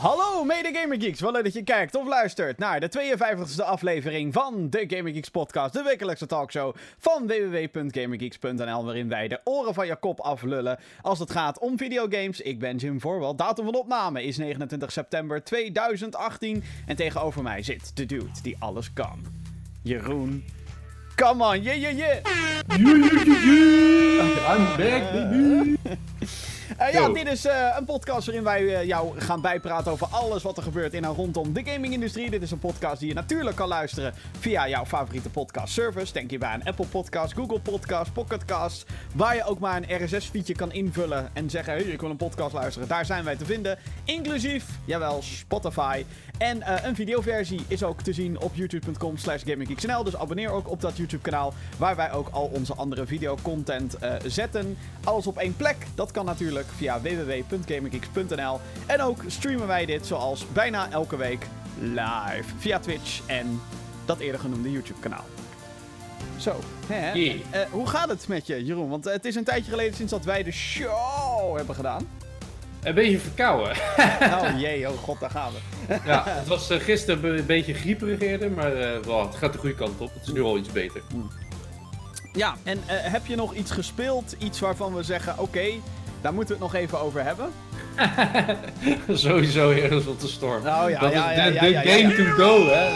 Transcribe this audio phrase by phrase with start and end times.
[0.00, 4.32] Hallo mede Gamer Geeks, wel leuk dat je kijkt of luistert naar de 52e aflevering
[4.32, 9.86] van de Gamer Geeks podcast, de wekelijkse talkshow van www.gamergeeks.nl, waarin wij de oren van
[9.86, 12.40] je kop aflullen als het gaat om videogames.
[12.40, 17.96] Ik ben Jim Voorwel, datum van opname is 29 september 2018 en tegenover mij zit
[17.96, 19.24] de dude die alles kan.
[19.82, 20.44] Jeroen.
[21.14, 22.24] Come on, yeah, yeah, yeah!
[24.48, 25.76] I'm back, baby!
[26.78, 30.42] Uh, ja, dit is eh, een podcast waarin wij eh, jou gaan bijpraten over alles
[30.42, 32.30] wat er gebeurt in en rondom de gaming-industrie.
[32.30, 36.12] Dit is een podcast die je natuurlijk kan luisteren via jouw favoriete podcast service.
[36.12, 38.84] Denk hierbij aan Apple Podcasts, Google Podcasts, Pocket Casts.
[39.14, 42.54] Waar je ook maar een RSS-feedje kan invullen en zeggen: hey, ik wil een podcast
[42.54, 42.88] luisteren.
[42.88, 43.78] Daar zijn wij te vinden.
[44.04, 46.04] Inclusief, jawel, Spotify.
[46.38, 50.04] En eh, een videoversie is ook te zien op youtube.com slash gaminggeeksnl.
[50.04, 54.76] Dus abonneer ook op dat YouTube-kanaal waar wij ook al onze andere videocontent eh zetten.
[55.04, 55.76] Alles op één plek.
[55.94, 58.60] Dat kan natuurlijk via www.gaminggeeks.nl.
[58.86, 61.46] En ook streamen wij dit zoals bijna elke week
[61.80, 63.60] live via Twitch en
[64.04, 65.24] dat eerder genoemde YouTube-kanaal.
[66.36, 67.12] Zo, hè?
[67.12, 67.36] Yeah.
[67.50, 68.88] Eh, hoe gaat het met je, Jeroen?
[68.88, 72.06] Want eh, het is een tijdje geleden sinds dat wij de show hebben gedaan.
[72.82, 73.76] Een beetje verkouden.
[74.20, 75.98] Oh jee, oh god, daar gaan we.
[76.04, 79.58] ja, het was eh, gisteren een beetje grieperig eerder, maar eh, wel, het gaat de
[79.58, 80.14] goede kant op.
[80.14, 81.02] Het is nu al iets beter.
[82.32, 84.36] Ja, en eh, heb je nog iets gespeeld?
[84.38, 85.66] Iets waarvan we zeggen, oké,
[86.20, 87.50] daar moeten we het nog even over hebben?
[89.18, 90.66] Sowieso Heroes of the Storm.
[90.66, 92.24] Oh ja, dat ja, is ja, de, ja, de ja, ja, game ja.
[92.24, 92.88] to go, hè.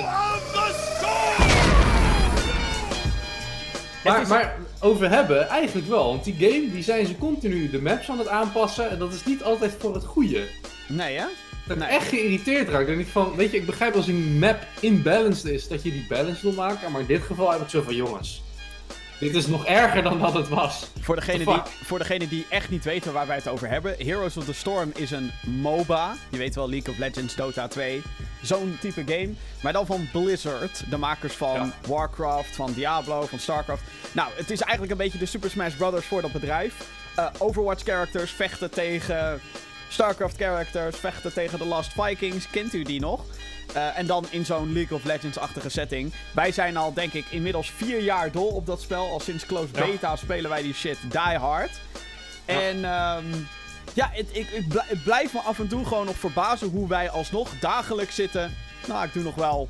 [4.04, 6.06] Maar, is- maar over hebben, eigenlijk wel.
[6.08, 8.90] Want die game, die zijn ze continu de maps aan het aanpassen.
[8.90, 10.42] En dat is niet altijd voor het goede.
[10.88, 11.24] Nee, hè?
[11.66, 11.92] Dat ik Nee.
[11.92, 12.86] echt geïrriteerd raak.
[12.86, 15.90] Dan denk ik van, weet je, ik begrijp als een map imbalanced is, dat je
[15.90, 16.92] die balance wil maken.
[16.92, 18.42] Maar in dit geval heb ik zo van, jongens,
[19.20, 20.86] dit is nog erger dan dat het was.
[21.00, 23.94] Voor degene, die, voor degene die echt niet weten waar wij het over hebben.
[23.98, 26.14] Heroes of the Storm is een MOBA.
[26.28, 28.02] Je weet wel, League of Legends, Dota 2.
[28.42, 29.32] Zo'n type game.
[29.62, 30.84] Maar dan van Blizzard.
[30.90, 31.72] De makers van Ja.
[31.86, 33.82] Warcraft, van Diablo, van Starcraft.
[34.12, 36.74] Nou, het is eigenlijk een beetje de Super Smash Brothers voor dat bedrijf.
[37.16, 39.40] Eh, Overwatch characters vechten tegen
[39.88, 42.50] Starcraft characters, vechten tegen de Last Vikings.
[42.50, 43.24] Kent u die nog?
[43.74, 46.12] Eh, en dan in zo'n League of Legends-achtige setting.
[46.32, 49.10] Wij zijn al, denk ik, inmiddels vier jaar dol op dat spel.
[49.10, 49.86] Al sinds Close Ja.
[49.86, 51.70] Beta spelen wij die shit die hard.
[52.44, 53.24] En ehm,
[53.92, 57.10] ja, het, ik, ik het blijft me af en toe gewoon nog verbazen hoe wij
[57.10, 58.54] alsnog dagelijks zitten.
[58.86, 59.68] Nou, ik doe nog wel.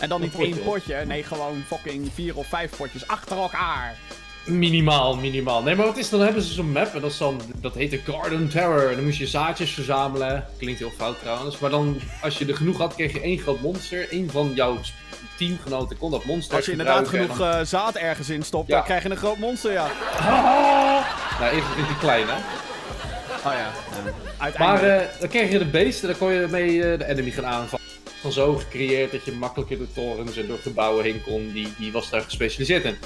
[0.00, 1.04] En dan niet één potje.
[1.04, 3.96] Nee, gewoon fucking vier of vijf potjes achter elkaar.
[4.44, 5.62] Minimaal, minimaal.
[5.62, 6.20] Nee, maar wat is dan?
[6.20, 8.88] hebben ze zo'n map en dat, is dan, dat heet de Garden Terror.
[8.88, 10.44] En dan moest je zaadjes verzamelen.
[10.58, 11.58] Klinkt heel fout trouwens.
[11.58, 14.06] Maar dan, als je er genoeg had, kreeg je één groot monster.
[14.10, 14.78] Eén van jouw
[15.36, 18.74] teamgenoten kon dat monster Als je inderdaad genoeg eh, zaad ergens in stopt, Ja.
[18.74, 19.86] dan krijg je een groot monster, ja.
[21.40, 22.34] Nou, even vindt hij klein, hè.
[23.48, 23.72] Oh ja.
[24.58, 27.30] Maar eh, dan kreeg je de beest en dan kon je mee eh, de enemy
[27.30, 27.84] gaan aanvallen.
[28.20, 31.52] Van zo gecreëerd dat je makkelijker door torens en door gebouwen heen kon.
[31.52, 32.96] Die, die was daar gespecialiseerd in.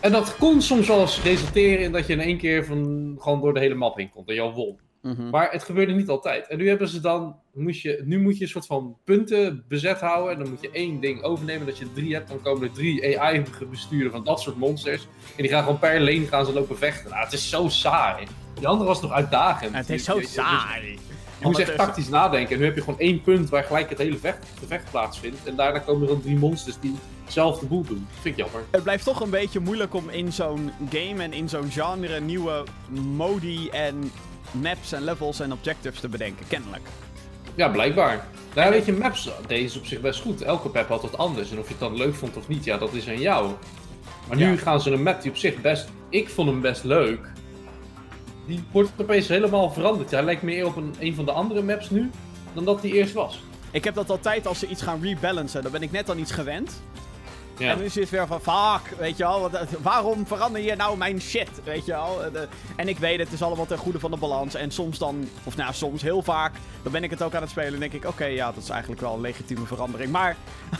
[0.00, 3.40] En dat kon soms wel eens resulteren in dat je in één keer van, gewoon
[3.40, 4.10] door de hele map heen.
[4.14, 4.78] Dat je al won.
[5.02, 5.30] Mhm.
[5.30, 6.46] Maar het gebeurde niet altijd.
[6.48, 7.36] En nu hebben ze dan.
[7.54, 10.32] Moest je, nu moet je een soort van punten bezet houden.
[10.32, 11.66] En dan moet je één ding overnemen.
[11.66, 12.28] Dat je drie hebt.
[12.28, 15.02] Dan komen er drie AI-besturen van dat soort monsters.
[15.36, 17.10] En die gaan gewoon per lane gaan ze lopen vechten.
[17.10, 18.26] Nou, het is zo saai.
[18.54, 19.74] Die andere was nog uitdagend.
[19.74, 20.98] Het is zo je- je- saai.
[21.40, 22.52] Je moest echt tactisch nadenken.
[22.54, 25.38] En nu heb je gewoon één punt waar gelijk het hele vecht, gevecht plaatsvindt.
[25.46, 26.94] En daarna komen er dan drie monsters die
[27.28, 28.06] hetzelfde boel doen.
[28.10, 28.62] Dat vind ik jammer.
[28.70, 32.64] Het blijft toch een beetje moeilijk om in zo'n game en in zo'n genre nieuwe
[33.16, 34.12] modi en
[34.50, 36.88] maps en levels en objectives te bedenken, kennelijk.
[37.54, 38.26] Ja, blijkbaar.
[38.54, 40.42] Nou, weet je, maps deze op zich best goed.
[40.42, 41.50] Elke map had wat anders.
[41.50, 43.52] En of je het dan leuk vond of niet, ja, dat is aan jou.
[44.28, 45.88] Maar nu gaan ze een map die op zich best...
[46.08, 47.32] Ik vond hem best leuk.
[48.46, 50.10] Die wordt opeens helemaal veranderd.
[50.10, 52.10] Hij lijkt meer op een, een van de andere maps nu
[52.52, 53.42] dan dat die eerst was.
[53.70, 56.32] Ik heb dat altijd als ze iets gaan rebalancen, dan ben ik net aan iets
[56.32, 56.82] gewend.
[57.58, 57.70] Ja.
[57.70, 60.96] En nu is het weer van, fuck, weet je wel, wat- waarom verander je nou
[60.96, 62.24] mijn shit, weet je wel.
[62.24, 62.42] Eh,
[62.76, 64.54] En ik weet het, is allemaal ten goede van de balans.
[64.54, 66.52] En soms dan, of nou soms heel vaak,
[66.82, 68.68] dan ben ik het ook aan het spelen en denk ik, oké, ja, dat is
[68.70, 70.10] eigenlijk wel een legitieme verandering.
[70.10, 70.36] Maar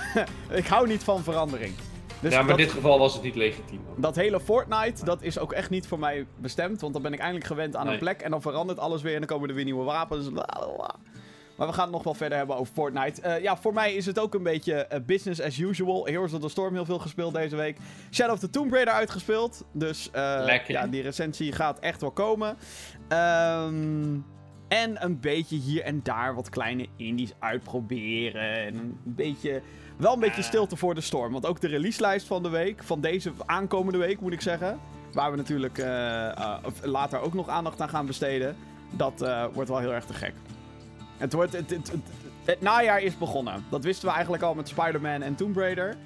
[0.50, 1.74] ik hou niet van verandering.
[2.20, 3.80] Dus ja, maar dat, in dit geval was het niet legitiem.
[3.96, 6.80] dat hele Fortnite, dat is ook echt niet voor mij bestemd.
[6.80, 9.18] Want dan ben ik eindelijk gewend aan een plek en dan verandert alles weer en
[9.18, 10.28] dan komen er weer nieuwe wapens.
[10.28, 10.94] Blablabla.
[11.58, 13.22] Maar we gaan het nog wel verder hebben over Fortnite.
[13.22, 16.06] Eh, ja, voor mij is het ook een beetje eh, business as usual.
[16.06, 17.76] Heroes of the Storm heel veel gespeeld deze week.
[18.10, 19.64] Shadow of the Tomb Raider uitgespeeld.
[19.72, 22.56] Dus eh, ja, die recensie gaat echt wel komen.
[23.08, 24.16] Ehm,
[24.68, 28.66] en een beetje hier en daar wat kleine indies uitproberen.
[28.66, 29.62] En een beetje,
[29.96, 31.32] wel een beetje stilte voor de storm.
[31.32, 34.78] Want ook de releaselijst van de week, van deze aankomende week moet ik zeggen.
[35.12, 35.78] Waar we natuurlijk
[36.82, 38.56] later ook nog aandacht aan gaan besteden.
[38.90, 40.34] Dat wordt wel heel erg te gek.
[41.18, 41.52] Het wordt.
[41.52, 42.00] Het, het, het-
[42.44, 43.64] Het najaar is begonnen.
[43.70, 45.96] Dat wisten we eigenlijk al met Spider-Man en Tomb Raider.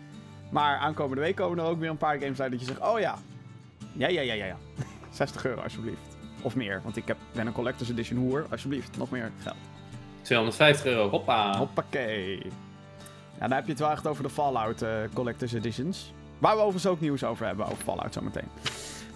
[0.51, 3.01] Maar aankomende week komen er ook weer een paar games uit dat je zegt: Oh
[3.01, 3.19] ja.
[3.93, 4.57] Ja, ja, ja, ja, ja.
[5.11, 6.17] 60 euro alsjeblieft.
[6.43, 8.47] Of meer, want ik heb, ben een Collector's Edition hoer.
[8.51, 9.57] Alsjeblieft, nog meer geld.
[10.23, 11.57] 250 euro, hoppa.
[11.57, 12.37] Hoppakee.
[13.39, 16.13] Ja, dan heb je het wel echt over de Fallout eh, Collector's Editions.
[16.39, 18.49] Waar we overigens ook nieuws over hebben, over Fallout zometeen.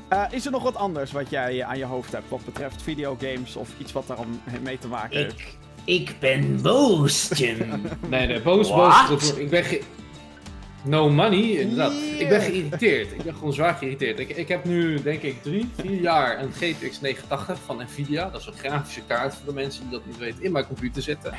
[0.09, 3.57] Eh is er nog wat anders wat jij aan je hoofd hebt wat betreft videogames
[3.57, 4.19] of iets wat daar
[4.63, 5.39] mee te maken heeft?
[5.41, 7.59] Ik, ik ben boos, Jim.
[8.09, 9.09] Nee, nee, boos, What?
[9.09, 9.35] boos.
[9.35, 9.83] Ik ben ge...
[10.83, 11.93] No money, inderdaad.
[12.19, 13.13] Ik ben geïrriteerd.
[13.13, 14.19] Ik ben gewoon zwaar geïrriteerd.
[14.19, 18.29] Ik, ik heb nu, denk ik, drie, vier jaar een GTX 980 van Nvidia.
[18.29, 21.03] Dat is een grafische kaart voor de mensen die dat niet weten, in mijn computer
[21.03, 21.33] zitten.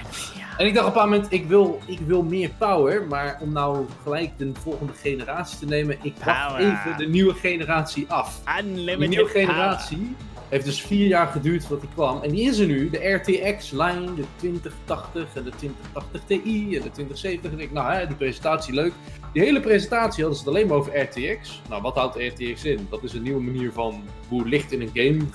[0.58, 3.08] En ik dacht op een bepaald moment, ik wil, ik wil meer power.
[3.08, 6.62] Maar om nou gelijk de volgende generatie te nemen, ik wacht Power.
[6.62, 8.42] even de nieuwe generatie af.
[8.60, 10.16] Unlimited nieuwe generatie
[10.50, 12.22] heeft dus vier jaar geduurd voordat die kwam.
[12.22, 16.92] En die is er nu, de RTX-lijn, de 2080 en de 2080 Ti en de
[16.92, 17.52] 2070.
[17.52, 18.94] En ik, nou, hè, die presentatie leuk.
[19.34, 21.62] Die hele presentatie hadden ze het alleen maar over RTX.
[21.70, 22.88] Nou, wat houdt RTX in?
[22.90, 25.26] Dat is een nieuwe manier van hoe licht in een game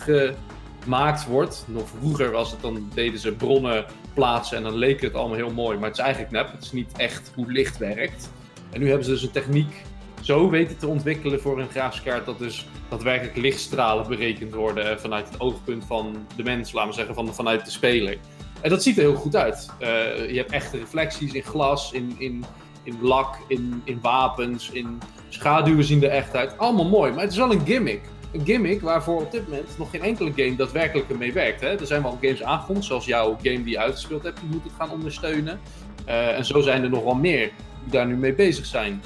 [0.80, 1.64] gemaakt wordt.
[1.68, 3.84] Nog vroeger was het, dan deden ze bronnen
[4.14, 5.78] plaatsen en dan leek het allemaal heel mooi.
[5.78, 6.52] Maar het is eigenlijk nep.
[6.52, 8.30] Het is niet echt hoe licht werkt.
[8.70, 9.82] En nu hebben ze dus een techniek
[10.22, 15.28] zo weten te ontwikkelen voor een grafische kaart dat dus daadwerkelijk lichtstralen berekend worden vanuit
[15.28, 18.18] het oogpunt van de mens, laten we zeggen, van, vanuit de speler.
[18.60, 19.70] En dat ziet er heel goed uit.
[19.78, 19.88] Eh,
[20.30, 22.44] je hebt echte reflecties in glas, in, in,
[22.82, 24.98] in lak, in, in wapens, in
[25.28, 26.58] schaduwen zien er echt uit.
[26.58, 28.00] Allemaal mooi, maar het is wel een gimmick.
[28.32, 31.60] Een gimmick waarvoor op dit moment nog geen enkele game daadwerkelijk ermee werkt.
[31.60, 31.78] Hè?
[31.78, 34.72] Er zijn wel games aangekondigd, zoals jouw game die je uitgespeeld hebt, die moet het
[34.78, 35.60] gaan ondersteunen.
[36.04, 37.50] Eh, en zo zijn er nog wel meer
[37.82, 39.02] die daar nu mee bezig zijn.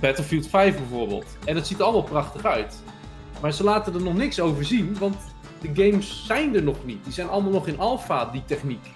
[0.00, 1.26] Battlefield 5 bijvoorbeeld.
[1.44, 2.82] En het ziet er allemaal prachtig uit.
[3.40, 5.16] Maar ze laten er nog niks over zien, want
[5.60, 7.04] de games zijn er nog niet.
[7.04, 8.86] Die zijn allemaal nog in alpha, die techniek.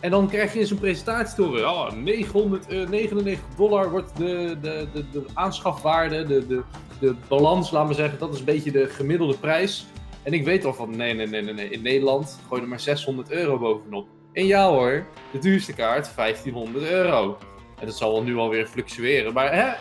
[0.00, 4.86] En dan krijg je in zo'n presentatie te horen, oh, 999 dollar wordt de, de,
[4.92, 6.62] de, de aanschafwaarde, de, de,
[7.00, 9.86] de balans, laten we zeggen, dat is een beetje de gemiddelde prijs.
[10.22, 13.30] En ik weet al van, nee, nee, nee, nee, in Nederland gooi er maar 600
[13.30, 14.06] euro bovenop.
[14.32, 17.38] En ja hoor, de duurste kaart 1500 euro.
[17.80, 19.72] En dat zal wel nu alweer fluctueren, maar hè,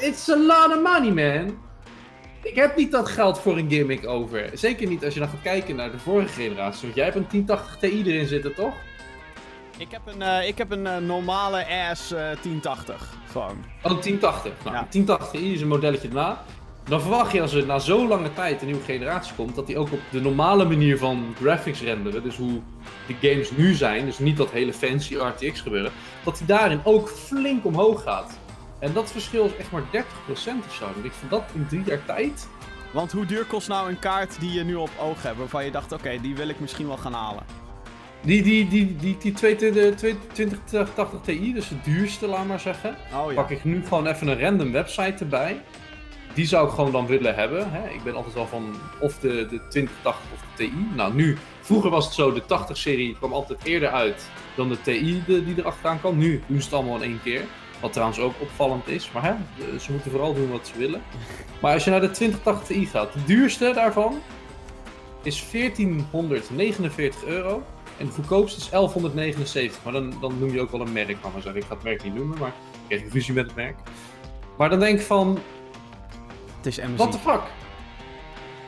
[0.00, 1.58] It's a lot of money, man.
[2.42, 4.50] Ik heb niet dat geld voor een gimmick over.
[4.54, 6.82] Zeker niet als je dan gaat kijken naar de vorige generatie.
[6.82, 8.74] Want jij hebt een 1080 Ti erin zitten, toch?
[9.78, 13.14] Ik heb een, eh, ik heb een eh, normale AS eh, 1080.
[13.30, 13.64] Gewoon.
[13.82, 14.52] Oh, een 1080.
[14.64, 14.82] Nou, Ja.
[14.82, 16.42] een 1080 Ti is een modelletje erna.
[16.84, 19.78] Dan verwacht je als er na zo lange tijd een nieuwe generatie komt, dat die
[19.78, 22.60] ook op de normale manier van graphics renderen, dus hoe
[23.06, 25.92] de games nu zijn, dus niet dat hele fancy RTX gebeuren,
[26.24, 28.37] dat die daarin ook flink omhoog gaat.
[28.78, 30.04] En dat verschil is echt maar 30%
[30.66, 30.84] of zo.
[30.84, 32.48] En ik vind dat in drie jaar tijd
[32.92, 35.70] Want hoe duur kost nou een kaart die je nu op oog hebt, waarvan je
[35.70, 37.42] dacht, oké, die wil ik misschien wel gaan halen?
[38.22, 42.96] Die, die, die, die, die 2080 Ti, dus de duurste, laat maar zeggen.
[43.14, 43.34] Oh ja.
[43.34, 45.62] Pak ik nu gewoon even een random website erbij.
[46.34, 47.70] Die zou ik gewoon dan willen hebben.
[47.70, 47.88] Hè?
[47.88, 50.72] Ik ben altijd wel van of de, de 2080 of de Ti.
[50.94, 55.22] Nou, nu, vroeger was het zo, de 80-serie kwam altijd eerder uit dan de Ti
[55.26, 56.18] de, die erachteraan kwam.
[56.18, 57.44] Nu doen ze het allemaal in één keer.
[57.80, 59.10] Wat trouwens ook opvallend is.
[59.12, 59.34] Maar hè,
[59.78, 61.02] ze moeten vooral doen wat ze willen.
[61.60, 64.18] Maar als je naar de 2080 Ti gaat, de duurste daarvan
[65.22, 67.62] is 1449 euro.
[67.98, 69.84] En de goedkoopste is 1179.
[69.84, 71.16] Maar dan, dan noem je ook wel een merk.
[71.22, 72.52] Maar zeggen, ik ga het merk niet noemen, maar
[72.86, 73.76] ik heb een fusie met het merk.
[74.58, 75.38] Maar dan denk ik van,
[76.56, 76.96] Het is MSI.
[76.96, 77.40] what the fuck?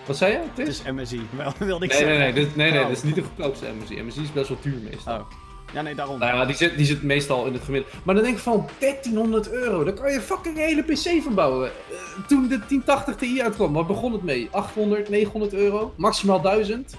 [0.06, 0.38] Wat zei je?
[0.38, 0.82] Het Het is?
[0.82, 1.20] is MSI.
[1.36, 2.34] Wel, wilde ik Nee, nee, zeggen.
[2.34, 2.86] nee, dit, nee, nee, Oh.
[2.88, 4.02] dit is niet de goedkoopste MSI.
[4.02, 5.18] MSI is best wel duur meestal.
[5.18, 5.26] Oh.
[5.72, 6.18] Ja, nee, daarom.
[6.18, 7.96] Nou ja, die zit, die zit meestal in het gemiddelde.
[8.02, 11.68] Maar dan denk ik van 1300 euro, daar kan je fucking hele PC van bouwen.
[11.68, 14.48] Eh, toen de 1080 Ti uitkwam, waar begon het mee?
[14.50, 16.96] 800, 900 euro, maximaal 1000.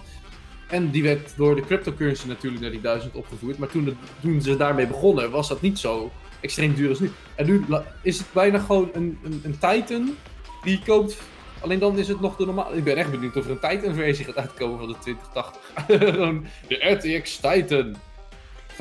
[0.68, 3.58] En die werd door de cryptocurrency natuurlijk naar die 1000 opgevoerd.
[3.58, 7.12] Maar toen, toen ze daarmee begonnen, was dat niet zo extreem duur als nu.
[7.36, 7.66] En nu
[8.02, 10.16] is het bijna gewoon een, een, een Titan
[10.64, 11.18] die je koopt.
[11.60, 12.76] Alleen dan is het nog de normale.
[12.76, 15.62] Ik ben echt benieuwd of er een Titan-versie gaat uitkomen van de 2080.
[16.14, 17.96] Gewoon de RTX Titan.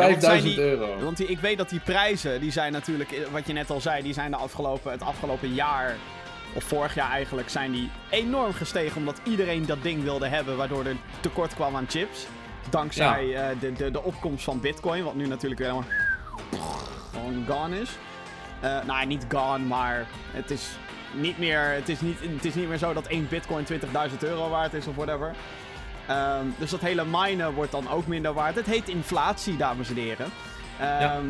[0.00, 1.04] Ja, want zijn 5000 die- euro.
[1.04, 4.02] Want die, ik weet dat die prijzen, die zijn natuurlijk, wat je net al zei,
[4.02, 5.96] die zijn de afgelopen, het afgelopen jaar,
[6.54, 8.96] of vorig jaar eigenlijk, zijn die enorm gestegen.
[8.96, 12.26] Omdat iedereen dat ding wilde hebben, waardoor er tekort kwam aan chips.
[12.70, 15.90] Dankzij eh, de, de, de opkomst van Bitcoin, wat nu natuurlijk weer helemaal
[17.12, 17.90] gewoon gone is.
[18.60, 20.68] Eh, nou, niet gone, maar het is
[21.12, 23.78] niet meer, het is niet, het is niet meer zo dat één Bitcoin 20.000
[24.20, 25.34] euro waard is of whatever.
[26.08, 28.54] Ehm, dus dat hele minen wordt dan ook minder waard.
[28.54, 30.26] Het heet inflatie, dames en heren.
[30.80, 31.26] Ehm,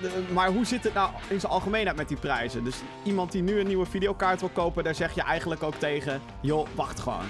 [0.00, 2.64] de- maar hoe zit het nou in zijn algemeenheid met die prijzen?
[2.64, 6.20] Dus iemand die nu een nieuwe videokaart wil kopen, daar zeg je eigenlijk ook tegen:
[6.40, 7.24] joh, wacht gewoon.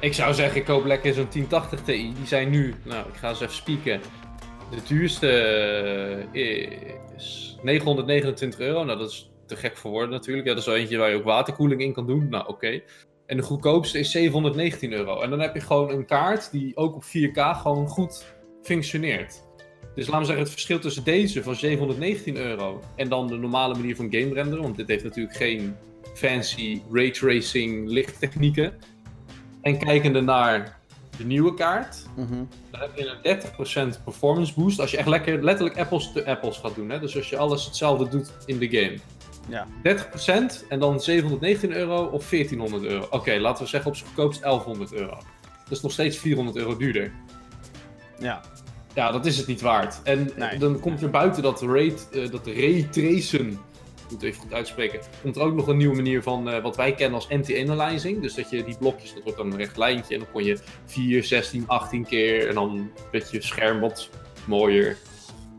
[0.00, 2.12] Ik zou zeggen, ik koop lekker zo'n 1080 Ti.
[2.14, 4.00] Die zijn nu, nou, ik ga eens even spieken.
[4.70, 5.30] De duurste
[6.32, 8.84] eh, is 929 euro.
[8.84, 10.46] Nou, dat is te gek voor woorden natuurlijk.
[10.46, 12.28] Ja, dat is wel eentje waar je ook waterkoeling in kan doen.
[12.28, 12.80] Nou, oké.
[13.28, 15.20] En de goedkoopste is 719 euro.
[15.20, 18.26] En dan heb je gewoon een kaart die ook op 4K gewoon goed
[18.62, 19.42] functioneert.
[19.94, 23.74] Dus laten we zeggen, het verschil tussen deze van 719 euro en dan de normale
[23.74, 25.76] manier van game renderen, want dit heeft natuurlijk geen
[26.14, 28.72] fancy raytracing lichttechnieken.
[29.62, 30.80] En kijkende naar
[31.16, 32.34] de nieuwe kaart, Mhm.
[32.70, 36.56] dan heb je een 30% performance boost als je echt lekker, letterlijk apples to apples
[36.56, 36.90] gaat doen.
[36.90, 37.00] Hè?
[37.00, 38.96] Dus als je alles hetzelfde doet in de game.
[39.48, 39.66] Ja.
[39.82, 43.06] 30% en dan 719 euro of 1400 euro.
[43.10, 45.18] Oké, laten we zeggen op zijn goedkoopst 1100 euro.
[45.40, 47.12] Dat is nog steeds 400 euro duurder.
[48.18, 48.40] Ja.
[48.94, 50.00] Ja, dat is het niet waard.
[50.02, 50.58] En Nee.
[50.58, 53.56] dan komt er buiten dat, rate, eh, dat raytracen, ik
[54.02, 56.76] moet het even goed uitspreken, komt er ook nog een nieuwe manier van eh, wat
[56.76, 58.22] wij kennen als anti-analyzing.
[58.22, 60.58] Dus dat je die blokjes, dat wordt dan een recht lijntje en dan kon je
[60.84, 64.08] 4, 16, 18 keer en dan werd je scherm wat
[64.46, 64.96] mooier.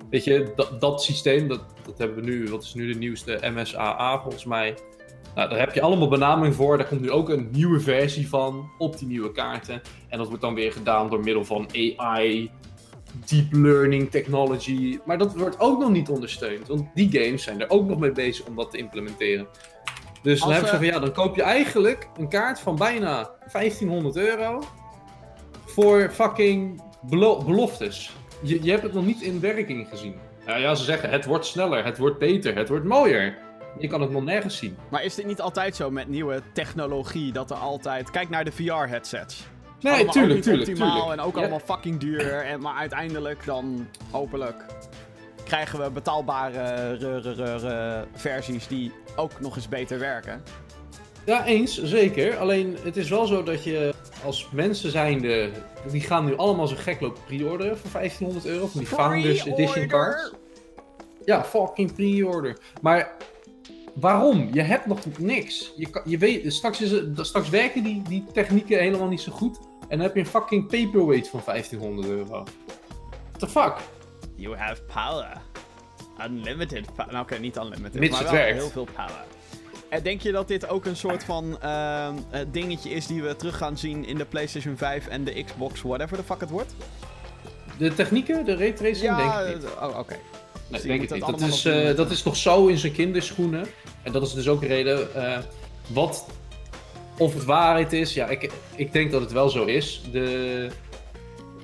[0.10, 3.40] Weet je, dat, dat systeem, dat, dat hebben we nu, wat is nu de nieuwste
[3.56, 4.78] MSAA volgens mij.
[5.36, 6.78] Nou, daar heb je allemaal benaming voor.
[6.78, 9.82] Daar komt nu ook een nieuwe versie van op die nieuwe kaarten.
[10.08, 12.52] En dat wordt dan weer gedaan door middel van AI,
[13.26, 15.00] deep learning technology.
[15.06, 16.68] Maar dat wordt ook nog niet ondersteund.
[16.68, 19.48] Want die games zijn er ook nog mee bezig om dat te implementeren.
[20.22, 22.76] Dus dan heb ik zo eh, van ja, dan koop je eigenlijk een kaart van
[22.76, 24.64] bijna 1500 euro
[25.66, 28.12] voor fucking belo- beloftes.
[28.44, 30.16] Je, je hebt het nog niet in werking gezien.
[30.50, 33.38] Ja, ja, ze zeggen het wordt sneller, het wordt beter, het wordt mooier.
[33.80, 34.78] Je kan het nog nergens zien.
[34.90, 38.12] Maar is dit niet altijd zo met nieuwe technologie dat er altijd...
[38.12, 39.48] Kijk naar de VR-headsets.
[39.80, 41.20] Nee, allemaal tuurlijk, niet tuurlijk, optimaal tuurlijk.
[41.20, 41.40] en ook Ja.
[41.40, 42.42] allemaal fucking duur.
[42.46, 44.66] En, maar uiteindelijk dan, hopelijk,
[45.44, 50.44] krijgen we betaalbare re- re- re- re- versies die ook nog eens beter werken.
[51.26, 52.38] Ja, eens, zeker.
[52.38, 55.50] Alleen het is wel zo dat je als mensen zijnde,
[55.92, 59.88] die gaan nu allemaal zo gek lopen pre-orderen voor 1500 euro van die Founders Edition
[59.88, 60.32] cards.
[61.26, 62.58] Ja, fucking pre-order.
[62.82, 63.16] Maar
[63.94, 64.50] waarom?
[64.54, 65.74] Je hebt nog niks.
[65.76, 69.32] Je, kan, je weet, straks, is het, straks werken die, die technieken helemaal niet zo
[69.32, 69.58] goed.
[69.82, 72.28] En dan heb je een fucking paperweight van 1500 euro.
[72.28, 73.76] What the fuck?
[74.36, 75.42] You have power.
[76.26, 77.12] Unlimited power.
[77.12, 78.60] Nou, oké, niet unlimited, Mits maar het wel werkt.
[78.60, 79.26] heel veel power.
[79.90, 83.36] En denk je dat dit ook een soort van ehm, eh, dingetje is die we
[83.36, 86.74] terug gaan zien in de PlayStation 5 en de Xbox, whatever the fuck het wordt?
[87.78, 89.64] De technieken, de raytracing, denk ik niet.
[89.64, 90.16] eh, oh, oké.
[90.68, 91.40] Nee, je denk dat niet.
[91.40, 93.66] Dat is, eh, met- dat is nog zo in zijn kinderschoenen.
[94.04, 95.16] En dat is dus ook een reden.
[95.16, 95.38] eh,
[95.88, 96.26] wat,
[97.18, 100.02] of het waarheid is, ja, ik, ik denk dat het wel zo is.
[100.12, 100.70] De,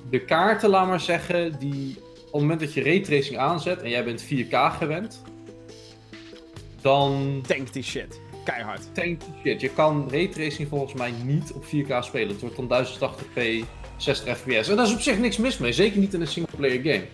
[0.10, 4.04] de kaarten, laat maar zeggen, die op het moment dat je raytracing aanzet en jij
[4.04, 5.22] bent 4K gewend,
[6.86, 8.20] dan Tank die shit.
[8.44, 8.82] Keihard.
[8.94, 9.62] tank die shit.
[9.62, 12.28] Je kan raytracing volgens mij niet op 4K spelen.
[12.28, 13.42] Het wordt dan 1080p,
[13.98, 14.68] 60 fps.
[14.70, 17.06] En daar is op zich niks mis mee, zeker niet in een single-player game.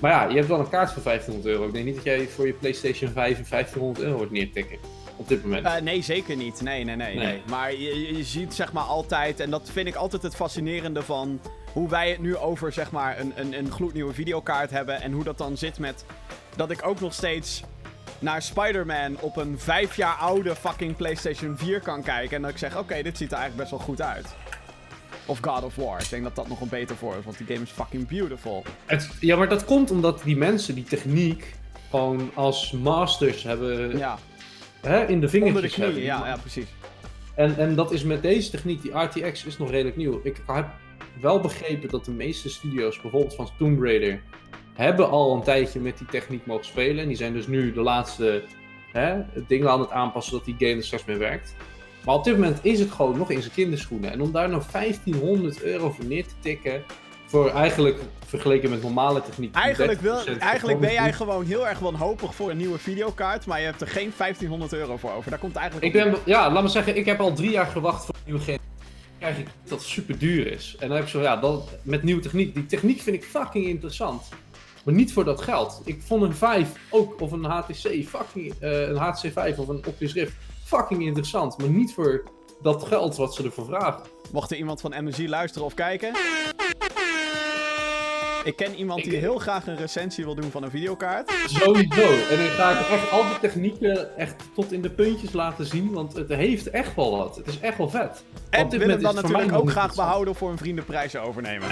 [0.00, 1.66] Maar ja, je hebt wel een kaart voor 1500 euro.
[1.66, 4.78] Ik denk niet dat jij voor je PlayStation 5 een 1500 euro wordt neertikken.
[5.16, 5.66] Op dit moment.
[5.66, 6.60] Eh, nee, zeker niet.
[6.60, 7.26] Nee, nee, nee, nee.
[7.26, 7.42] Nee.
[7.48, 11.02] Maar je, je- je ziet zeg maar altijd, en dat vind ik altijd het fascinerende
[11.02, 11.40] van
[11.72, 15.00] hoe wij het nu over zeg maar een, een, een gloednieuwe videokaart hebben.
[15.02, 16.04] En hoe dat dan zit met
[16.56, 17.62] dat ik ook nog steeds
[18.24, 22.36] naar Spider-Man op een vijf jaar oude fucking PlayStation 4 kan kijken.
[22.36, 24.26] En dat ik zeg, oké, dit ziet er eigenlijk best wel goed uit.
[25.26, 26.00] Of God of War.
[26.02, 28.64] Ik denk dat dat nog een beter voor is, want die game is fucking beautiful.
[28.86, 31.54] Het- ja, maar dat komt omdat die mensen die techniek
[31.90, 34.18] gewoon als masters hebben Ja,
[34.80, 35.84] hè, in de onder de vingertjes knieën.
[35.88, 36.02] hebben.
[36.04, 36.66] Ja, ja, precies.
[37.34, 40.20] En, en dat is met deze techniek, die RTX is nog redelijk nieuw.
[40.22, 40.66] Ik heb
[41.20, 44.20] wel begrepen dat de meeste studio's, bijvoorbeeld van Tomb Raider,
[44.74, 47.02] hebben al een tijdje met die techniek mogen spelen.
[47.02, 48.42] En die zijn dus nu de laatste
[48.92, 49.16] hè,
[49.46, 51.54] dingen aan het aanpassen dat die game er straks mee werkt.
[52.04, 54.10] Maar op dit moment is het gewoon nog in zijn kinderschoenen.
[54.10, 56.82] En om daar nog 1500 euro voor neer te tikken,
[57.26, 59.54] voor eigenlijk vergeleken met normale techniek.
[59.54, 63.58] Eigenlijk, wil, 30% eigenlijk ben jij gewoon heel erg wanhopig voor een nieuwe videokaart, maar
[63.58, 65.30] je hebt er geen 1500 euro voor over.
[65.30, 68.04] Daar komt eigenlijk Ik ben, ja, laat me zeggen, ik heb al drie jaar gewacht
[68.04, 68.58] voor een nieuwe game.
[68.58, 70.76] Dan krijg ik dat super duur is.
[70.78, 72.54] En dan heb ik zo, ja, dat, met nieuwe techniek.
[72.54, 74.28] Die techniek vind ik fucking interessant.
[74.84, 75.80] Maar niet voor dat geld.
[75.84, 79.84] Ik vond een 5 ook, of een HTC, fucking, eh, een HTC 5 of een
[79.86, 80.32] Oculus Rift,
[80.64, 81.58] fucking interessant.
[81.58, 82.22] Maar niet voor
[82.62, 84.02] dat geld wat ze ervoor vragen.
[84.32, 86.12] Mocht er iemand van MSI luisteren of kijken.
[88.44, 91.32] Ik ken iemand die heel graag een recensie wil doen van een videokaart.
[91.46, 92.12] Sowieso.
[92.30, 95.92] En dan ga ik echt al die technieken echt tot in de puntjes laten zien.
[95.92, 97.36] Want het heeft echt wel wat.
[97.36, 98.24] Het is echt wel vet.
[98.50, 101.68] En wil hem dan natuurlijk ook graag behouden voor een vriendenprijzen overnemen.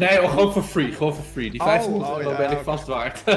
[0.00, 0.92] Nee, oh, gewoon voor free.
[0.92, 1.50] Gewoon voor free.
[1.50, 2.64] Die Oh, 1500 oh, euro ja, ben ik oké.
[2.64, 3.22] vast waard.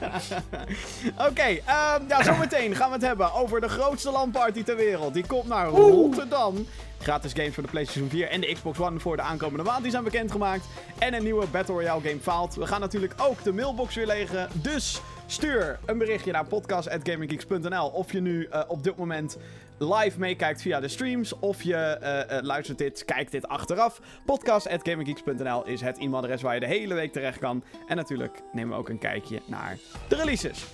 [1.28, 5.14] Oké, ehm, ja, zometeen gaan we het hebben over de grootste LAN-party ter wereld.
[5.14, 6.66] Die komt naar Rotterdam.
[6.98, 9.82] Gratis games voor de PlayStation 4 en de Xbox One voor de aankomende maand.
[9.82, 10.64] Die zijn bekendgemaakt.
[10.98, 12.54] En een nieuwe Battle Royale game faalt.
[12.54, 14.48] We gaan natuurlijk ook de mailbox weer legen.
[14.52, 17.86] Dus stuur een berichtje naar podcast.gaminggeeks.nl.
[17.86, 19.36] Of je nu eh, op dit moment
[19.80, 21.38] live meekijkt via de streams.
[21.38, 24.00] Of je eh, eh, luistert dit, kijkt dit achteraf.
[24.24, 27.64] Podcast.gaminggeeks.nl is het e-mailadres waar je de hele week terecht kan.
[27.88, 30.64] En natuurlijk nemen we ook een kijkje naar de releases.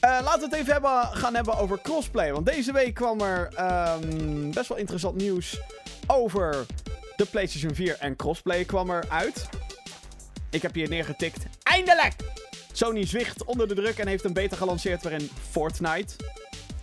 [0.00, 2.32] Eh, laten we het even hebben, gaan hebben over crossplay.
[2.32, 5.60] Want deze week kwam er ehm, best wel interessant nieuws
[6.06, 6.66] over
[7.16, 9.48] de PlayStation 4 en crossplay kwam er uit.
[10.50, 11.46] Ik heb hier neergetikt.
[11.62, 12.12] Eindelijk!
[12.72, 16.14] Sony zwicht onder de druk en heeft een beta gelanceerd waarin Fortnite,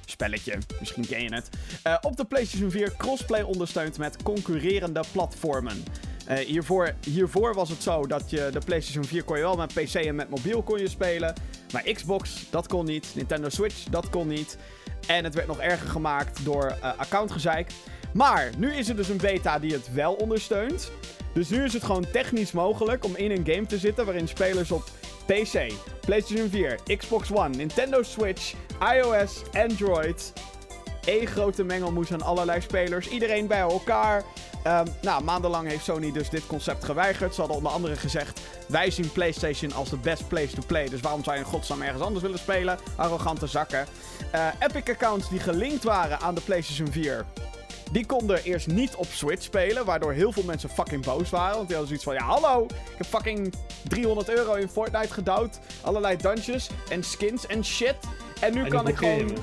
[0.09, 1.49] spelletje, misschien ken je het,
[1.83, 5.83] eh, op de PlayStation 4 crossplay ondersteunt met concurrerende platformen.
[6.25, 9.73] Eh, hiervoor, hiervoor was het zo dat je de PlayStation 4 kon je wel met
[9.73, 11.33] PC en met mobiel kon je spelen.
[11.73, 13.11] Maar Xbox, dat kon niet.
[13.15, 14.57] Nintendo Switch, dat kon niet.
[15.07, 17.71] En het werd nog erger gemaakt door eh accountgezeik.
[18.13, 20.91] Maar nu is er dus een beta die het wel ondersteunt.
[21.33, 24.71] Dus nu is het gewoon technisch mogelijk om in een game te zitten waarin spelers
[24.71, 24.83] op
[25.25, 25.71] PC,
[26.05, 30.33] PlayStation 4, Xbox One, Nintendo Switch, iOS, Android.
[31.05, 33.07] één grote mengelmoes aan allerlei spelers.
[33.07, 34.23] Iedereen bij elkaar.
[34.63, 37.33] Ehm, nou, maandenlang heeft Sony dus dit concept geweigerd.
[37.33, 40.89] Ze hadden onder andere gezegd: Wij zien PlayStation als de best place to play.
[40.89, 42.79] Dus waarom zou je in godsnaam ergens anders willen spelen?
[42.95, 43.85] Arrogante zakken.
[44.31, 47.25] Eh, Epic-accounts die gelinkt waren aan de PlayStation 4.
[47.91, 51.55] Die konden eerst niet op Switch spelen, waardoor heel veel mensen fucking boos waren.
[51.55, 53.53] Want die hadden zoiets van, ja hallo, ik heb fucking
[53.87, 55.59] 300 euro in Fortnite gedouwd.
[55.81, 57.95] Allerlei dungeons en skins en shit.
[58.39, 59.33] En nu En kan ik gewoon me.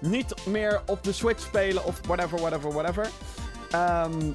[0.00, 3.08] niet meer op de Switch spelen of whatever, whatever, whatever.
[3.70, 4.32] Ehm,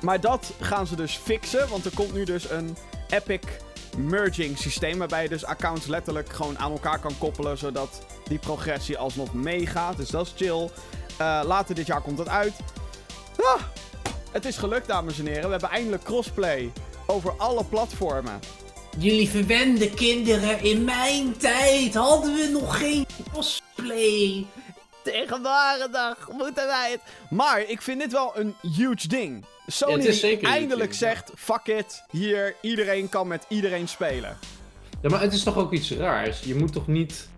[0.00, 2.76] maar dat gaan ze dus fixen, want er komt nu dus een
[3.08, 3.40] Epic
[3.96, 8.98] merging systeem, waarbij je dus accounts letterlijk gewoon aan elkaar kan koppelen, zodat die progressie
[8.98, 9.96] alsnog meegaat.
[9.96, 10.70] Dus dat is chill.
[11.16, 12.52] Eh, later dit jaar komt het uit.
[13.42, 13.60] Ah,
[14.30, 15.44] het is gelukt, dames en heren.
[15.44, 16.72] We hebben eindelijk crossplay
[17.06, 18.40] over alle platformen.
[18.98, 24.46] Jullie verwende kinderen, in mijn tijd hadden we nog geen cosplay.
[25.02, 27.00] Tegenwoordig moeten wij het.
[27.30, 29.44] Maar ik vind dit wel een huge ding.
[29.66, 33.44] Sony Ja, het is zeker een eindelijk ding, zegt: fuck it, hier, iedereen kan met
[33.48, 34.38] iedereen spelen.
[35.02, 36.40] Ja, maar het is toch ook iets raars.
[36.40, 37.28] Je moet toch niet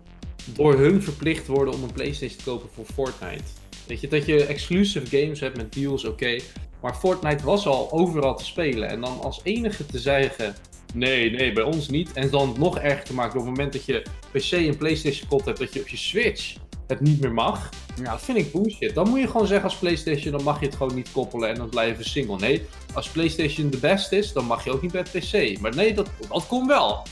[0.45, 3.43] door hun verplicht worden om een PlayStation te kopen voor Fortnite.
[3.87, 6.39] Weet je, dat je exclusive games hebt met deals, oké.
[6.81, 8.89] Maar Fortnite was al overal te spelen.
[8.89, 10.55] En dan als enige te zeggen:
[10.95, 12.13] nee, nee, bij ons niet.
[12.13, 15.45] En dan nog erger te maken op het moment dat je PC en PlayStation kot
[15.45, 16.55] hebt, dat je op je Switch
[16.87, 17.69] het niet meer mag.
[18.01, 18.11] Ja.
[18.11, 18.95] Dat vind ik bullshit.
[18.95, 21.55] Dan moet je gewoon zeggen als PlayStation, dan mag je het gewoon niet koppelen en
[21.55, 22.37] dan blijven single.
[22.37, 25.59] Nee, als PlayStation de best is, dan mag je ook niet bij PC.
[25.59, 27.03] Maar nee, dat, dat kon wel.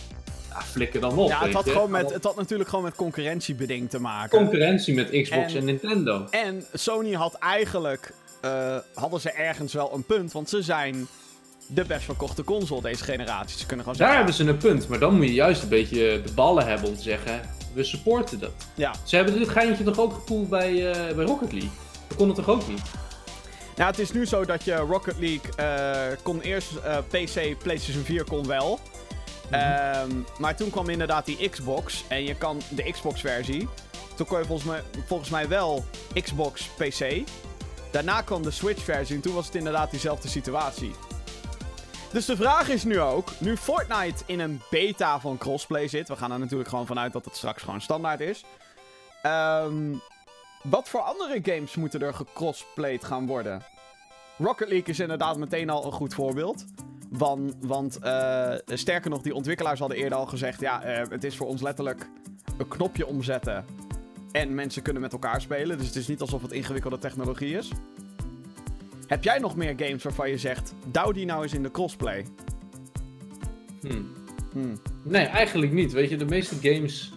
[0.49, 1.29] Ja, flikker dan op.
[1.29, 4.37] Ja, het had, gewoon met, het had natuurlijk gewoon met concurrentiebeding te maken.
[4.39, 6.27] Concurrentie met Xbox En- en, Nintendo.
[6.29, 8.13] en Sony had eigenlijk.
[8.41, 11.07] eh, hadden ze ergens wel een punt, want ze zijn
[11.67, 13.57] de best verkochte console deze generatie.
[13.59, 14.25] Ze kunnen gewoon Daar zeggen.
[14.25, 16.95] hebben ze een punt, maar dan moet je juist een beetje de ballen hebben om
[16.95, 17.41] te zeggen,
[17.73, 18.51] we supporten dat.
[18.75, 18.93] Ja.
[19.03, 21.71] Ze hebben dit geintje toch ook gepoeld bij, eh, bij Rocket League?
[22.07, 22.81] Dat kon het toch ook niet?
[23.75, 28.03] Nou, het is nu zo dat je Rocket League eh, kon eerst eh, PC, PlayStation
[28.03, 28.79] 4 kon wel.
[29.49, 29.53] Mhm.
[29.53, 33.67] Ehm, maar toen kwam inderdaad die Xbox en je kan de Xbox versie.
[34.15, 35.85] Toen kon je volgens mij, volgens mij wel
[36.23, 37.21] Xbox PC.
[37.91, 40.91] Daarna kwam de Switch versie en toen was het inderdaad diezelfde situatie.
[42.13, 46.15] Dus de vraag is nu ook, nu Fortnite in een beta van crossplay zit, we
[46.15, 48.43] gaan er natuurlijk gewoon vanuit dat het straks gewoon standaard is.
[49.21, 49.93] Ehm,
[50.63, 53.61] wat voor andere games moeten er gecrossplayed gaan worden?
[54.37, 56.65] Rocket League is inderdaad meteen al een goed voorbeeld.
[57.09, 61.37] Want, want eh, sterker nog, die ontwikkelaars hadden eerder al gezegd: ja, eh, het is
[61.37, 62.09] voor ons letterlijk
[62.57, 63.65] een knopje omzetten.
[64.31, 65.77] En mensen kunnen met elkaar spelen.
[65.77, 67.71] Dus het is niet alsof het ingewikkelde technologie is.
[69.07, 72.25] Heb jij nog meer games waarvan je zegt: douw die nou eens in de crossplay?
[73.81, 74.13] Hmm.
[74.51, 74.81] Hmm.
[75.03, 75.91] Nee, eigenlijk niet.
[75.91, 77.13] Weet je, de meeste games.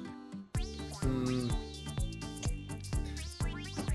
[1.01, 1.47] Hmm.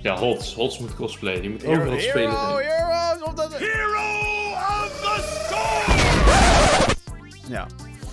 [0.02, 0.54] Ja, Hots.
[0.54, 1.42] Hots moet cosplay.
[1.42, 3.58] Die moet overal spelen Hero, heroes of the...
[3.58, 6.02] Hero of the storm!
[7.52, 7.68] Ja.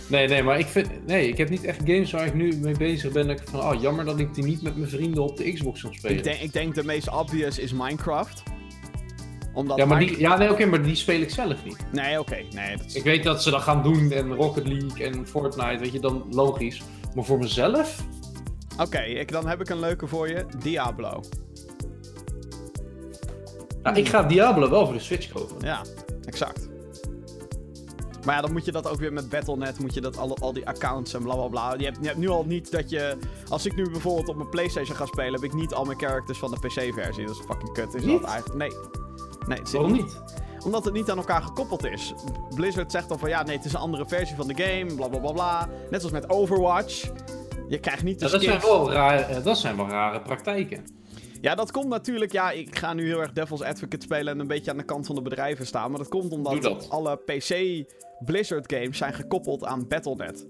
[0.09, 1.07] Nee, nee, maar ik vind.
[1.07, 3.27] Nee, ik heb niet echt games waar ik nu mee bezig ben.
[3.27, 5.83] Dat ik van, oh, jammer dat ik die niet met mijn vrienden op de Xbox
[5.83, 6.17] kan spelen.
[6.17, 8.43] Ik denk, ik denk de meest obvious is Minecraft.
[9.59, 11.77] Omdat ja, maar die, ja, nee, oké, maar die speel ik zelf niet.
[11.93, 12.37] Nee, oké.
[12.51, 12.95] Nee, is...
[12.95, 16.25] Ik weet dat ze dat gaan doen en Rocket League en Fortnite, weet je, dan
[16.31, 16.83] logisch.
[17.15, 18.05] Maar voor mezelf?
[18.81, 20.47] Oké, ik- dan heb ik een leuke voor je.
[20.63, 21.21] Diablo.
[23.83, 25.57] Nou, ik ga Diablo wel voor de Switch kopen.
[25.67, 25.81] Ja,
[26.25, 26.69] exact.
[28.25, 30.53] Maar ja, dan moet je dat ook weer met Battle.net, moet je dat al, al
[30.53, 31.75] die accounts en bla bla bla.
[31.79, 33.17] Je hebt, je hebt nu al niet dat je...
[33.49, 36.39] Als ik nu bijvoorbeeld op mijn Playstation ga spelen, heb ik niet al mijn characters
[36.39, 37.27] van de PC-versie.
[37.27, 37.95] Dat is fucking kut.
[37.95, 38.21] Is Niet?
[38.21, 38.59] dat eigenlijk?
[38.59, 39.07] Nee.
[39.49, 40.23] Nee, het Waarom niet.
[40.65, 42.15] Omdat het niet aan elkaar gekoppeld is.
[42.55, 45.09] Blizzard zegt dan van ja, nee, het is een andere versie van de game, bla
[45.09, 45.69] bla bla bla.
[45.91, 47.11] Net zoals met Overwatch.
[47.69, 50.85] Je krijgt niet de Ja, dat, zijn wel rare, eh, dat zijn wel rare praktijken.
[51.41, 52.33] Ja, dat komt natuurlijk.
[52.33, 55.07] Ja, ik ga nu heel erg Devil's Advocate spelen en een beetje aan de kant
[55.07, 55.91] van de bedrijven staan.
[55.91, 56.87] Maar dat komt omdat dat.
[56.91, 57.85] alle PC
[58.25, 60.47] Blizzard games zijn gekoppeld aan Battle.net.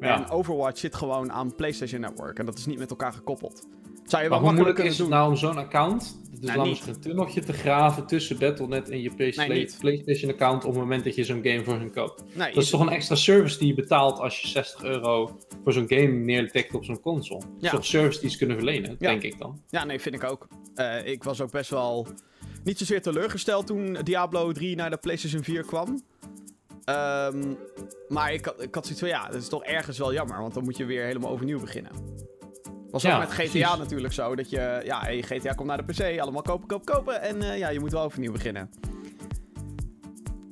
[0.00, 0.16] Ja.
[0.16, 2.38] En Overwatch zit gewoon aan PlayStation Network.
[2.38, 3.66] En dat is niet met elkaar gekoppeld.
[4.04, 5.08] Zou je Maar hoe moeilijk is het doen.
[5.08, 6.76] nou om zo'n account, dus Nou, dan niet.
[6.76, 9.76] is er een tunneltje te graven tussen Battle.net en je PC Nee, niet.
[9.80, 12.22] PlayStation account op het moment dat je zo'n game voor hun koopt.
[12.34, 15.72] Nee, Dat is toch een extra service die je betaalt als je 60 euro voor
[15.72, 17.40] zo'n game neertikt op zo'n console.
[17.40, 17.70] Dat is Ja.
[17.70, 18.96] toch een service die ze kunnen verlenen, Ja.
[19.08, 19.60] denk ik dan.
[19.68, 20.48] Ja, nee, vind ik ook.
[20.74, 22.06] Eh, ik was ook best wel
[22.64, 26.02] niet zozeer teleurgesteld toen Diablo 3 naar de PlayStation 4 kwam.
[26.84, 27.54] Ehm,
[28.08, 30.64] maar ik ik had zoiets van, ja, dat is toch ergens wel jammer, want dan
[30.64, 31.92] moet je weer helemaal overnieuw beginnen.
[32.92, 33.76] Was Ja, ook met GTA precies.
[33.78, 37.22] natuurlijk zo, dat je, ja, hey, GTA komt naar de PC, allemaal kopen, kopen, kopen,
[37.22, 38.70] en eh, ja, je moet wel overnieuw beginnen.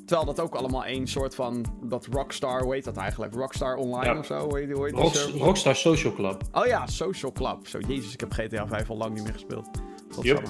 [0.06, 3.34] Terwijl dat ook allemaal één soort van, dat Rockstar, hoe heet dat eigenlijk?
[3.34, 4.18] Rockstar Online Ja.
[4.18, 4.38] of zo?
[4.48, 5.44] Hoe heet, hoe heet die Rocks- service?
[5.44, 6.42] Rockstar Social Club.
[6.52, 7.66] Oh ja, Social Club.
[7.66, 9.68] Zo, jezus, ik heb GTA 5 al lang niet meer gespeeld.
[10.14, 10.48] Godsamme.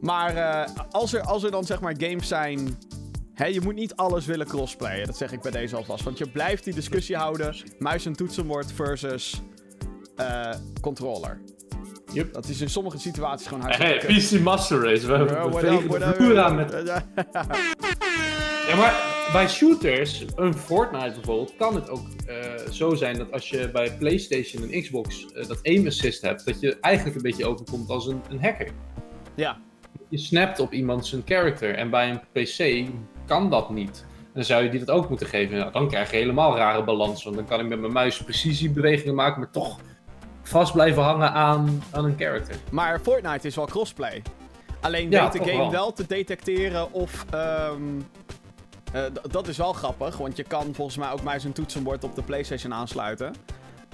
[0.00, 2.78] Maar eh, als, er, als er dan zeg maar games zijn...
[3.34, 5.06] Hè, je moet niet alles willen crossplayen.
[5.06, 6.04] Dat zeg ik bij deze alvast.
[6.04, 7.54] Want je blijft die discussie houden.
[7.78, 9.42] Muis en toetsenbord versus
[10.16, 10.50] eh,
[10.80, 11.40] controller.
[12.12, 12.32] Yep.
[12.32, 14.40] Dat is in sommige situaties gewoon Hey, hartstikke kut.
[14.40, 15.06] PC Master Race.
[15.06, 16.72] We vegen what de vloer aan met...
[18.68, 22.36] Ja, maar bij shooters, een Fortnite bijvoorbeeld, kan het ook eh,
[22.70, 26.60] zo zijn dat als je bij PlayStation en Xbox eh, dat aim assist hebt, dat
[26.60, 28.68] je eigenlijk een beetje overkomt als een, een hacker.
[29.34, 29.58] ja.
[30.08, 32.88] Je snapt op iemand zijn character en bij een PC
[33.26, 34.04] kan dat niet.
[34.34, 35.58] Dan zou je die dat ook moeten geven.
[35.58, 39.14] Nou, dan krijg je helemaal rare balans, want dan kan ik met mijn muis precisiebewegingen
[39.14, 39.80] maken, maar toch
[40.44, 42.56] vast blijven hangen aan, aan een character.
[42.70, 44.22] Maar Fortnite is wel crossplay.
[44.80, 45.70] Alleen Ja, weet de game wel.
[45.70, 45.92] wel.
[45.92, 47.24] te detecteren of...
[47.30, 47.72] ehm,
[48.92, 52.14] eh, dat is wel grappig, want je kan volgens mij ook muis en toetsenbord op
[52.14, 53.34] de PlayStation aansluiten.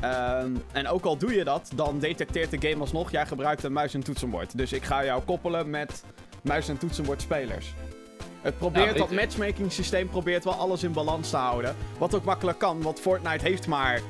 [0.01, 3.73] Ehm, en ook al doe je dat, dan detecteert de game alsnog, jij gebruikt een
[3.73, 4.57] muis en toetsenbord.
[4.59, 6.05] Dus ik ga jou koppelen met
[6.43, 7.75] muis en toetsenbord spelers.
[8.43, 11.77] Het probeert, Ja, dat matchmaking systeem probeert wel alles in balans te houden.
[11.99, 14.01] Wat ook makkelijk kan, want Fortnite heeft maar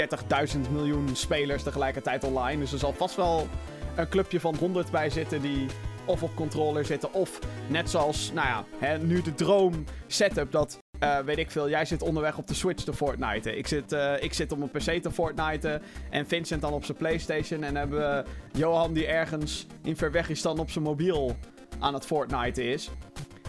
[0.00, 2.60] 34.000 miljoen spelers tegelijkertijd online.
[2.60, 3.48] Dus er zal vast wel
[3.96, 5.66] een clubje van 100 bij zitten die
[6.04, 7.12] of op controller zitten.
[7.12, 11.68] Of net zoals, nou ja, hè, nu de droom setup dat, eh, weet ik veel,
[11.68, 13.56] jij zit onderweg op de Switch te Fortnite.
[13.56, 16.96] Ik zit, eh, ik zit op mijn PC te Fortnite en Vincent dan op zijn
[16.96, 17.62] Playstation.
[17.62, 21.36] En hebben we Johan die ergens in Verwegistan op zijn mobiel
[21.78, 22.90] aan het Fortnite is.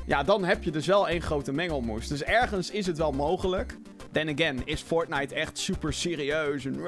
[0.06, 2.08] Ja, dan heb je dus wel één grote mengelmoes.
[2.08, 3.78] Dus ergens is het wel mogelijk.
[4.12, 6.80] Then again, is Fortnite echt super serieus en...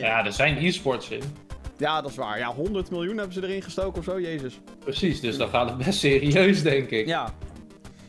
[0.00, 1.22] Ja, er zijn e-sports in.
[1.76, 2.38] Ja, dat is waar.
[2.38, 4.60] Ja, 100 miljoen hebben ze erin gestoken of zo, jezus.
[4.78, 7.06] Precies, dus dan gaat het best serieus, denk ik.
[7.06, 7.34] Ja.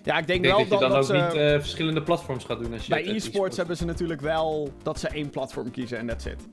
[0.03, 1.13] Ja, ik denk, Ik denk wel dat je dan dat ook ze...
[1.13, 4.99] niet eh, verschillende platforms gaat doen als je bij e-sports hebben ze natuurlijk wel dat
[4.99, 6.47] ze één platform kiezen en that's it.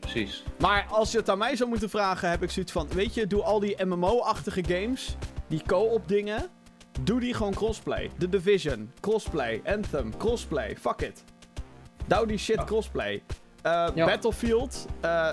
[0.00, 0.42] Precies.
[0.58, 2.88] Maar als je het aan mij zou moeten vragen, heb ik zoiets van...
[2.94, 5.16] Weet je, doe al die MMO-achtige games,
[5.48, 6.50] die co-op dingen...
[7.04, 8.10] Doe die gewoon crossplay.
[8.18, 9.60] The Division, crossplay.
[9.64, 10.76] Anthem, crossplay.
[10.76, 11.24] Fuck it.
[12.06, 13.22] Doe die shit crossplay.
[13.62, 14.06] Eh, Ja.
[14.06, 15.28] Battlefield, eh,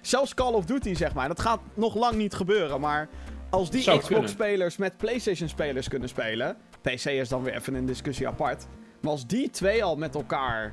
[0.00, 1.28] zelfs Call of Duty zeg maar.
[1.28, 3.08] Dat gaat nog lang niet gebeuren, maar...
[3.50, 3.98] Als die.
[3.98, 6.56] Xbox-spelers met PlayStation-spelers kunnen spelen...
[6.80, 8.66] PC is dan weer even een discussie apart.
[9.00, 10.72] Maar als die twee al met elkaar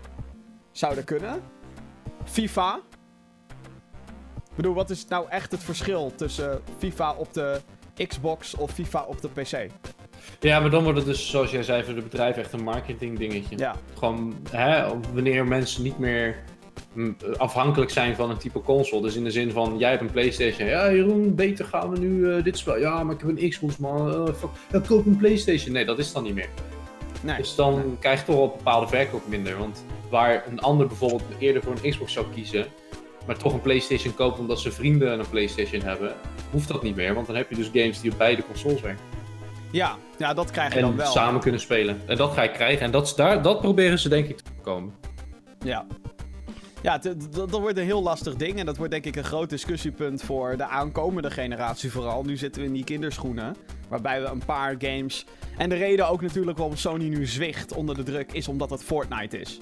[0.71, 1.41] zouden kunnen...
[2.25, 2.79] FIFA,
[4.49, 7.61] ik bedoel, wat is nou echt het verschil tussen FIFA op de
[8.07, 9.71] Xbox of FIFA op de PC?
[10.39, 13.17] Ja, maar dan wordt het dus, zoals jij zei, voor de bedrijven echt een marketing
[13.19, 13.57] dingetje.
[13.57, 16.43] Ja, Gewoon, hè, wanneer mensen niet meer
[16.93, 19.01] mm, afhankelijk zijn van een type console.
[19.01, 20.67] Dus in de zin van, jij hebt een Playstation.
[20.67, 22.77] Ja, Jeroen, beter gaan we nu eh, dit spel.
[22.77, 24.27] Ja, maar ik heb een Xbox, man.
[24.35, 24.49] Fuck.
[24.71, 25.73] Ja, koop een Playstation.
[25.73, 26.49] Nee, dat is dan niet meer.
[27.21, 27.37] nee.
[27.37, 29.57] Dus dan krijg je toch wel bepaalde verkoop minder.
[29.57, 32.65] Want waar een ander bijvoorbeeld eerder voor een Xbox zou kiezen,
[33.25, 36.15] maar toch een PlayStation koopt omdat zijn vrienden een PlayStation hebben,
[36.51, 37.13] hoeft dat niet meer.
[37.13, 39.06] Want dan heb je dus games die op beide consoles werken.
[39.71, 41.11] Ja, ja, dat krijg je dan En wel.
[41.11, 42.01] samen kunnen spelen.
[42.05, 42.85] En dat ga je krijgen.
[42.85, 44.93] En dat, daar, dat proberen ze denk ik te voorkomen.
[45.59, 45.85] Ja.
[46.81, 46.97] Ja,
[47.31, 48.59] dat wordt een heel lastig ding.
[48.59, 52.23] En dat wordt denk ik een groot discussiepunt voor de aankomende generatie vooral.
[52.23, 53.55] Nu zitten we in die kinderschoenen.
[53.89, 55.25] Waarbij we een paar games...
[55.57, 58.31] En de reden ook natuurlijk waarom Sony nu zwicht onder de druk...
[58.31, 59.57] is omdat het Fortnite is.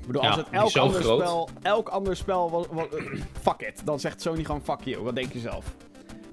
[0.00, 1.20] Ik bedoel, Ja, als het elk ander, groot.
[1.20, 2.50] spel, elk ander spel...
[2.50, 2.86] was- was-
[3.46, 3.82] fuck it.
[3.84, 5.02] Dan zegt Sony gewoon fuck you.
[5.02, 5.74] Wat denk je zelf?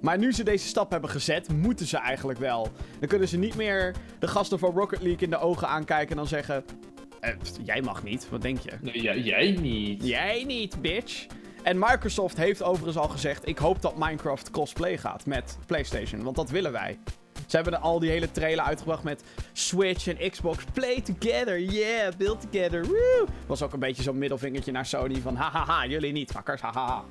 [0.05, 2.67] Maar nu ze deze stap hebben gezet, moeten ze eigenlijk wel.
[2.99, 6.15] Dan kunnen ze niet meer de gasten van Rocket League in de ogen aankijken en
[6.15, 6.63] dan zeggen...
[7.19, 8.71] Eh, jij mag niet, wat denk je?
[8.81, 10.03] Nee, jij, jij niet.
[10.03, 11.25] Jij niet, bitch.
[11.63, 16.35] En Microsoft heeft overigens al gezegd: ik hoop dat Minecraft crossplay gaat met PlayStation, want
[16.35, 16.97] dat willen wij.
[17.47, 20.63] Ze hebben er al die hele trailer uitgebracht met Switch en Xbox.
[20.73, 23.25] Play together, yeah, build together, woo.
[23.47, 27.03] Was ook een beetje zo'n middelvingertje naar Sony van hahaha, jullie niet, fuckers, hahaha.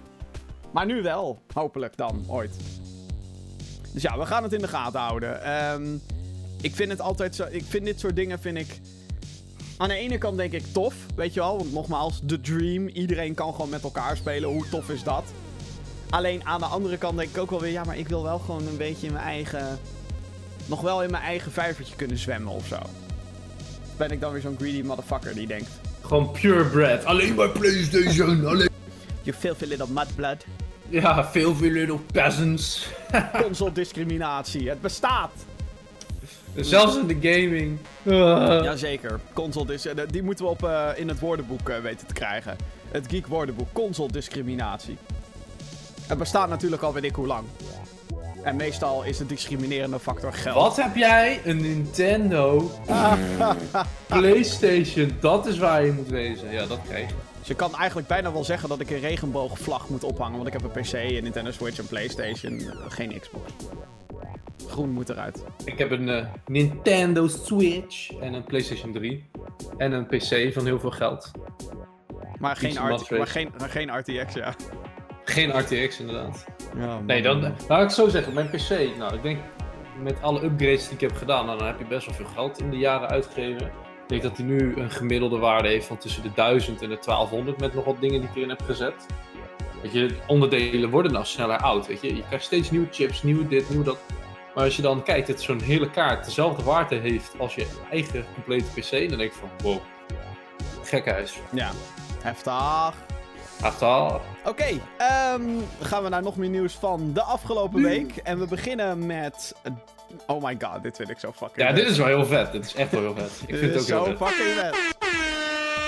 [0.75, 2.57] Maar nu wel, hopelijk dan, ooit.
[3.93, 5.43] Dus ja, we gaan het in de gaten houden.
[5.43, 5.97] Ehm,
[6.61, 8.81] ik vind het altijd zo, ik vind dit soort dingen, vind ik...
[9.77, 11.57] Aan de ene kant denk ik tof, weet je wel.
[11.57, 12.89] Want nogmaals, the dream.
[12.89, 14.49] Iedereen kan gewoon met elkaar spelen.
[14.49, 15.25] Hoe tof is dat?
[16.11, 17.73] Alleen aan de andere kant denk ik ook wel weer...
[17.73, 19.79] Ja, maar ik wil wel gewoon een beetje in mijn eigen...
[20.67, 22.79] Nog wel in mijn eigen vijvertje kunnen zwemmen of zo.
[23.97, 25.71] Ben ik dan weer zo'n greedy motherfucker die denkt...
[26.01, 27.05] Gewoon purebred.
[27.05, 28.47] Alleen maar PlayStation.
[28.47, 28.74] Alleen...
[29.25, 30.45] You filthy little mudblood.
[30.89, 32.89] Ja, veel veel little peasants.
[33.43, 34.69] Console discriminatie.
[34.69, 35.33] Het bestaat.
[36.55, 37.79] Zelfs in de gaming.
[38.07, 38.65] Ah.
[38.65, 39.21] Jazeker.
[39.33, 42.57] Console dis eh, die moeten we op, eh, in het woordenboek eh, weten te krijgen.
[42.91, 43.69] Het geek woordenboek.
[43.73, 44.97] Console discriminatie.
[46.07, 47.47] Het bestaat natuurlijk al weet ik hoe lang.
[48.43, 50.55] En meestal is de discriminerende factor geld.
[50.55, 51.41] Wat heb jij?
[51.45, 52.71] Een Nintendo?
[54.07, 56.53] PlayStation, dat is waar je moet wezen.
[56.53, 57.15] Ja, dat krijg je.
[57.45, 60.35] Dus je kan eigenlijk bijna wel zeggen dat ik een regenboogvlag moet ophangen.
[60.35, 63.53] Want ik heb een PC, een Nintendo Switch, een PlayStation, geen Xbox.
[64.69, 65.45] Groen moet eruit.
[65.65, 69.25] Ik heb een eh, Nintendo Switch en een PlayStation 3.
[69.77, 71.31] En een PC van heel veel geld.
[72.39, 74.55] Maar geen, RT maar geen, maar geen RTX, ja.
[75.25, 76.45] Geen RTX inderdaad.
[76.77, 79.39] ja Nee, dan laat ik zo zeggen, mijn PC, nou ik denk
[80.03, 82.61] met alle upgrades die ik heb gedaan, nou, dan heb je best wel veel geld
[82.61, 83.84] in de jaren uitgegeven.
[84.05, 86.99] Ik denk dat hij nu een gemiddelde waarde heeft van tussen de 1000 en de
[87.05, 89.07] 1200 met nog wat dingen die ik erin heb gezet.
[89.83, 92.17] Weet je, onderdelen worden nou sneller oud, weet je.
[92.17, 93.99] Je krijgt steeds nieuwe chips, nieuwe dit, nieuwe dat.
[94.55, 98.25] Maar als je dan kijkt dat zo'n hele kaart dezelfde waarde heeft als je eigen
[98.35, 99.81] complete PC, dan denk ik van, wow,
[100.83, 101.39] gekhuis.
[101.53, 101.71] Ja,
[102.23, 103.14] heftig.
[103.65, 104.21] Achterhaal.
[104.45, 104.65] Oké,
[104.99, 105.43] ehm,
[105.81, 108.17] gaan we naar nog meer nieuws van de afgelopen week.
[108.17, 109.55] En we beginnen met...
[110.27, 111.77] Oh my god, dit vind ik zo fucking Ja, vet.
[111.77, 112.53] dit is wel heel vet.
[112.53, 113.31] Dit is echt wel heel vet.
[113.41, 114.29] Ik Dit vind het is ook heel zo vet.
[114.29, 114.97] fucking vet.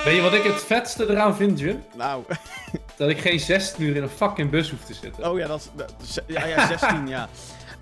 [0.05, 1.85] Weet je wat ik het vetste eraan vind, Jim?
[1.95, 2.23] Nou,
[2.97, 5.31] Dat ik geen 16 uur in een fucking bus hoef te zitten.
[5.31, 5.69] oh ja, dat is...
[5.75, 7.29] dat is- Ja, ja, 16, ja.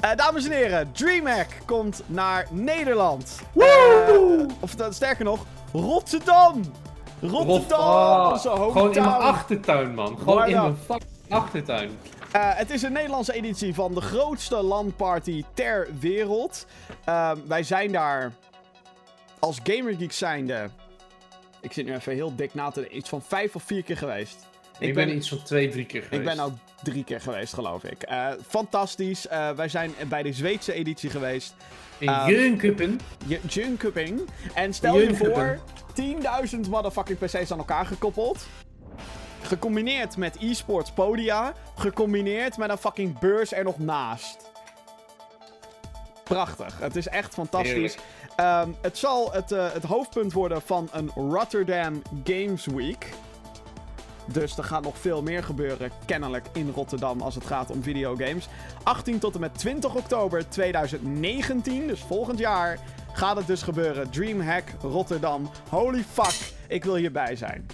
[0.00, 3.40] Eh, dames en heren, DreamHack komt naar Nederland.
[3.52, 4.46] Woe!
[4.60, 6.60] of dat, sterker nog, Rotterdam!
[7.28, 8.32] Rotterdam!
[8.32, 8.72] Onze hometown.
[8.72, 10.18] gewoon in mijn achtertuin, man.
[10.18, 10.62] Gewoon in dan?
[10.62, 11.90] mijn fucking achtertuin.
[12.32, 16.66] Eh, het is een Nederlandse editie van de grootste LAN-party ter wereld.
[17.04, 18.32] Ehm, wij zijn daar
[19.38, 20.68] als Gamergeek zijnde...
[21.60, 22.98] Ik zit nu even heel dik na te denken.
[22.98, 24.36] Iets van vijf of vier keer geweest.
[24.78, 26.22] Ik, ben, iets van twee, drie keer geweest.
[26.22, 28.02] Ik ben ook drie keer geweest, geloof ik.
[28.02, 29.26] Eh, fantastisch.
[29.26, 31.54] Eh, wij zijn bij de Zweedse editie geweest.
[32.08, 33.00] Ehm, Jönköping.
[33.26, 34.20] Je- Jönköping.
[34.54, 35.58] En stel je voor,
[35.94, 38.46] 10.000 motherfucking PC's aan elkaar gekoppeld.
[39.42, 41.52] Gecombineerd met e-sports podia.
[41.76, 44.52] Gecombineerd met een fucking beurs er nog naast.
[46.24, 46.78] Prachtig.
[46.80, 47.96] Het is echt fantastisch.
[48.36, 53.08] Ehm, het zal het, eh, het hoofdpunt worden van een Rotterdam Games Week.
[54.26, 58.48] Dus er gaat nog veel meer gebeuren, kennelijk, in Rotterdam als het gaat om videogames.
[58.82, 62.78] 18 tot en met 20 oktober 2019, dus volgend jaar,
[63.12, 64.10] gaat het dus gebeuren.
[64.10, 65.50] Dreamhack Rotterdam.
[65.68, 67.66] Holy fuck, ik wil hierbij zijn.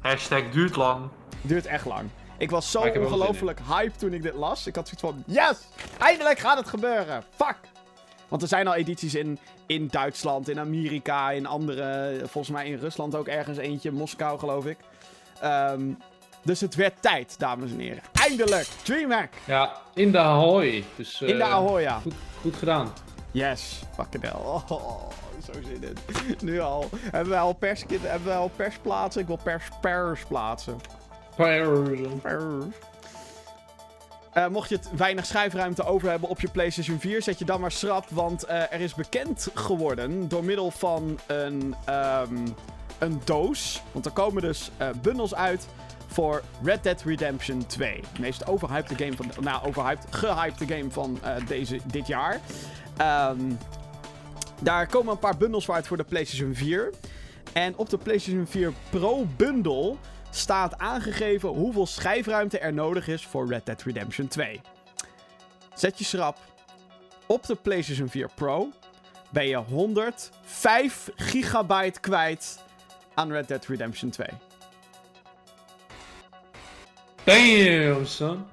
[0.00, 1.08] Hashtag duurt lang.
[1.42, 2.08] Duurt echt lang.
[2.38, 4.66] Ik was zo ongelooflijk hyped toen ik dit las.
[4.66, 5.58] Ik had zoiets van, yes!
[5.98, 7.24] Eindelijk gaat het gebeuren!
[7.34, 7.56] Fuck!
[8.28, 12.18] Want er zijn al edities in, in Duitsland, in Amerika, in andere...
[12.18, 13.90] Volgens mij in Rusland ook ergens eentje.
[13.90, 14.78] Moskou, geloof ik.
[15.40, 15.92] Ehm,
[16.42, 18.02] dus het werd tijd, dames en heren.
[18.12, 18.68] Eindelijk!
[18.82, 19.32] Dreamhack!
[19.44, 20.84] Ja, in de Ahoy.
[20.96, 21.98] Dus, In de eh, Ahoya.
[21.98, 22.92] Goed, goed gedaan.
[23.30, 24.40] Yes, fucking hell.
[24.68, 25.10] Oh,
[25.44, 25.96] zo zin in.
[26.40, 26.88] Nu al.
[27.10, 29.20] Hebben we al, pers, hebben we al persplaatsen?
[29.20, 30.80] Ik wil pers, pers plaatsen.
[31.36, 32.66] Pers.
[34.32, 37.60] Eh, mocht je het weinig schijfruimte over hebben op je PlayStation 4, zet je dan
[37.60, 38.04] maar schrap.
[38.08, 42.46] Want eh, er is bekend geworden door middel van een, ehm,
[42.98, 43.82] een doos.
[43.92, 45.66] Want er komen dus eh, bundels uit
[46.06, 48.00] voor Red Dead Redemption 2.
[48.14, 49.30] De meest overhyped game van.
[49.40, 52.40] Nou, overhyped, gehyped game van eh, deze, dit jaar.
[52.96, 53.52] Ehm,
[54.60, 56.92] daar komen een paar bundels uit voor de PlayStation 4.
[57.52, 59.96] En op de PlayStation 4 Pro bundle
[60.30, 64.60] staat aangegeven hoeveel schijfruimte er nodig is voor Red Dead Redemption 2.
[65.74, 66.38] Zet je schrap.
[67.26, 68.68] Op de PlayStation 4 Pro
[69.30, 72.63] ben je 105 gigabyte kwijt
[73.14, 74.26] aan Red Dead Redemption 2.
[77.24, 78.44] Damn, son.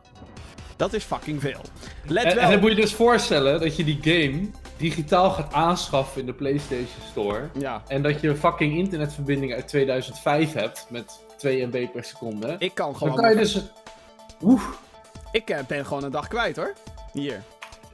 [0.76, 1.62] Dat is fucking veel.
[2.08, 2.44] Let En, wel.
[2.44, 6.34] en dan moet je dus voorstellen dat je die game digitaal gaat aanschaffen in de
[6.34, 7.50] PlayStation Store.
[7.60, 7.82] Ja.
[7.88, 12.56] En dat je een fucking internetverbinding uit 2005 hebt met 2 MB per seconde.
[12.60, 13.16] Ik kan Dan gewoon...
[13.16, 13.62] kan je dus...
[14.42, 14.62] Oeh.
[15.32, 16.74] Ik eh, ben gewoon een dag kwijt hoor.
[17.14, 17.44] Hier.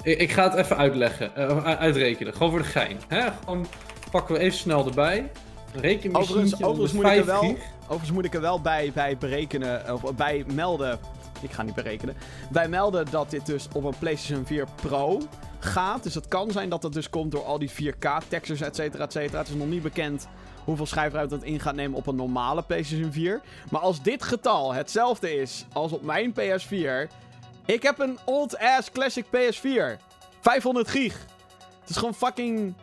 [0.03, 2.34] Ik, ik ga het even uitleggen, eh, uitrekenen.
[2.34, 2.97] Gewoon voor de gein.
[3.08, 3.32] Hè?
[3.39, 3.67] Gewoon
[4.12, 5.32] pakken we even snel erbij.
[5.75, 10.15] Overigens, overigens, moet ik er wel, overigens moet ik er wel bij, bij berekenen, of
[10.15, 10.99] bij melden.
[11.41, 12.15] Ik ga niet berekenen.
[12.51, 15.21] Bij melden dat dit dus op een PlayStation 4 Pro
[15.60, 16.03] gaat.
[16.03, 19.03] Dus het kan zijn dat het dus komt door al die 4K textures, et cetera,
[19.03, 19.38] et cetera.
[19.38, 20.27] Het is nog niet bekend
[20.63, 23.41] hoeveel schijfruimte het in gaat nemen op een normale PlayStation 4.
[23.71, 27.12] Maar als dit getal hetzelfde is als op mijn PS4.
[27.65, 30.01] Ik heb een old-ass classic PS4.
[30.41, 31.25] 500 gig.
[31.80, 32.73] Het is gewoon fucking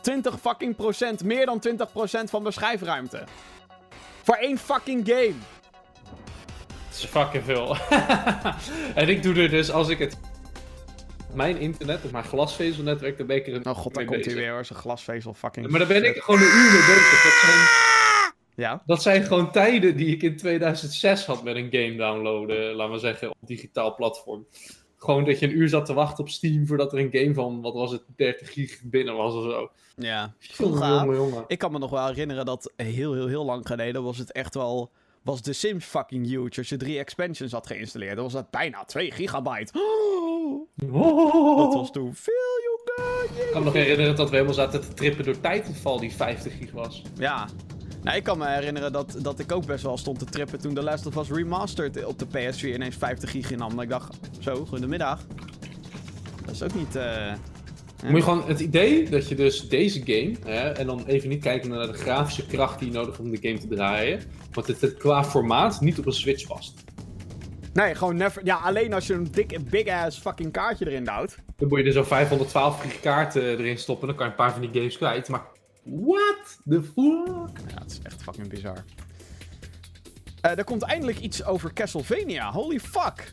[0.00, 3.24] 20 fucking procent, meer dan 20 procent van mijn schijfruimte.
[4.22, 5.34] Voor één fucking game.
[6.88, 7.76] Het is fucking veel.
[9.02, 10.18] en ik doe er dus, als ik het...
[11.34, 14.26] Mijn internet, dus mijn glasvezelnetwerk, daar ben ik er een Oh god, daar mee komt
[14.26, 15.68] hij weer hoor, zijn glasvezel fucking...
[15.68, 17.22] Maar daar ben ik gewoon een uur mee bezig.
[17.22, 17.66] Dat zijn,
[18.54, 18.82] Ja?
[18.86, 22.98] dat zijn gewoon tijden die ik in 2006 had met een game downloaden, laten we
[22.98, 24.46] zeggen, op digitaal platform.
[25.02, 27.60] Gewoon dat je een uur zat te wachten op Steam voordat er een game van,
[27.60, 29.70] wat was het, 30 gig binnen was of zo.
[29.96, 30.34] Ja.
[30.58, 31.44] Jongen.
[31.46, 34.54] Ik kan me nog wel herinneren dat heel, heel, heel lang geleden was het echt
[34.54, 34.90] wel...
[35.22, 36.58] Was The Sims fucking huge.
[36.58, 39.72] Als je drie expansions had geïnstalleerd, dan was dat bijna 2 gigabyte.
[39.78, 42.34] Oh, dat was toen veel,
[42.64, 43.46] jongen.
[43.46, 46.56] Ik kan me nog herinneren dat we helemaal zaten te trippen door Titanfall die 50
[46.58, 47.02] gig was.
[47.18, 47.48] Ja.
[48.02, 50.74] Nou, ik kan me herinneren dat, dat ik ook best wel stond te trippen toen
[50.74, 53.74] The Last of Us Remastered op de PS4 ineens 50 gig innam.
[53.74, 55.20] Dat ik dacht, zo, goedemiddag.
[56.44, 56.96] Dat is ook niet...
[56.96, 57.32] eh,
[58.04, 61.42] Moet je gewoon het idee dat je dus deze game, hè, en dan even niet
[61.42, 64.20] kijken naar de grafische kracht die je nodig hebt om de game te draaien,
[64.52, 66.74] want het, het qua formaat niet op een Switch past.
[67.72, 68.44] Nee, gewoon never...
[68.44, 71.36] Ja, alleen als je een dik, big ass fucking kaartje erin duwt.
[71.56, 74.52] Dan moet je er zo 512 gig kaarten erin stoppen, dan kan je een paar
[74.52, 75.28] van die games kwijt.
[75.28, 75.42] Maar
[75.84, 77.58] what the fuck?
[77.68, 78.84] Ja, het is echt fucking bizar.
[80.40, 82.50] Eh, er komt eindelijk iets over Castlevania.
[82.52, 83.32] Holy fuck.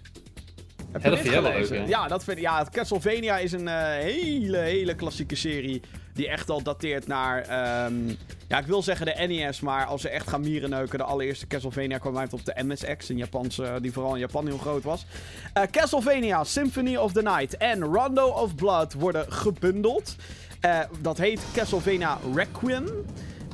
[0.92, 1.86] Heb Ja, je dat vind leuk, hè?
[1.86, 5.82] Ja, dat vind, ja, Castlevania is een eh, hele, hele klassieke serie.
[6.14, 7.42] Die echt al dateert naar...
[7.42, 8.08] ehm,
[8.48, 10.98] ja, ik wil zeggen de NES, maar als ze echt gaan mierenneuken...
[10.98, 14.58] De allereerste Castlevania kwam uit op de MSX, een Japanse, die vooral in Japan heel
[14.58, 15.06] groot was.
[15.54, 20.16] Eh, Castlevania, Symphony of the Night en Rondo of Blood worden gebundeld.
[20.60, 22.86] Eh, dat heet Castlevania Requiem.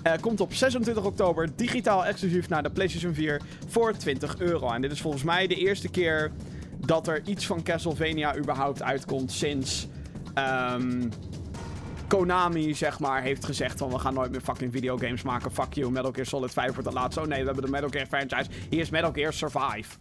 [0.04, 4.72] Eh, komt op 26 oktober digitaal exclusief naar de PlayStation 4 voor 20 euro.
[4.72, 6.32] En dit is volgens mij de eerste keer
[6.78, 9.88] dat er iets van Castlevania überhaupt uitkomt sinds
[10.34, 11.10] ehm,
[12.08, 15.52] Konami, zeg maar, heeft gezegd van we gaan nooit meer fucking videogames maken.
[15.52, 17.18] Fuck you, Metal Gear Solid 5 wordt het laatst.
[17.18, 18.50] Oh nee, we hebben de Metal Gear franchise.
[18.70, 19.98] Hier is Metal Gear Survive.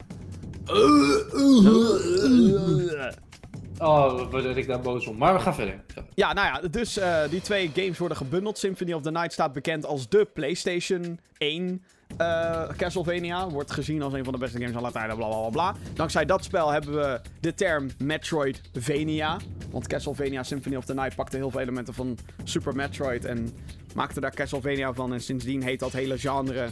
[3.83, 5.17] Oh, wat ik daar boos om.
[5.17, 5.85] Maar we gaan verder.
[6.15, 8.59] Ja, nou ja, dus eh, die twee games worden gebundeld.
[8.59, 11.83] Symphony of the Night staat bekend als de PlayStation 1
[12.17, 13.49] eh, Castlevania.
[13.49, 15.75] Wordt gezien als een van de beste games aller tijden, bla bla bla.
[15.95, 19.37] Dankzij dat spel hebben we de term Metroidvania.
[19.71, 23.51] Want Castlevania Symphony of the Night pakte heel veel elementen van Super Metroid en
[23.95, 25.13] maakte daar Castlevania van.
[25.13, 26.69] En sindsdien heet dat hele genre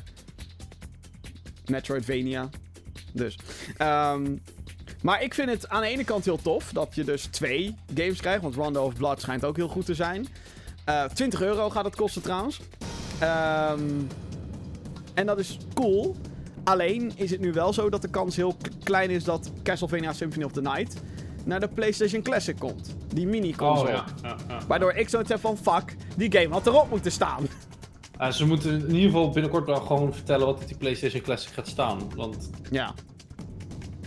[1.66, 2.48] Metroidvania.
[3.12, 3.38] Dus.
[3.76, 4.36] ehm,
[5.02, 8.20] maar ik vind het aan de ene kant heel tof dat je dus twee games
[8.20, 8.42] krijgt.
[8.42, 10.26] Want Rondo of Blood schijnt ook heel goed te zijn.
[10.84, 12.60] Eh 20 euro gaat het kosten trouwens.
[13.18, 13.80] Ehm,
[15.14, 16.16] en dat is cool.
[16.64, 20.44] Alleen is het nu wel zo dat de kans heel klein is dat Castlevania Symphony
[20.44, 20.94] of the Night
[21.44, 22.96] naar de PlayStation Classic komt.
[23.14, 23.96] Die mini-console.
[23.96, 24.36] Oh, ja.
[24.68, 27.46] Waardoor ik zoiets heb van fuck, die game had erop moeten staan.
[28.16, 31.52] Ah, ze moeten in ieder geval binnenkort wel gewoon vertellen wat op die PlayStation Classic
[31.52, 31.98] gaat staan.
[32.16, 32.94] Want Ja.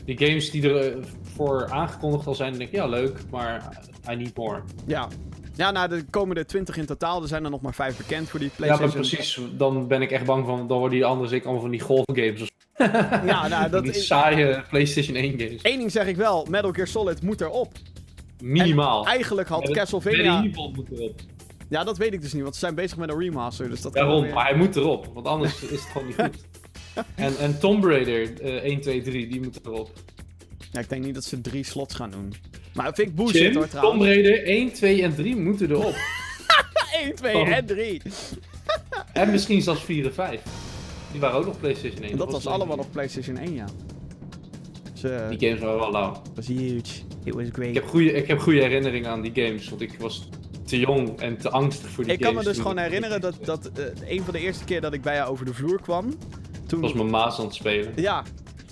[0.05, 1.03] Die games die er eh,
[1.35, 3.79] voor aangekondigd al zijn, denk ik, ja leuk, maar
[4.11, 4.61] I need more.
[4.85, 5.07] Ja.
[5.55, 7.21] Ja, nou, er komen er 20 in totaal.
[7.21, 9.01] Er zijn er nog maar 5 bekend voor die Ja, maar PlayStation.
[9.01, 9.57] precies.
[9.57, 12.41] Dan ben ik echt bang van, dan worden die anderen zeker allemaal van die golfgames
[12.41, 12.47] of
[13.25, 15.59] Ja, nou, dat die saaie PlayStation 1 games.
[15.63, 17.71] Eén ding zeg ik wel, Metal Gear Solid moet erop.
[18.41, 19.05] Minimaal.
[19.05, 20.43] En eigenlijk had Castlevania...
[20.43, 21.19] Evil moet erop.
[21.69, 23.69] Ja, dat weet ik dus niet, want ze zijn bezig met een remaster.
[23.69, 26.45] Dus dat Daarom, maar hij moet erop, want anders is het gewoon niet goed.
[27.15, 29.91] En, en Tomb Raider eh 1, 2, 3, die moet erop.
[30.71, 32.33] Ja, ik denk niet dat ze drie slots gaan doen.
[32.73, 34.03] Maar vind ik bullshit Jim, hoor Tomb trouwens.
[34.03, 35.95] Raider 1, 2 en 3 moeten erop.
[37.01, 37.49] 1, 2 Oh.
[37.49, 38.01] en 3.
[39.13, 40.41] en misschien zelfs 4 en 5.
[41.11, 42.11] Die waren ook nog PlayStation 1.
[42.11, 43.65] En dat was allemaal op PlayStation 1, ja.
[44.93, 46.21] Dus, eh, Die games waren wel lauw.
[46.35, 46.81] was huge.
[47.23, 47.67] It was great.
[47.69, 50.29] Ik heb, goede, ik heb goede herinneringen aan die games, want ik was
[50.65, 52.53] te jong en te angstig voor die Ik kan me games.
[52.55, 53.85] dus gewoon ik- herinneren dat, dat eh,
[54.17, 56.13] een van de eerste keer dat ik bij jou over de vloer kwam.
[56.67, 57.93] Toen was mijn maas aan het spelen.
[57.95, 58.23] Ja.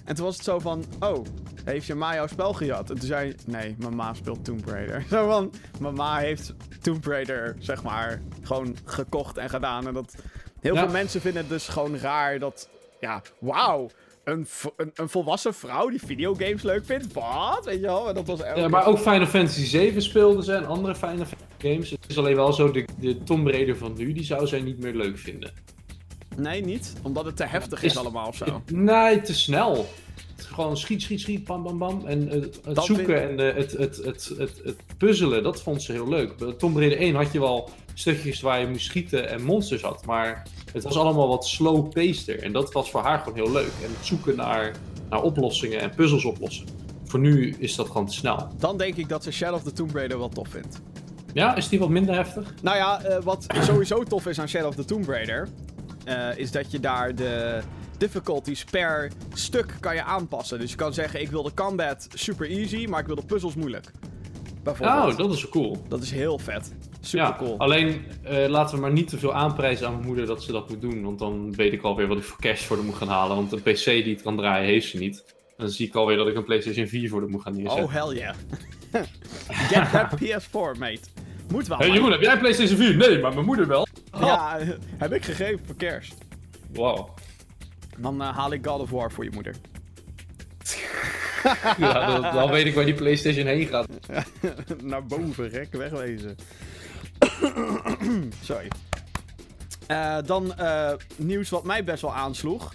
[0.05, 1.25] En toen was het zo van, oh,
[1.65, 2.89] heeft je ma jouw spel gejat?
[2.89, 5.05] En toen zei hij, nee, mijn ma speelt Tomb Raider.
[5.09, 9.87] Zo van, mijn ma heeft Tomb Raider, zeg maar, gewoon gekocht en gedaan.
[9.87, 10.15] En dat,
[10.59, 10.79] heel Ja.
[10.83, 12.69] veel mensen vinden het dus gewoon raar dat,
[12.99, 13.89] ja, wauw.
[14.23, 17.13] Een, een, een volwassen vrouw die videogames leuk vindt?
[17.13, 17.65] Wat?
[17.65, 18.07] Weet je wel?
[18.07, 21.43] En dat was Ja, maar ook Final Fantasy 7 speelden ze en andere Final Fantasy
[21.57, 21.89] games.
[21.89, 24.79] Het is alleen wel zo, de, de Tomb Raider van nu, die zou zij niet
[24.79, 25.53] meer leuk vinden.
[26.38, 26.93] Nee, niet.
[27.01, 28.45] Omdat het te heftig is, Is- allemaal of zo.
[28.45, 29.75] Het- nee, te snel.
[30.15, 32.05] Het is Gewoon schiet, schiet, schiet, bam, bam, bam.
[32.05, 35.84] En het, het Dat zoeken en eh, het, het, het, het, het puzzelen, dat vond
[35.84, 36.38] ze heel leuk.
[36.38, 40.05] Bij Tomb Raider 1 had je wel stukjes waar je moest schieten en monsters had.
[40.05, 43.71] Maar het was allemaal wat slow-paced En dat was voor haar gewoon heel leuk.
[43.84, 44.71] En het zoeken naar,
[45.09, 46.65] naar oplossingen en puzzels oplossen.
[47.05, 48.47] Voor nu is dat gewoon te snel.
[48.57, 50.82] Dan denk ik dat ze Shadow of the Tomb Raider wel tof vindt.
[51.34, 52.53] Ja, is die wat minder heftig?
[52.61, 55.47] Nou ja, eh, wat sowieso tof is aan Shadow of the Tomb Raider...
[56.04, 57.62] eh, is dat je daar de
[57.97, 60.60] difficulties per stuk kan je aanpassen.
[60.60, 63.56] Dus je kan zeggen, ik wil de combat super easy, maar ik wil de puzzels
[63.56, 63.91] moeilijk.
[64.64, 65.12] Bijvoorbeeld.
[65.12, 65.84] Oh, dat is cool.
[65.88, 66.74] Dat is heel vet.
[66.99, 67.58] Super ja, cool.
[67.58, 70.70] alleen eh, laten we maar niet te veel aanprijzen aan mijn moeder dat ze dat
[70.70, 71.04] moet doen.
[71.04, 73.36] Want dan weet ik alweer wat ik voor cash voor haar moet gaan halen.
[73.36, 75.24] Want een PC die het kan draaien, heeft ze niet.
[75.58, 77.84] Dan zie ik alweer dat ik een PlayStation 4 voor haar moet gaan neerzetten.
[77.84, 78.36] Oh, hell yeah.
[79.72, 80.99] Get that PS4, mate.
[81.52, 81.78] Moet wel.
[81.78, 81.95] Hé man.
[81.95, 82.95] Jeroen, heb jij een PlayStation 4?
[82.95, 83.88] Nee, maar mijn moeder wel.
[84.20, 84.59] Ja,
[84.97, 86.14] heb ik gegeven voor kerst.
[86.74, 87.09] Wow.
[87.97, 89.55] Dan eh, haal ik God of War voor je moeder.
[91.78, 93.88] Ja, dan, dan weet ik waar die PlayStation heen gaat.
[94.82, 96.36] Naar boven, rek, wegwezen.
[98.43, 98.68] Sorry.
[99.88, 102.74] Eh, dan eh, nieuws wat mij best wel aansloeg.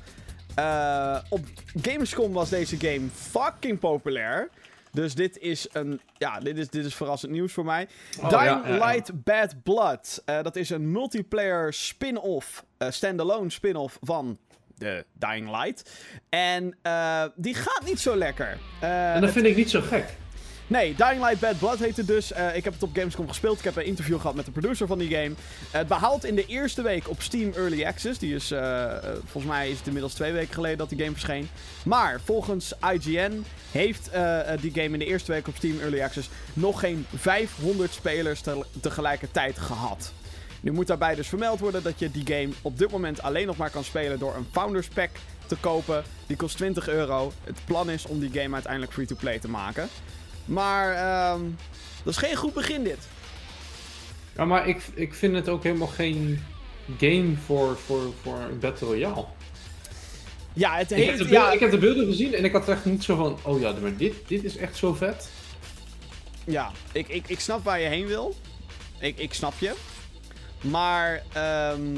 [1.28, 1.44] Op
[1.82, 4.50] Gamescom was deze game fucking populair.
[4.96, 6.00] Dus dit is een.
[6.18, 7.88] Ja, dit is, dit is verrassend nieuws voor mij.
[8.20, 8.86] Oh, Dying ja, ja, ja.
[8.86, 10.22] Light Bad Blood.
[10.24, 12.64] Eh, dat is een multiplayer spin-off.
[12.78, 14.38] eh, standalone spin-off van
[14.74, 15.90] de Dying Light.
[16.28, 18.58] En eh, die gaat niet zo lekker.
[18.80, 20.16] En dat vind ik niet zo gek.
[20.68, 22.32] Nee, Dying Light Bad Blood heet het dus.
[22.32, 23.58] Eh, ik heb het op Gamescom gespeeld.
[23.58, 25.30] Ik heb een interview gehad met de producer van die game.
[25.70, 28.18] het behaalt in de eerste week op Steam Early Access.
[28.18, 31.10] Die is, eh, eh, volgens mij is het inmiddels twee weken geleden dat die game
[31.12, 31.48] verscheen.
[31.84, 36.02] Maar volgens IGN heeft eh, eh, die game in de eerste week op Steam Early
[36.02, 40.12] Access nog geen 500 spelers te- tegelijkertijd gehad.
[40.60, 43.56] Nu moet daarbij dus vermeld worden dat je die game op dit moment alleen nog
[43.56, 45.10] maar kan spelen door een Founders Pack
[45.46, 46.02] te kopen.
[46.26, 47.32] Die kost 20 euro.
[47.44, 49.88] Het plan is om die game uiteindelijk free-to-play te maken.
[50.46, 51.40] Maar ehm,
[52.04, 52.98] dat is geen goed begin dit.
[54.36, 56.44] Ja, maar ik, ik vind het ook helemaal geen
[56.98, 59.24] game voor, voor, voor een Battle Royale.
[60.52, 61.18] Ja, het Ik heb, heeft...
[61.18, 63.38] de beelden, Ja, ik heb de beelden gezien en ik had echt niet zo van...
[63.42, 65.28] Oh ja, maar dit, dit is echt zo vet.
[66.44, 68.34] ja ik, ik, ik snap waar je heen wil.
[68.98, 69.74] Ik, ik snap je.
[70.60, 71.96] Maar ehm,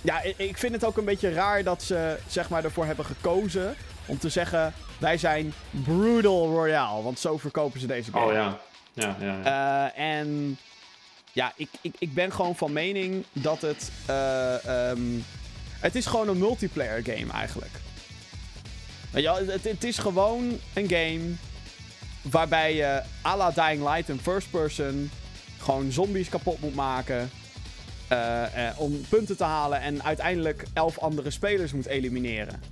[0.00, 3.04] ja, ik, ik vind het ook een beetje raar dat ze zeg maar, ervoor hebben
[3.04, 3.74] gekozen
[4.06, 4.74] om te zeggen...
[4.98, 8.24] Wij zijn Brutal Royale, want zo verkopen ze deze game.
[8.26, 8.58] Oh ja.
[8.92, 9.90] Ja, ja, ja.
[9.94, 10.58] Eh, en
[11.32, 13.90] ja, ik, ik, ik ben gewoon van mening dat het.
[14.06, 15.00] eh, ehm,
[15.80, 17.72] het is gewoon een multiplayer game eigenlijk.
[19.10, 21.34] Wel, het, het is gewoon een game
[22.22, 25.10] waarbij je à la Dying Light in first person
[25.58, 27.30] gewoon zombies kapot moet maken.
[28.08, 32.62] eh, om punten te halen en uiteindelijk elf andere spelers moet elimineren.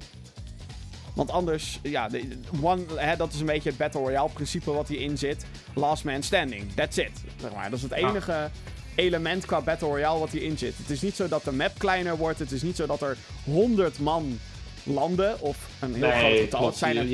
[1.15, 2.23] Want anders, ja, de,
[2.63, 5.45] one, hè, dat is een beetje het Battle Royale principe wat hierin zit.
[5.75, 7.11] Last man standing, that's it.
[7.41, 7.65] Zeg maar.
[7.71, 8.51] Dat is het enige
[8.95, 10.75] element qua Battle Royale wat hierin zit.
[10.77, 12.39] Het is niet zo dat de map kleiner wordt.
[12.39, 14.39] Het is niet zo dat er 100 man
[14.83, 16.67] landen of een heel groot getal.
[16.67, 17.11] Het zijn er je,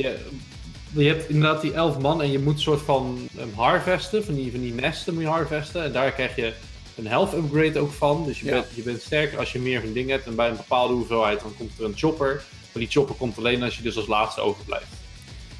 [0.92, 4.24] je, je hebt inderdaad die elf man en je moet een soort van um, harvesten,
[4.24, 5.84] van die, van die nesten moet je harvesten.
[5.84, 6.52] En daar krijg je
[6.94, 8.24] een health upgrade ook van.
[8.24, 8.52] Dus je, Ja.
[8.52, 10.26] bent, je bent sterker als je meer van dingen hebt.
[10.26, 12.42] En bij een bepaalde hoeveelheid dan komt er een chopper.
[12.72, 14.86] Maar die chopper komt alleen als je dus als laatste overblijft.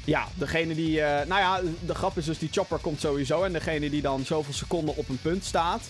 [0.05, 1.01] Ja, degene die.
[1.01, 3.43] eh, nou ja, de grap is dus die chopper komt sowieso.
[3.43, 5.81] En degene die dan zoveel seconden op een punt staat,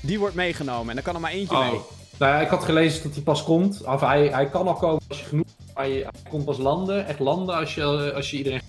[0.00, 0.88] die wordt meegenomen.
[0.88, 1.80] En dan kan er maar eentje mee.
[2.18, 3.84] Nou ja, ik had gelezen dat hij pas komt.
[3.84, 5.46] Of hij, hij kan al komen als je genoeg...
[5.74, 8.60] Maar je, hij komt pas landen, echt landen als je, als je iedereen...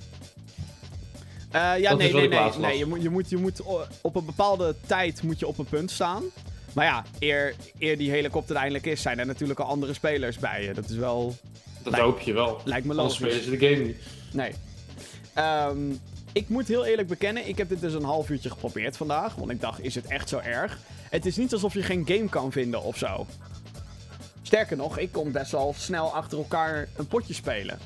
[1.51, 2.51] Eh, ja, Dat nee, nee, nee.
[2.57, 3.61] nee je moet, je moet, je moet
[4.01, 6.23] op een bepaalde tijd moet je op een punt staan.
[6.73, 10.37] Maar ja, eer, eer die helikopter er eindelijk is, zijn er natuurlijk al andere spelers
[10.37, 10.73] bij je.
[10.73, 11.35] Dat is wel.
[11.91, 12.61] Dat Lijkt- hoop je wel.
[12.63, 13.35] Lijkt me Anders logisch.
[13.35, 13.97] spelen ze de game niet.
[14.31, 14.53] Nee.
[15.33, 15.91] Ehm,
[16.31, 19.35] ik moet heel eerlijk bekennen, ik heb dit dus een half uurtje geprobeerd vandaag.
[19.35, 20.79] Want ik dacht, is het echt zo erg?
[21.09, 23.25] Het is niet alsof je geen game kan vinden of zo.
[24.41, 27.79] Sterker nog, ik kon best wel snel achter elkaar een potje spelen.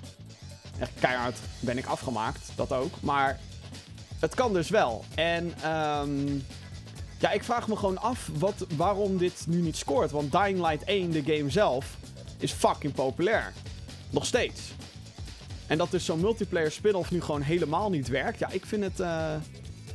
[0.79, 2.93] Echt keihard ben ik afgemaakt, dat ook.
[2.99, 3.39] Maar
[4.19, 5.03] het kan dus wel.
[5.15, 6.27] En ehm,
[7.19, 10.11] ja, ik vraag me gewoon af wat, waarom dit nu niet scoort.
[10.11, 11.97] Want Dying Light 1, de game zelf,
[12.39, 13.53] is fucking populair.
[14.11, 14.61] Nog steeds.
[15.67, 18.39] En dat dus zo'n multiplayer spin-off nu gewoon helemaal niet werkt.
[18.39, 18.99] Ja, ik vind het.
[18.99, 19.33] eh,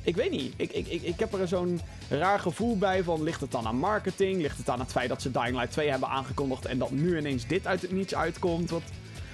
[0.02, 0.54] ik weet niet.
[0.56, 3.22] Ik, ik, ik, ik heb er zo'n raar gevoel bij van.
[3.22, 4.40] Ligt het dan aan marketing?
[4.42, 6.64] Ligt het aan het feit dat ze Dying Light 2 hebben aangekondigd.
[6.66, 8.70] En dat nu ineens dit uit het niets uitkomt?
[8.70, 8.82] Wat,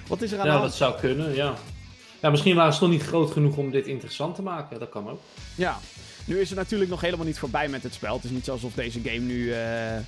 [0.07, 1.53] wat is er aan de Ja, dat zou kunnen, ja.
[2.21, 4.79] Ja, misschien waren ze toch niet groot genoeg om dit interessant te maken.
[4.79, 5.19] Dat kan ook.
[5.55, 5.79] Ja,
[6.25, 8.15] nu is het natuurlijk nog helemaal niet voorbij met het spel.
[8.15, 10.03] Het is niet alsof deze game nu eh, eh,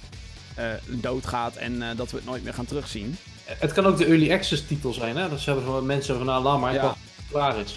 [0.88, 3.18] doodgaat en dat we het nooit meer gaan terugzien.
[3.46, 5.30] Het kan ook de early access titel zijn, hè?
[5.30, 6.84] Dat ze hebben van mensen van, nou, laat maar, Ja.
[6.84, 6.96] ja.
[7.32, 7.76] klaar is.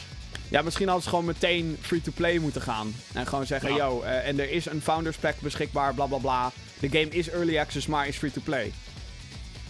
[0.48, 2.94] Ja, misschien hadden ze gewoon meteen free-to-play moeten gaan.
[3.12, 3.76] En gewoon zeggen, Ja.
[3.76, 6.52] yo, eh, en er is een Founders Pack beschikbaar, bla bla bla.
[6.80, 8.72] De game is early access, maar is free-to-play.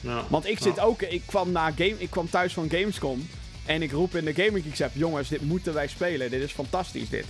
[0.01, 0.25] Ja.
[0.29, 3.29] Want ik zit ook, ik kwam, na game, ik kwam thuis van Gamescom.
[3.67, 6.31] En ik roep in de Gaming Geeks app, jongens, dit moeten wij spelen.
[6.31, 7.25] Dit is fantastisch, dit.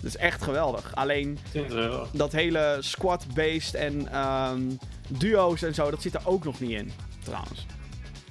[0.00, 0.94] Dit is echt geweldig.
[0.94, 2.06] Alleen, 20 euro.
[2.12, 4.60] dat hele squad-based en ehm,
[5.08, 6.92] duo's en zo, dat zit er ook nog niet in,
[7.24, 7.66] trouwens.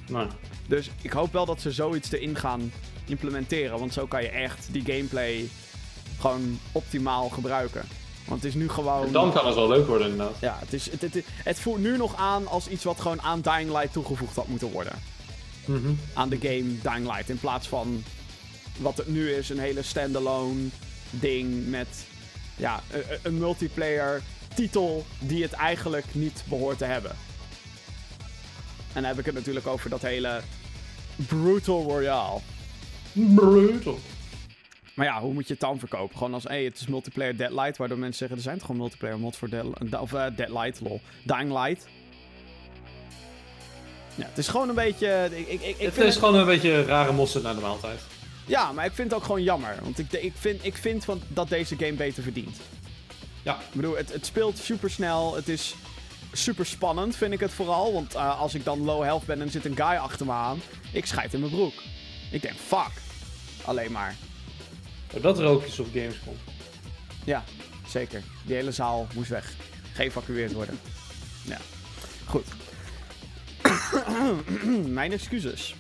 [0.10, 0.28] Nee.
[0.68, 2.72] Dus ik hoop wel dat ze zoiets erin gaan
[3.06, 3.80] implementeren.
[3.80, 5.50] Want zo kan je echt die gameplay
[6.20, 7.82] gewoon optimaal gebruiken.
[8.28, 9.12] Want het is nu gewoon...
[9.12, 10.40] Dan kan het wel leuk worden, inderdaad.
[10.40, 13.42] Ja, het, is, het, het, het voelt nu nog aan als iets wat gewoon aan
[13.42, 14.94] Dying Light toegevoegd had moeten worden.
[15.66, 15.92] Mhm.
[16.14, 17.30] Aan de game Dying Light.
[17.30, 18.04] In plaats van
[18.78, 20.68] wat het nu is, een hele standalone
[21.10, 21.88] ding met
[22.56, 22.82] ja,
[23.24, 24.22] een, multiplayer
[24.56, 27.12] titel die het eigenlijk niet behoort te hebben.
[28.94, 30.42] En dan heb ik het natuurlijk over dat hele
[31.16, 32.40] Brutal Royale.
[33.14, 34.00] Brutal.
[34.94, 36.18] Maar ja, hoe moet je het dan verkopen?
[36.18, 39.20] Gewoon als, hey, het is multiplayer Deadlight, waardoor mensen zeggen, er zijn toch gewoon multiplayer
[39.20, 39.66] mods voor Dead,
[40.00, 41.02] of, eh, Deadlight, lol.
[41.24, 41.88] Dying Light.
[44.16, 45.30] Ja, het is gewoon een beetje...
[45.32, 48.00] Ik, ik, ik, Het is gewoon een beetje rare mosterd naar de maaltijd.
[48.50, 49.76] Ja, maar ik vind het ook gewoon jammer.
[49.82, 52.58] Want ik, ik vind, ik vind van, dat deze game beter verdient.
[53.44, 53.56] Ja.
[53.56, 55.36] Ik bedoel, het, het speelt super snel.
[55.36, 55.76] Het is
[56.32, 57.94] super spannend, vind ik het vooral.
[57.94, 60.32] Want eh, als ik dan low health ben en er zit een guy achter me
[60.32, 61.74] aan, ik schijt in mijn broek.
[62.32, 62.92] Ik denk, fuck.
[63.66, 64.16] Alleen maar.
[65.22, 66.36] Dat rookjes op Gamescom.
[67.24, 67.44] Ja,
[67.88, 68.24] zeker.
[68.46, 69.54] Die hele zaal moest weg.
[69.94, 70.80] Geëvacueerd worden.
[71.42, 71.58] Ja.
[72.26, 72.46] Goed.
[75.00, 75.76] Mijn excuses.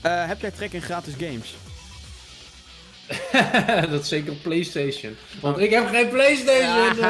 [0.00, 1.54] Eh, heb jij trek in gratis games?
[3.90, 5.16] dat is zeker op PlayStation.
[5.40, 6.96] Want ik heb geen PlayStation!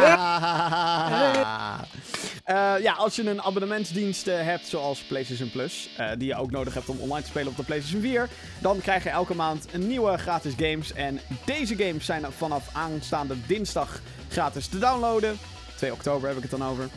[2.44, 5.88] Eh, ja, als je een abonnementsdienst eh, hebt, zoals PlayStation Plus,
[6.18, 8.28] die je ook nodig hebt om online te spelen op de PlayStation 4,
[8.58, 10.92] dan krijg je elke maand een nieuwe gratis games.
[10.92, 15.38] En deze games zijn vanaf aanstaande dinsdag gratis te downloaden.
[15.76, 16.88] 2 oktober heb ik het dan over.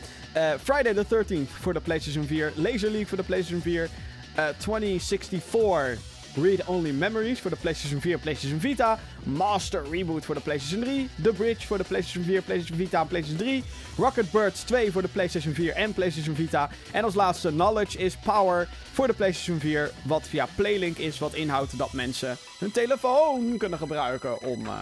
[0.62, 3.88] Friday the 13th voor de PlayStation 4, Laser League voor de PlayStation 4,
[4.34, 5.98] eh 2064
[6.42, 8.98] Read Only Memories voor de PlayStation 4 en PlayStation Vita.
[9.22, 11.08] Master Reboot voor de PlayStation 3.
[11.22, 13.64] The Bridge voor de PlayStation 4, PlayStation Vita en PlayStation 3.
[13.96, 16.70] Rocket Birds 2 voor de PlayStation 4 en PlayStation Vita.
[16.92, 19.90] En als laatste Knowledge is Power voor de PlayStation 4.
[20.02, 24.72] Wat via Playlink is, wat inhoudt dat mensen hun telefoon kunnen gebruiken om eh,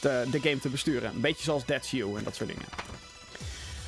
[0.00, 1.10] de, game te besturen.
[1.14, 2.66] Een beetje zoals That's You en dat soort dingen.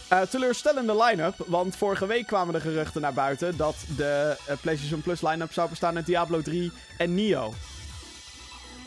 [0.08, 5.00] Eh, teleurstellende line-up, want vorige week kwamen de geruchten naar buiten dat de eh, PlayStation
[5.00, 7.54] Plus line-up zou bestaan uit Diablo 3 en Nio.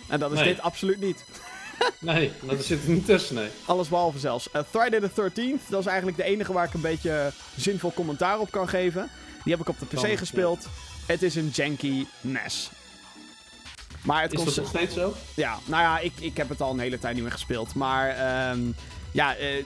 [0.07, 0.47] En dat is Nee.
[0.47, 1.23] dit absoluut niet.
[1.99, 3.49] Nee, dat zit er niet tussen, nee.
[3.65, 4.51] Alles behalve zelfs.
[4.51, 8.39] Eh, Friday the 13th, dat is eigenlijk de enige waar ik een beetje zinvol commentaar
[8.39, 9.09] op kan geven.
[9.43, 10.67] Die heb ik op de PC gespeeld.
[11.05, 12.69] Het is een janky NES.
[14.03, 15.13] Maar het Is dat nog steeds zo?
[15.33, 17.73] ja, nou ja, ik, ik heb het al een hele tijd niet meer gespeeld.
[17.75, 18.59] Maar ehm,
[19.11, 19.65] ja, eh,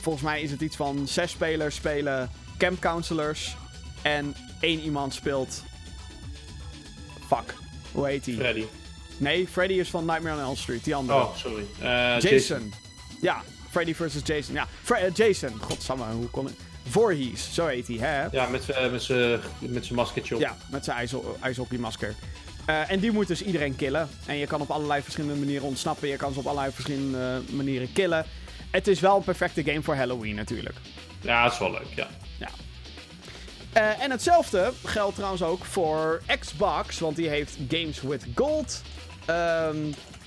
[0.00, 3.56] volgens mij is het iets van zes spelers spelen camp counselors.
[4.02, 5.62] En één iemand speelt.
[7.26, 7.54] Fuck,
[7.92, 8.36] hoe heet die?
[8.36, 8.64] Freddy.
[9.16, 11.18] Nee, Freddy is van Nightmare on Elm Street, die andere.
[11.18, 11.64] Oh, sorry.
[11.80, 12.72] Eh, Jason.
[13.20, 14.54] Ja, Freddy versus Jason.
[14.54, 15.60] Ja, Fre- eh, Jason.
[15.60, 16.54] Godsamme, hoe kon ik...
[16.88, 18.24] Voorhees, zo heet hij, hè?
[18.30, 20.40] Ja, met, met zijn met zijn maskertje op.
[20.40, 22.14] Ja, met zijn ijsho- ijshockeymasker.
[22.64, 24.08] Eh, en die moet dus iedereen killen.
[24.26, 26.08] En je kan op allerlei verschillende manieren ontsnappen.
[26.08, 28.26] Je kan ze op allerlei verschillende manieren killen.
[28.76, 30.76] Het is wel een perfecte game voor Halloween natuurlijk.
[31.20, 32.08] Ja, dat is wel leuk, ja.
[33.72, 36.98] Eh, en hetzelfde geldt trouwens ook voor Xbox.
[36.98, 38.82] Want die heeft Games with Gold.
[39.26, 39.76] ehm,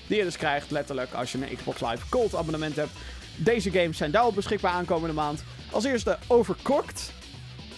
[0.06, 2.90] die je dus krijgt letterlijk als je een Xbox Live Gold abonnement hebt.
[3.36, 5.44] Deze games zijn daarop beschikbaar aankomende maand.
[5.70, 7.12] Als eerste Overcooked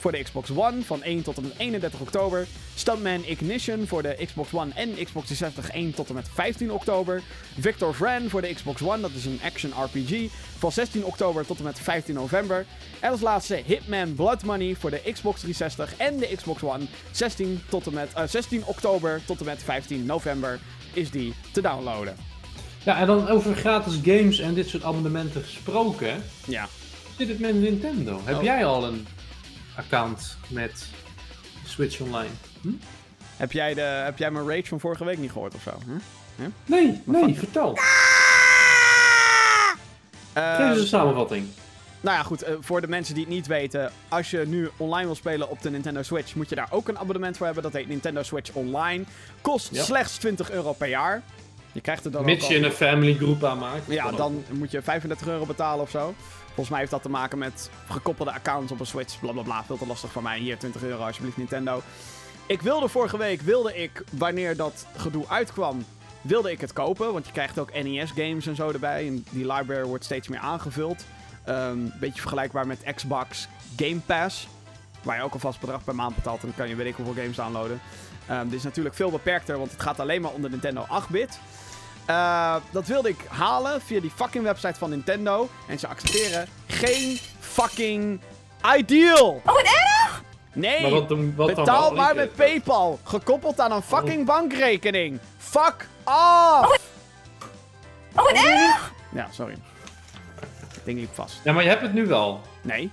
[0.02, 2.46] voor de Xbox One van 1 tot en met 31 oktober.
[2.74, 7.22] Stuntman Ignition voor de Xbox One en Xbox 360 1 tot en met 15 oktober.
[7.58, 11.58] Victor Vran voor de Xbox One, dat is een action RPG, van 16 oktober tot
[11.58, 12.66] en met 15 november.
[13.00, 17.62] En als laatste Hitman Blood Money voor de Xbox 360 en de Xbox One, 16,
[17.68, 20.60] tot en met, eh, 16 oktober tot en met 15 november
[20.92, 22.16] is die te downloaden.
[22.84, 26.22] Ja, en dan over gratis games en dit soort abonnementen gesproken.
[26.46, 26.68] Ja.
[27.18, 28.20] Zit het met Nintendo?
[28.24, 28.42] Heb Oh.
[28.42, 29.06] jij al een
[29.76, 30.86] account met
[31.66, 32.30] Switch Online.
[33.36, 35.70] Heb jij, de, heb jij mijn rage van vorige week niet gehoord of zo?
[36.36, 36.48] Hm?
[36.66, 37.78] Nee, nee, vertel.
[40.32, 41.46] Eh, Geef eens een samenvatting.
[42.00, 42.42] Nou ja, goed.
[42.42, 43.92] eh, voor de mensen die het niet weten.
[44.08, 46.34] Als je nu online wil spelen op de Nintendo Switch.
[46.34, 47.62] moet je daar ook een abonnement voor hebben.
[47.64, 49.04] Dat heet Nintendo Switch Online.
[49.40, 49.82] Kost Ja.
[49.82, 51.22] slechts 20 euro per jaar.
[51.72, 53.82] Je krijgt er dan Mits je een family groep aanmaakt.
[53.88, 54.16] Ja, ook.
[54.16, 56.14] dan moet je 35 euro betalen of zo.
[56.54, 59.20] Volgens mij heeft dat te maken met gekoppelde accounts op een Switch.
[59.20, 59.42] Blablabla.
[59.42, 59.66] Bla, bla.
[59.66, 60.38] Veel te lastig voor mij.
[60.38, 61.82] Hier, 20 euro alsjeblieft Nintendo.
[62.46, 65.84] Ik wilde vorige week, wilde ik, wanneer dat gedoe uitkwam,
[66.20, 67.12] wilde ik het kopen.
[67.12, 69.06] Want je krijgt ook NES-games en zo erbij.
[69.06, 71.04] En die library wordt steeds meer aangevuld.
[71.44, 74.48] Een beetje vergelijkbaar met Xbox Game Pass.
[75.02, 76.40] Waar je ook een vast bedrag per maand betaalt.
[76.40, 77.80] En dan kan je weet ik hoeveel games downloaden.
[78.26, 81.38] Ehm, dit is natuurlijk veel beperkter, want het gaat alleen maar onder Nintendo 8-bit.
[82.04, 85.48] Eh, dat wilde ik halen via die fucking website van Nintendo.
[85.68, 88.20] En ze accepteren geen fucking
[88.76, 89.28] ideal.
[89.28, 90.22] Oh, wat erg!
[90.54, 92.98] Nee, Maar wat, dan- wat dan betaal maar Ik, met eh, PayPal.
[93.04, 95.18] Gekoppeld aan een fucking bankrekening.
[95.38, 96.80] Fuck off!
[98.14, 98.92] Oh, wat erg!
[99.12, 99.56] Ja, sorry.
[100.74, 101.40] Het ding liep vast.
[101.44, 102.40] Ja, maar je hebt het nu wel.
[102.62, 102.90] Nee,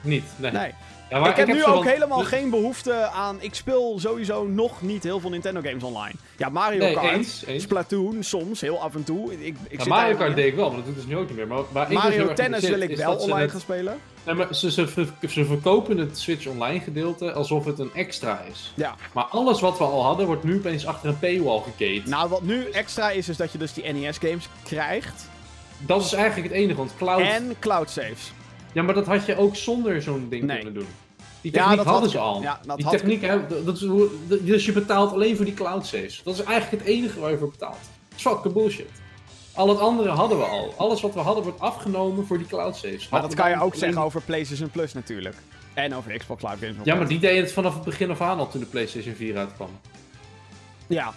[0.00, 0.24] Niet.
[0.36, 0.50] Nee.
[0.50, 0.74] nee.
[1.10, 3.36] Ja, maar ik heb nu ook van- helemaal dus- geen behoefte aan...
[3.40, 6.14] Ik speel sowieso nog niet heel veel Nintendo games online.
[6.36, 7.62] Ja, Mario Nee, Kart, eens, eens.
[7.62, 9.32] Splatoon, soms, heel af en toe.
[9.32, 11.28] Ik, ik Ja, zit Mario Kart deed ik wel, maar dat doet dus nu ook
[11.28, 11.46] niet meer.
[11.46, 13.98] Maar, heel Mario Tennis wil ik wel online het- gaan spelen.
[14.24, 18.40] Nee, maar ze, ze, ver- ze verkopen het Switch Online gedeelte alsof het een extra
[18.50, 18.72] is.
[18.74, 18.94] Ja.
[19.12, 22.10] Maar alles wat we al hadden, wordt nu opeens achter een paywall geketen.
[22.10, 25.28] Nou, wat nu extra is, is dat je dus die NES games krijgt.
[25.78, 27.20] dat is eigenlijk het enige, want cloud...
[27.20, 28.32] En cloud saves.
[28.76, 30.56] Ja, maar dat had je ook zonder zo'n ding Nee.
[30.56, 30.86] kunnen doen.
[31.40, 32.42] Die Ja, techniek dat hadden had- ze al.
[32.42, 33.86] ja, dat die techniek, hè, dat is
[34.40, 36.20] dus je betaalt alleen voor die cloud saves.
[36.24, 37.78] Dat is eigenlijk het enige waar je voor betaalt.
[38.16, 38.88] Fucking bullshit.
[39.54, 40.74] Al het andere hadden we al.
[40.76, 43.08] Alles wat we hadden wordt afgenomen voor die cloud saves.
[43.08, 45.36] Maar dat kan je ook alleen- zeggen over PlayStation Plus natuurlijk.
[45.74, 46.76] En over Xbox Live Games.
[46.84, 49.36] Ja, maar die deden het vanaf het begin af aan al toen de PlayStation 4
[49.36, 49.70] uitkwam.
[50.86, 51.12] Ja,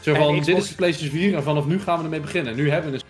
[0.00, 2.56] Zo van, Xbox- dit is de PlayStation 4 en vanaf nu gaan we ermee beginnen.
[2.56, 3.02] Nu hebben we een...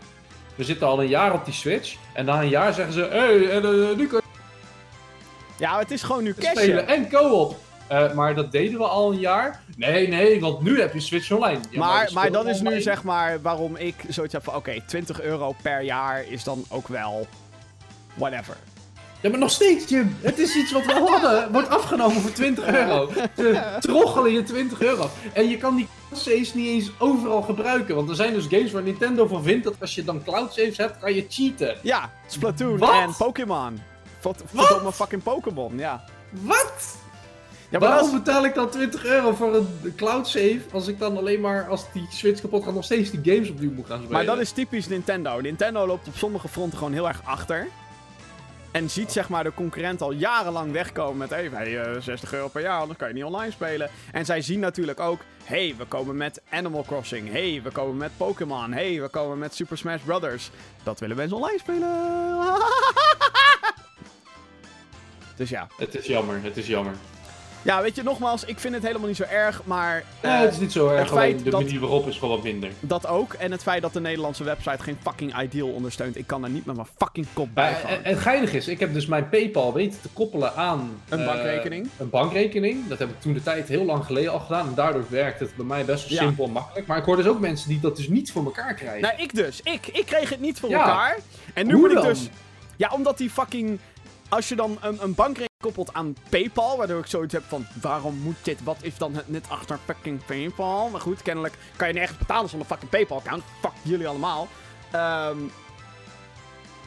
[0.55, 1.97] We zitten al een jaar op die Switch.
[2.13, 4.23] En na een jaar zeggen ze, hé, hey, eh, nu kun
[5.57, 7.57] ja het is gewoon nu je spelen en co-op.
[7.87, 9.63] Eh, maar dat deden we al een jaar.
[9.77, 11.61] Nee, nee, want nu heb je Switch Online.
[11.71, 14.55] Ja, maar, maar dat is nu zeg maar waarom ik zoiets heb van...
[14.55, 17.27] Oké, 20 euro per jaar is dan ook wel...
[18.15, 18.57] Whatever.
[19.25, 20.17] Ja, maar nog steeds, Jim.
[20.21, 21.53] Het is iets wat we hadden.
[21.53, 23.11] Wordt afgenomen voor 20 euro.
[23.37, 25.11] Ze troggelen je 20 euro.
[25.33, 27.95] En je kan die cloud saves niet eens overal gebruiken.
[27.95, 30.77] Want er zijn dus games waar Nintendo van vindt dat als je dan cloud saves
[30.77, 31.77] hebt, kan je cheaten.
[31.83, 32.93] Ja, Splatoon Wat?
[32.93, 33.81] en Pokémon.
[34.23, 34.43] Wat?
[34.55, 36.05] Verdomme fucking Pokémon, ja.
[36.31, 36.97] Wat?
[37.69, 41.17] Ja, maar Waarom betaal ik dan 20 euro voor een cloud save als ik dan
[41.17, 44.13] alleen maar als die Switch kapot gaat nog steeds die games opnieuw moet gaan spelen?
[44.13, 45.41] Maar dat is typisch Nintendo.
[45.41, 47.69] Nintendo loopt op sommige fronten gewoon heel erg achter.
[48.75, 51.31] En ziet zeg maar de concurrent al jarenlang wegkomen met...
[51.31, 53.91] Hey, wij, eh, 60 euro per jaar, anders kan je niet online spelen.
[54.13, 55.21] En zij zien natuurlijk ook...
[55.45, 57.31] hey, we komen met Animal Crossing.
[57.31, 58.73] hey, we komen met Pokémon.
[58.73, 60.51] hey, we komen met Super Smash Brothers.
[60.83, 61.89] Dat willen mensen online spelen.
[65.37, 65.69] dus ja.
[65.77, 66.95] Het is jammer, het is jammer.
[67.65, 70.05] Ja, weet je, nogmaals, ik vind het helemaal niet zo erg, maar...
[70.21, 72.71] Eh, het is niet zo erg, het alleen de manier waarop is gewoon wat minder.
[72.81, 73.33] Dat ook.
[73.33, 76.17] En het feit dat de Nederlandse website geen fucking ideal ondersteunt.
[76.17, 78.93] Ik kan daar niet met mijn fucking kop bij en, en geinig is, ik heb
[78.93, 81.01] dus mijn PayPal weten te koppelen aan...
[81.09, 81.89] Een eh, bankrekening.
[81.99, 82.89] Een bankrekening.
[82.89, 84.67] Dat heb ik toen de tijd heel lang geleden al gedaan.
[84.67, 86.25] En daardoor werkt het bij mij best wel Ja.
[86.25, 86.87] simpel en makkelijk.
[86.87, 89.01] Maar ik hoor dus ook mensen die dat dus niet voor elkaar krijgen.
[89.01, 89.61] Nou, ik dus.
[89.63, 89.87] Ik.
[89.87, 91.19] Ik kreeg het niet voor elkaar.
[91.55, 92.29] En nu Hoe moet ik dus...
[92.77, 93.79] Ja, omdat die fucking...
[94.29, 97.67] Als je dan een, een bankrekening koppelt aan PayPal, waardoor ik zoiets heb van...
[97.81, 98.63] Waarom moet dit?
[98.63, 100.89] Wat is dan het net achter fucking PayPal?
[100.89, 103.43] Maar goed, kennelijk kan je nergens betalen zonder fucking PayPal-account.
[103.61, 104.49] Fuck jullie allemaal.
[104.91, 105.39] Ehm,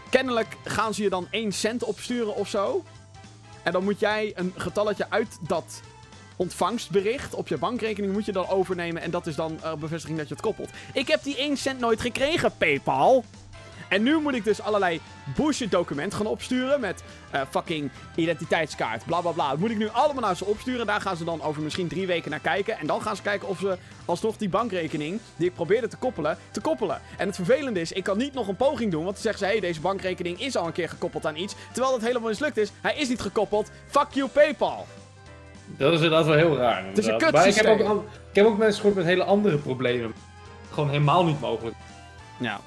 [0.10, 2.84] kennelijk gaan ze je dan 1 cent opsturen of zo.
[3.64, 5.82] En dan moet jij een getalletje uit dat
[6.36, 9.02] ontvangstbericht op je bankrekening moet je dan overnemen.
[9.02, 10.70] En dat is dan eh, bevestiging dat je het koppelt.
[10.94, 13.24] Ik heb die 1 cent nooit gekregen, PayPal.
[13.88, 15.02] En nu moet ik dus allerlei
[15.36, 19.50] bullshit document gaan opsturen met eh, fucking identiteitskaart, bla bla bla.
[19.50, 20.86] Dat moet ik nu allemaal naar ze opsturen.
[20.86, 22.80] Daar gaan ze dan over misschien drie weken naar kijken.
[22.80, 26.38] En dan gaan ze kijken of ze alsnog die bankrekening die ik probeerde te koppelen,
[26.52, 27.02] te koppelen.
[27.18, 29.04] En het vervelende is, ik kan niet nog een poging doen.
[29.04, 31.56] Want dan zeggen ze, hey, deze bankrekening is al een keer gekoppeld aan iets.
[31.72, 32.72] Terwijl dat helemaal mislukt is.
[32.82, 33.70] Hij is niet gekoppeld.
[33.88, 34.88] Fuck you, PayPal.
[35.78, 36.86] Dat is inderdaad wel heel raar.
[36.94, 37.32] is een inderdaad.
[37.32, 40.14] Maar ik heb, ook, ik heb ook mensen gehoord met hele andere problemen.
[40.72, 41.76] Gewoon helemaal niet mogelijk.
[42.38, 42.60] Ja.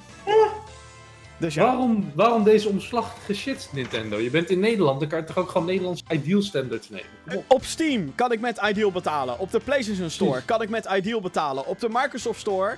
[1.41, 1.64] Dus ja.
[1.64, 4.18] Waarom, waarom deze omslachtige shit, Nintendo?
[4.18, 7.45] Je bent in Nederland, dan kan je toch ook gewoon Nederlandse ideal standards nemen?
[7.47, 7.64] Op.
[7.64, 9.38] Steam kan ik met Ideal betalen.
[9.38, 11.66] Op de PlayStation Store kan ik met Ideal betalen.
[11.66, 12.76] Op de Microsoft Store.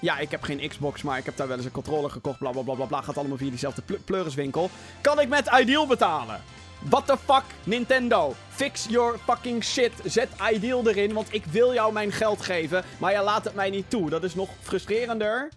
[0.00, 2.38] Ja, ik heb geen Xbox, maar ik heb daar wel eens een controller gekocht.
[2.38, 2.84] Bla bla bla bla.
[2.84, 3.00] bla.
[3.00, 4.70] Gaat allemaal via diezelfde pl pleuriswinkel.
[5.00, 6.40] Kan ik met Ideal betalen?
[6.88, 8.34] What the fuck, Nintendo?
[8.48, 9.92] Fix your fucking shit.
[10.04, 12.84] Zet Ideal erin, want ik wil jou mijn geld geven.
[12.98, 14.10] Maar je laat het mij niet toe.
[14.10, 15.48] Dat is nog frustrerender.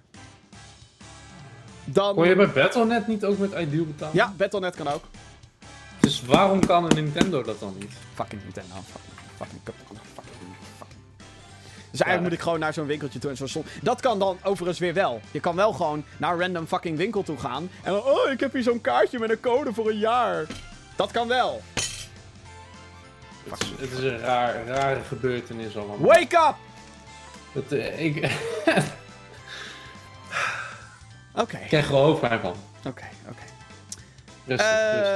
[1.85, 2.15] Dan...
[2.15, 4.15] Kon je bij Battle.net niet ook met Ideal betalen?
[4.15, 5.03] Ja, Battle.net kan ook.
[5.99, 7.91] Dus waarom kan een Nintendo dat dan niet?
[8.13, 8.75] Fucking Nintendo.
[9.37, 9.99] Fucking, fucking, fucking.
[11.91, 12.21] Dus eigenlijk Ja.
[12.21, 15.21] moet ik gewoon naar zo'n winkeltje toe en zo Dat kan dan overigens weer wel.
[15.31, 17.69] Je kan wel gewoon naar een random fucking winkel toe gaan.
[17.83, 20.45] En dan, oh, ik heb hier zo'n kaartje met een code voor een jaar.
[20.95, 21.61] Dat kan wel.
[23.49, 25.99] Het is, het is een raar, rare gebeurtenis allemaal.
[25.99, 26.55] Wake up!
[27.51, 28.15] Het, eh, ik,
[31.35, 32.55] ik Oké, krijg er wel hoofdpijn van.
[32.87, 33.43] oké, oké.
[34.45, 35.13] Rustig, rustig.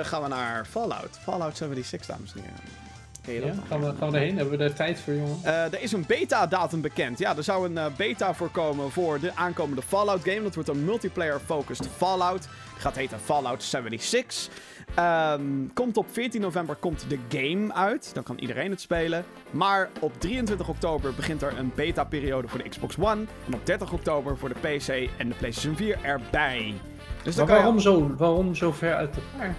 [0.00, 1.18] Eh, gaan we naar Fallout.
[1.22, 3.46] Fallout 76, dames en heren.
[3.46, 4.36] Ja, gaan, we, gaan we erheen?
[4.36, 5.38] Hebben we daar tijd voor, jongen?
[5.42, 7.18] Eh, er is een beta-datum bekend.
[7.18, 10.42] Ja, er zou een eh, beta voorkomen voor de aankomende Fallout-game.
[10.42, 12.42] Dat wordt een multiplayer-focused Fallout.
[12.42, 14.48] Die gaat heten Fallout 76.
[14.94, 15.42] Ehm,
[15.74, 18.10] komt op 14 november komt de game uit.
[18.14, 19.24] Dan kan iedereen het spelen.
[19.50, 23.24] Maar op 23 oktober begint er een beta-periode voor de Xbox One.
[23.46, 26.74] En op 30 oktober voor de PC en de PlayStation 4 erbij.
[27.22, 29.54] Dus Maar waarom je zo, waarom zo ver uit elkaar?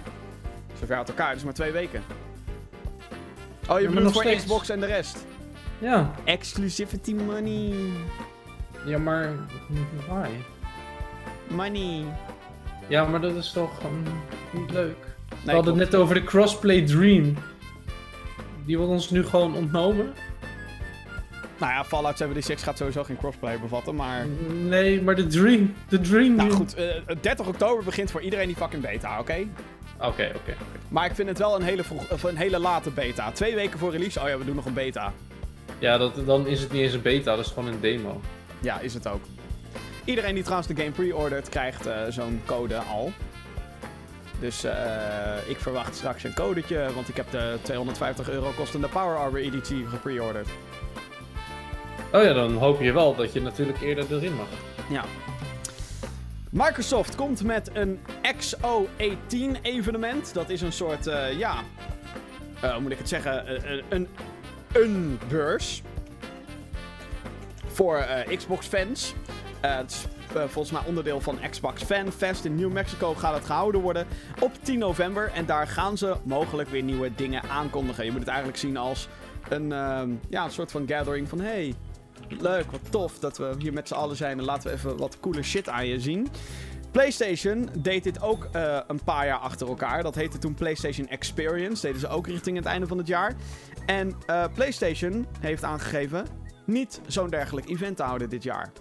[0.80, 1.34] zo ver uit elkaar.
[1.34, 2.02] Dus maar twee weken.
[2.02, 4.44] Oh, je maar bedoelt nog voor steeds.
[4.44, 5.24] Xbox en de rest.
[5.78, 7.72] Ja, Exclusivity money.
[8.84, 9.32] ja maar...
[10.08, 10.28] Why?
[11.48, 12.04] Money.
[12.86, 14.02] Ja, maar dat is toch mm,
[14.60, 15.07] niet leuk.
[15.48, 17.34] We hadden het net over de crossplay dream.
[18.64, 20.12] Die wordt ons nu gewoon ontnomen.
[21.58, 24.26] Nou ja, Fallout 76 gaat sowieso geen crossplay bevatten, maar...
[24.52, 25.74] Nee, maar de dream.
[25.88, 26.34] De dream.
[26.34, 26.54] Nou nu.
[26.54, 29.46] goed, eh, 30 oktober begint voor iedereen die fucking beta, oké?
[30.00, 30.56] Oké, oké.
[30.88, 33.32] Maar ik vind het wel een hele, vroeg, of een hele late beta.
[33.32, 35.12] Twee weken voor release, oh ja, we doen nog een beta.
[35.78, 38.20] Ja, dat, dan is het niet eens een beta, dat is gewoon een demo.
[38.60, 39.22] Ja, is het ook.
[40.04, 43.12] Iedereen die trouwens de game pre-ordert, krijgt eh, zo'n code al.
[44.40, 44.74] Dus eh,
[45.46, 49.86] ik verwacht straks een codetje, want ik heb de 250 euro kostende Power Armor editie
[49.86, 50.48] gepre-orderd.
[52.12, 54.46] Oh ja, dan hoop je wel dat je natuurlijk eerder erin mag.
[54.90, 55.04] Ja.
[56.50, 60.34] Microsoft komt met een XO18 evenement.
[60.34, 61.62] Dat is een soort, eh, ja,
[62.60, 63.44] eh, hoe moet ik het zeggen,
[63.88, 64.08] een,
[64.72, 65.82] een beurs
[67.66, 69.14] voor Xbox fans.
[69.60, 73.80] Het is volgens mij onderdeel van Xbox Fan Fest in New Mexico gaat het gehouden
[73.80, 74.06] worden
[74.40, 75.30] op 10 november.
[75.34, 78.04] En daar gaan ze mogelijk weer nieuwe dingen aankondigen.
[78.04, 79.08] Je moet het eigenlijk zien als
[79.48, 81.74] een, ehm, ja, een soort van gathering van hey,
[82.28, 85.20] leuk, wat tof dat we hier met z'n allen zijn en laten we even wat
[85.20, 86.28] coole shit aan je zien.
[86.90, 90.02] PlayStation deed dit ook eh, een paar jaar achter elkaar.
[90.02, 91.86] Dat heette toen PlayStation Experience.
[91.86, 93.34] Deden ze ook richting het einde van het jaar.
[93.86, 96.26] En eh, PlayStation heeft aangegeven
[96.64, 98.72] niet zo'n dergelijk event te houden dit jaar.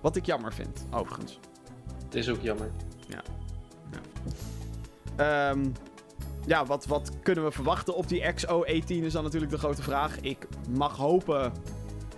[0.00, 1.38] Wat ik jammer vind, overigens.
[2.04, 2.70] Het is ook jammer.
[5.16, 5.64] Ehm,
[6.46, 10.20] ja, wat, wat kunnen we verwachten op die XO18 is dan natuurlijk de grote vraag.
[10.20, 10.46] Ik
[10.76, 11.52] mag hopen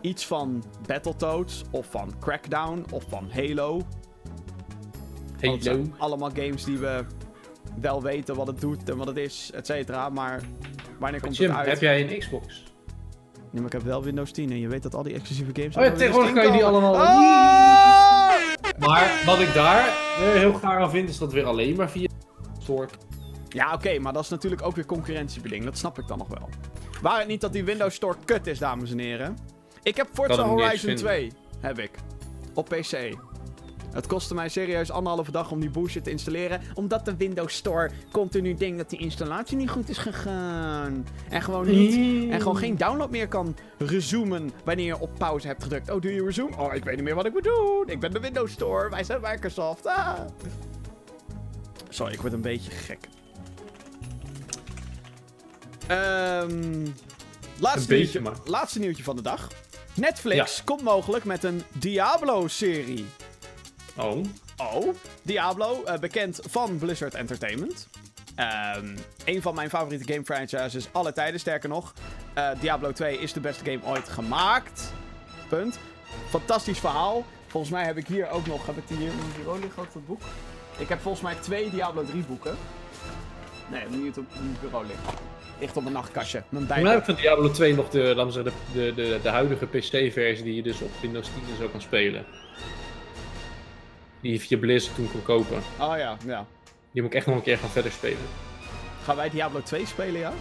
[0.01, 3.83] iets van Battletoads of van Crackdown of van Halo.
[5.41, 5.83] Halo.
[5.99, 7.05] allemaal games die we
[7.81, 10.09] wel weten wat het doet en wat het is, et cetera.
[10.09, 10.43] Maar
[10.99, 11.69] wanneer komt Jim, het uit?
[11.69, 12.63] heb jij een Xbox?
[13.35, 15.77] Nee, maar ik heb wel Windows 10 en je weet dat al die exclusieve games...
[15.77, 17.72] Oh ja, tegenwoordig 10 kan je die allemaal- Ah!
[18.87, 22.09] Maar wat ik daar weer heel gaar aan vind, is dat weer alleen maar via
[22.59, 22.89] Store.
[23.49, 25.65] Ja, oké, maar dat is natuurlijk ook weer concurrentiebeding.
[25.65, 26.49] Dat snap ik dan nog wel.
[27.03, 29.37] Waar het niet dat die Windows Store kut is, dames en heren.
[29.83, 30.97] Ik heb Forza Horizon vinden.
[30.97, 31.33] 2.
[31.61, 31.91] Heb ik.
[32.55, 33.15] Op PC.
[33.93, 36.61] Het kostte mij serieus anderhalve dag om die bullshit te installeren.
[36.75, 41.07] Omdat de Windows Store continu denkt dat die installatie niet goed is gegaan.
[41.29, 42.31] En gewoon niet.
[42.31, 45.91] En gewoon geen download meer kan resumen wanneer je op pauze hebt gedrukt.
[45.91, 46.57] Oh, doe je resume?
[46.57, 47.85] Oh, ik weet niet meer wat ik moet doen.
[47.87, 48.91] Ik ben de Windows Store.
[48.91, 49.87] Wij zijn Microsoft.
[49.87, 50.19] Ah.
[51.89, 53.09] Sorry, ik word een beetje gek.
[55.87, 56.87] Ehm
[57.63, 59.49] laatste, nieuwtje, laatste nieuwtje van de dag.
[59.95, 63.07] Netflix komt mogelijk met een Diablo-serie.
[63.97, 64.25] Oh.
[64.57, 67.89] Oh, Diablo, eh, bekend van Blizzard Entertainment.
[68.35, 68.87] Ehm
[69.25, 71.93] een van mijn favoriete game franchises alle tijden, sterker nog.
[72.35, 74.93] Eh, Diablo 2 is de beste game ooit gemaakt.
[75.49, 75.79] Punt.
[76.29, 77.25] Fantastisch verhaal.
[77.47, 79.83] Volgens mij heb ik hier ook nog, heb ik die hier in mijn bureau liggen,
[79.83, 80.21] ook dat boek?
[80.79, 82.57] Ik heb volgens mij twee Diablo 3 boeken.
[83.71, 85.15] Nee, niet op mijn bureau liggen.
[85.61, 86.43] Ligt op mijn nachtkastje.
[86.49, 89.19] Mijn Toen heb ik van Diablo 2 nog de, laten we zeggen, de, de, de,
[89.23, 92.25] de huidige PC-versie die je dus op Windows 10 en zo kan spelen.
[94.23, 95.57] Die je via Blizzard toen kon kopen.
[95.57, 96.47] Oh ja, ja.
[96.93, 98.27] Die moet ik echt nog een keer gaan verder spelen.
[99.05, 100.33] Gaan wij Diablo 2 spelen, ja?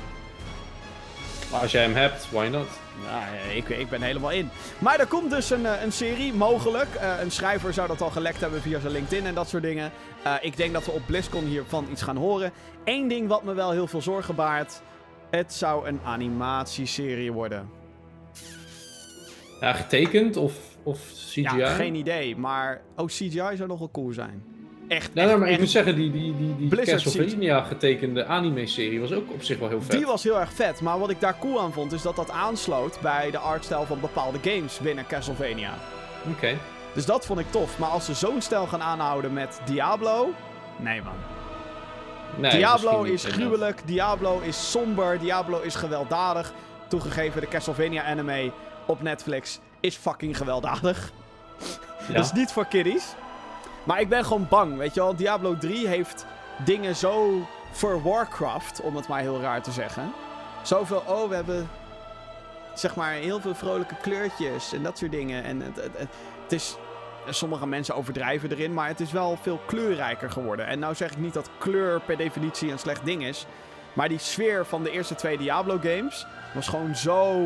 [1.51, 2.67] Maar als jij hem hebt, why not?
[3.03, 4.49] Nou, ik, ik ben helemaal in.
[4.79, 6.95] Maar er komt dus een, eh, een serie, mogelijk.
[6.95, 9.91] Eh, een schrijver zou dat al gelekt hebben via zijn LinkedIn en dat soort dingen.
[10.41, 12.51] Ik denk dat we op BlizzCon hiervan iets gaan horen.
[12.83, 14.81] Eén ding wat me wel heel veel zorgen baart.
[15.31, 17.69] Het zou een animatieserie worden.
[19.59, 20.53] Ja, getekend of,
[20.83, 21.41] of CGI?
[21.41, 22.37] Ja, geen idee.
[22.37, 24.43] Maar oh, CGI zou nog wel cool zijn.
[24.87, 28.99] Echt, Nee, echt, maar ik moet zeggen, die, die, die, die Blizzard Castlevania getekende anime-serie
[28.99, 29.91] was ook op zich wel heel vet.
[29.91, 30.81] Die was heel erg vet.
[30.81, 33.99] Maar wat ik daar cool aan vond, is dat dat aansloot bij de artstijl van
[33.99, 35.73] bepaalde games binnen Castlevania.
[36.29, 36.57] Oké.
[36.93, 37.79] Dus dat vond ik tof.
[37.79, 40.29] Maar als ze zo'n stijl gaan aanhouden met Diablo.
[40.79, 41.13] Nee, man.
[42.37, 43.81] Nee, Diablo is gruwelijk.
[43.85, 45.19] Diablo is somber.
[45.19, 46.53] Diablo is gewelddadig.
[46.87, 48.51] Toegegeven, de Castlevania anime
[48.87, 51.11] op Netflix is fucking gewelddadig.
[52.07, 52.13] Ja.
[52.13, 53.13] Dat is niet voor kiddies.
[53.83, 55.15] Maar ik ben gewoon bang, weet je wel.
[55.15, 56.25] Diablo 3 heeft
[56.65, 60.13] dingen zo voor Warcraft, om het maar heel raar te zeggen.
[60.63, 61.69] Zoveel, oh, we hebben
[62.73, 65.43] zeg maar heel veel vrolijke kleurtjes en dat soort dingen.
[65.43, 66.09] En het, het, het,
[66.43, 66.77] het is,
[67.29, 70.67] sommige mensen overdrijven erin, maar het is wel veel kleurrijker geworden.
[70.67, 73.45] En nou zeg ik niet dat kleur per definitie een slecht ding is.
[73.93, 77.45] Maar die sfeer van de eerste twee Diablo games was gewoon zo...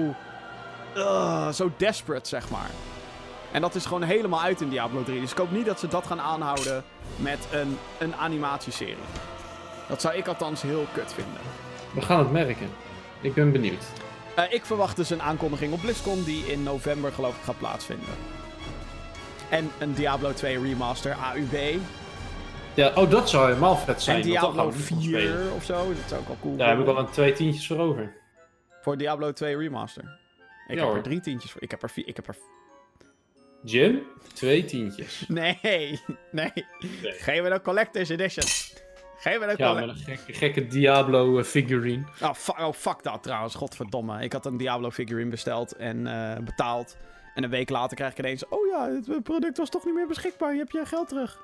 [0.96, 2.70] Ugh, zo desperate, zeg maar.
[3.52, 5.20] En dat is gewoon helemaal uit in Diablo 3.
[5.22, 6.84] Dus ik hoop niet dat ze dat gaan aanhouden
[7.16, 8.96] met een, een animatieserie.
[9.88, 11.42] Dat zou ik althans heel kut vinden.
[11.94, 12.70] We gaan het merken.
[13.22, 13.84] Ik ben benieuwd.
[14.36, 18.14] Eh, ik verwacht dus een aankondiging op BlizzCon die in november geloof ik gaat plaatsvinden.
[19.50, 21.80] En een Diablo 2 remaster AUB.
[22.74, 24.16] Ja, oh, dat zou helemaal vet zijn.
[24.18, 25.44] en Diablo gaan we niet van spelen.
[25.44, 25.74] 4 of zo.
[25.74, 28.14] Dat zou ook wel cool Daar heb ik al een twee tientjes voor over.
[28.82, 30.24] Voor Diablo 2 remaster.
[30.68, 30.96] Ik Ja, heb hoor.
[30.96, 31.62] er drie tientjes voor.
[31.62, 32.08] Ik heb er vier.
[32.08, 32.36] Ik heb er...
[33.64, 34.02] Jim,
[34.34, 35.26] twee tientjes.
[35.28, 35.60] Nee,
[36.32, 36.52] nee.
[37.02, 38.46] Geef me een Collector's Edition.
[39.18, 42.04] Geef me een Ja, met een gekke, gekke Diablo eh, figurine.
[42.22, 44.24] Oh fuck, oh, fuck dat trouwens, godverdomme.
[44.24, 46.98] Ik had een Diablo figurine besteld en eh, betaald.
[47.36, 48.48] En een week later krijg ik ineens...
[48.48, 50.52] Oh ja, het product was toch niet meer beschikbaar.
[50.54, 51.44] Je hebt je geld terug.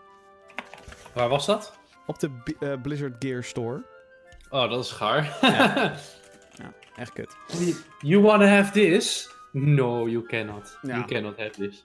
[1.13, 1.79] Waar was dat?
[2.05, 3.83] Op de B- eh, Blizzard Gear Store.
[4.49, 5.37] Oh, dat is gaar.
[5.41, 5.93] Ja,
[7.01, 7.35] echt kut.
[7.99, 9.29] you wanna have this?
[9.51, 10.77] No, you cannot.
[10.81, 10.95] Ja.
[10.95, 11.83] You cannot have this.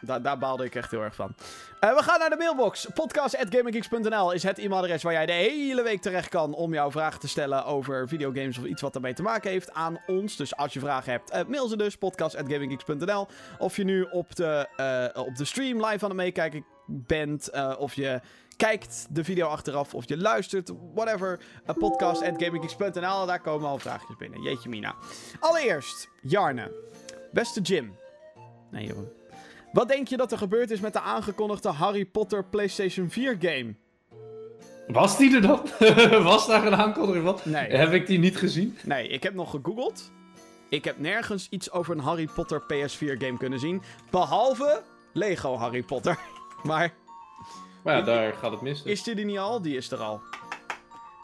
[0.00, 1.34] Da daar baalde ik echt heel erg van.
[1.80, 2.86] Eh, we gaan naar de mailbox.
[2.94, 7.28] Podcast.gaminggeeks.nl is het e-mailadres waar jij de hele week terecht kan om jouw vragen te
[7.28, 10.36] stellen over videogames of iets wat ermee te maken heeft aan ons.
[10.36, 11.96] Dus als je vragen hebt, eh, mail ze dus.
[11.96, 13.26] Podcast.gaminggeeks.nl
[13.58, 17.94] Of je nu op de, eh, op de stream live aan het meekijken bent, of
[17.94, 18.20] je
[18.60, 21.40] kijkt de video achteraf, of je luistert, whatever.
[21.68, 24.42] Uh, Podcast.gaminggeeks.nl, daar komen al vraagjes binnen.
[24.42, 24.94] Jeetje mina.
[25.40, 26.72] Allereerst, Jarne.
[27.32, 27.96] Beste Jim.
[28.70, 28.98] Nee, joh.
[29.72, 33.74] Wat denk je dat er gebeurd is met de aangekondigde Harry Potter PlayStation 4 game?
[34.86, 35.60] Was die er dan?
[36.32, 37.38] was daar een aankondiging van?
[37.52, 37.76] Nee.
[37.76, 38.78] Heb ik die niet gezien?
[38.84, 40.10] Nee, ik heb nog gegoogeld.
[40.68, 43.82] Ik heb nergens iets over een Harry Potter PS4 game kunnen zien.
[44.10, 44.82] Behalve
[45.12, 46.18] Lego Harry Potter.
[46.62, 46.92] Maar
[47.82, 48.82] Maar ja, daar gaat het mis.
[48.82, 48.92] dus.
[48.92, 49.62] is die er niet al?
[49.62, 50.20] Die is er al.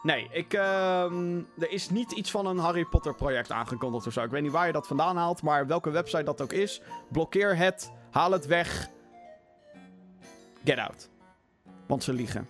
[0.03, 4.23] Nee, ik, ehm, er is niet iets van een Harry Potter project aangekondigd of zo.
[4.23, 6.81] Ik weet niet waar je dat vandaan haalt, maar welke website dat ook is.
[7.11, 8.87] Blokkeer het, haal het weg.
[10.63, 11.09] Get out.
[11.87, 12.47] Want ze liegen.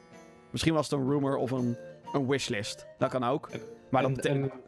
[0.50, 1.78] Misschien was het een rumor of een,
[2.14, 2.86] een wishlist.
[2.98, 3.50] Dat kan ook.
[3.90, 4.52] Maar dat En- betekent...
[4.52, 4.62] en-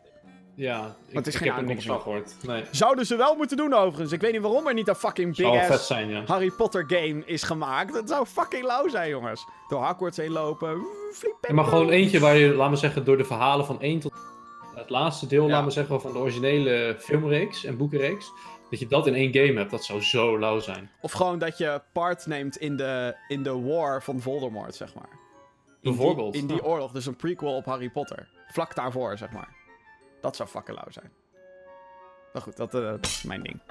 [0.60, 2.36] ja, ik, het is ik geen heb er niks van gehoord.
[2.42, 2.64] Nee.
[2.72, 4.12] Zouden ze wel moeten doen overigens.
[4.12, 6.24] Ik weet niet waarom er niet een fucking big ass zijn, ja.
[6.26, 7.94] Harry Potter game is gemaakt.
[7.94, 9.46] Dat zou fucking lauw zijn, jongens.
[9.68, 10.82] Door Hogwarts heen lopen.
[11.42, 14.14] Ja, maar gewoon eentje waar je, laat maar zeggen, door de verhalen van 1 tot
[14.76, 15.52] het laatste deel, Ja.
[15.52, 18.32] laat maar zeggen, van de originele filmreeks en boekenreeks,
[18.70, 20.92] dat je dat in één game hebt, dat zou zo lauw zijn.
[21.02, 25.10] Of gewoon dat je part neemt in de, in de war van Voldemort, zeg maar.
[25.82, 28.28] In Bijvoorbeeld, Die, in die oorlog, dus een prequel op Harry Potter.
[28.52, 29.58] Vlak daarvoor, zeg maar.
[30.22, 31.12] Dat zou fucking lauw zijn.
[32.34, 33.62] Maar goed, dat, eh, dat is mijn ding.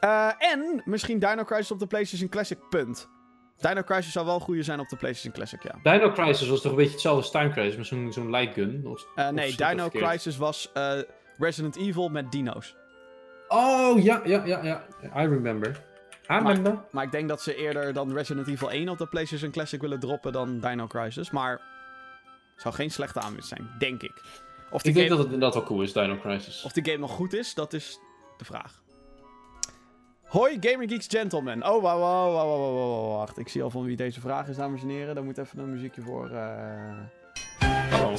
[0.00, 3.08] Eh, en misschien Dino Crisis op de PlayStation Classic, punt.
[3.56, 5.92] Dino Crisis zou wel goede zijn op de PlayStation Classic, ja.
[5.92, 8.86] Dino Crisis was toch een beetje hetzelfde als Time Crisis, met zo'n zo'n light gun?
[8.86, 9.88] Of, Eh, nee, Dino?
[9.88, 10.72] Crisis was
[11.38, 12.76] Resident Evil met dino's.
[13.48, 14.84] Oh, ja, ja, ja, ja.
[15.02, 15.68] I remember.
[16.30, 16.84] I remember.
[16.90, 20.00] Maar ik denk dat ze eerder dan Resident Evil 1 op de PlayStation Classic willen
[20.00, 21.30] droppen dan Dino Crisis.
[21.30, 21.60] Maar
[22.56, 24.22] zou geen slechte aanwinst zijn, denk ik.
[24.70, 26.62] Of Ik denk game, dat het inderdaad wel cool is, Dino Crisis.
[26.64, 27.98] of die game nog goed is, dat is
[28.36, 28.82] de vraag.
[30.24, 31.66] Hoi, Gamer Geeks Gentlemen.
[31.66, 33.38] Oh, wauw, wauw, wauw, wauw, wacht.
[33.38, 35.14] Ik zie al van wie deze vraag is, dames en heren.
[35.14, 36.30] Daar moet even een muziekje voor.
[37.92, 38.14] Oh.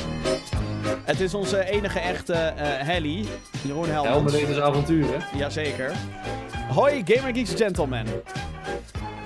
[1.04, 3.24] Het is onze enige echte eh Helly,
[3.62, 4.32] Jeroen Helmans.
[4.32, 5.20] Helmen deze avonturen.
[5.36, 5.92] Jazeker.
[6.68, 8.06] Hoi, Gamer Geeks Gentlemen.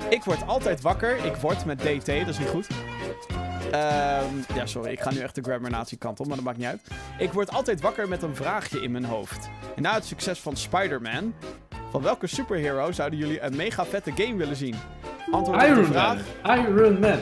[0.09, 1.25] Ik word altijd wakker.
[1.25, 2.67] Ik word met DT, dat is niet goed.
[3.73, 6.57] Ehm, ja, sorry, ik ga nu echt de grammar nazi kant op, maar dat maakt
[6.59, 6.81] niet uit.
[7.19, 9.51] Ik word altijd wakker met een vraagje in mijn hoofd.
[9.77, 11.35] En na het succes van Spider-Man,
[11.91, 14.75] van welke superhero zouden jullie een mega vette game willen zien?
[15.31, 16.19] Antwoord op de Iron vraag.
[16.43, 16.59] Man.
[16.59, 17.19] Iron Man.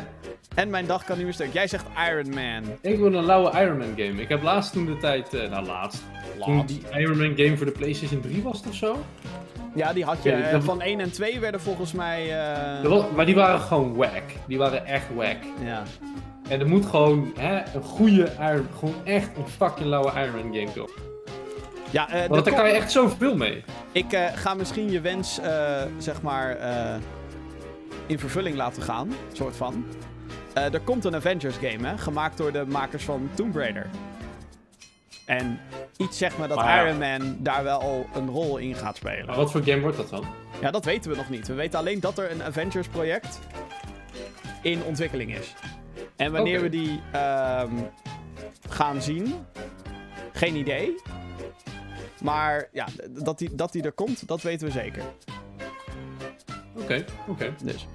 [0.55, 1.53] En mijn dag kan niet meer stuk.
[1.53, 2.63] Jij zegt Iron Man.
[2.81, 4.21] Ik wil een lauwe Iron Man game.
[4.23, 6.03] Ik heb laatst toen de tijd, eh, nou laatst,
[6.45, 9.05] toen die Iron Man game voor de PlayStation 3 was of zo.
[9.75, 10.31] Ja, die had je.
[10.33, 12.41] Eh, van 1 en 2 werden volgens mij.
[12.83, 14.23] eh, was- maar die waren gewoon wack.
[14.47, 15.37] Die waren echt wack.
[15.65, 15.83] Ja.
[16.51, 20.55] En er moet gewoon hè, een goede Iron, gewoon echt een fucking lauwe Iron Man
[20.55, 21.09] game komen.
[21.91, 23.65] Ja, eh, Want daar kan je echt zoveel mee.
[23.93, 26.57] Ik eh, ga misschien je wens, eh, zeg maar,
[28.07, 29.13] in vervulling laten gaan.
[29.33, 29.85] Soort van.
[30.55, 31.99] Er komt een Avengers game, hè?
[31.99, 33.87] Gemaakt door de makers van Tomb Raider.
[35.27, 35.61] En
[35.97, 36.85] iets zegt me dat ja.
[36.85, 39.27] Iron Man daar wel een rol in gaat spelen.
[39.27, 40.25] Maar wat voor game wordt dat dan?
[40.61, 41.47] Ja, dat weten we nog niet.
[41.47, 43.41] We weten alleen dat er een Avengers project
[44.63, 45.55] in ontwikkeling is.
[46.21, 47.75] En wanneer we die ehm,
[48.69, 49.35] gaan zien,
[50.33, 50.95] geen idee.
[52.23, 55.03] Maar ja, dat die, dat die er komt, dat weten we zeker.
[56.77, 57.55] Oké, oké.
[57.63, 57.87] Dus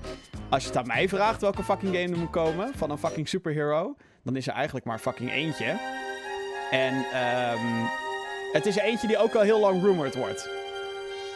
[0.50, 3.28] als je het aan mij vraagt welke fucking game er moet komen van een fucking
[3.28, 5.80] superhero, dan is er eigenlijk maar fucking eentje.
[6.72, 7.86] En ehm,
[8.52, 10.50] het is er eentje die ook al heel lang rumored wordt.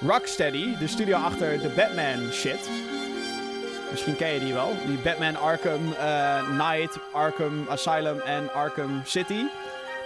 [0.08, 2.70] Rocksteady, de studio achter de Batman shit.
[3.90, 4.72] Misschien ken je die wel.
[4.86, 9.46] Die Batman Arkham eh, Knight, Arkham Asylum en Arkham City.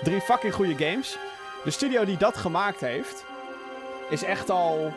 [0.03, 1.17] Drie fucking goede games.
[1.63, 3.25] De studio die dat gemaakt heeft,
[4.09, 4.93] is echt al.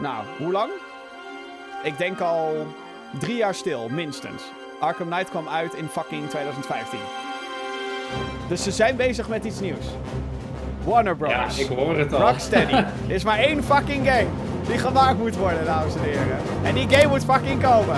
[0.00, 0.70] Nou, hoe lang?
[1.82, 2.66] Ik denk al
[3.18, 4.42] drie jaar stil, minstens.
[4.80, 6.98] Arkham Knight kwam uit in fucking 2015.
[8.48, 9.86] Dus ze zijn bezig met iets nieuws.
[10.84, 11.58] Warner Ja, Bros.
[11.58, 12.20] ik hoor het al.
[12.20, 12.72] Rocksteady.
[12.72, 12.86] Er
[13.18, 14.26] is maar één fucking game
[14.66, 16.38] die gemaakt moet worden, dames en heren.
[16.62, 17.96] En die game moet fucking komen.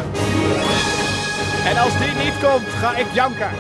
[1.67, 3.51] En als die niet komt, ga ik janken.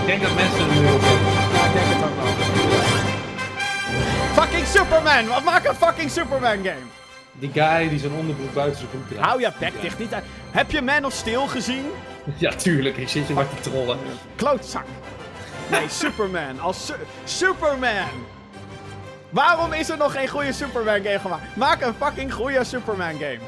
[0.00, 1.00] Ik denk dat mensen er nu op.
[1.00, 2.32] Ja, ik denk het ook wel.
[4.44, 5.26] Fucking Superman!
[5.26, 6.86] Wat maak een fucking Superman game?
[7.32, 9.24] Die guy die zijn onderbroek buiten zijn broek draagt.
[9.26, 10.24] Hou je bek dicht niet uit.
[10.50, 11.84] Heb je Man of Steel gezien?
[12.36, 12.96] Ja, tuurlijk.
[12.96, 13.98] Ik zit je maar te trollen.
[14.36, 14.84] Klootzak.
[15.70, 16.60] Nee, Superman.
[16.60, 16.94] Als su-
[17.24, 18.26] Superman.
[19.30, 21.56] Waarom is er nog geen goede Superman game gemaakt?
[21.56, 23.38] Maak een fucking goede Superman game.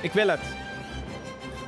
[0.00, 0.40] Ik wil het.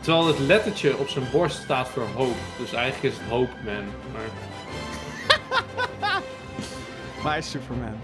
[0.00, 2.34] Terwijl het lettertje op zijn borst staat voor hoop.
[2.58, 3.84] Dus eigenlijk is het Hope Man.
[4.12, 4.22] Maar
[7.22, 8.00] Maar hij is Superman.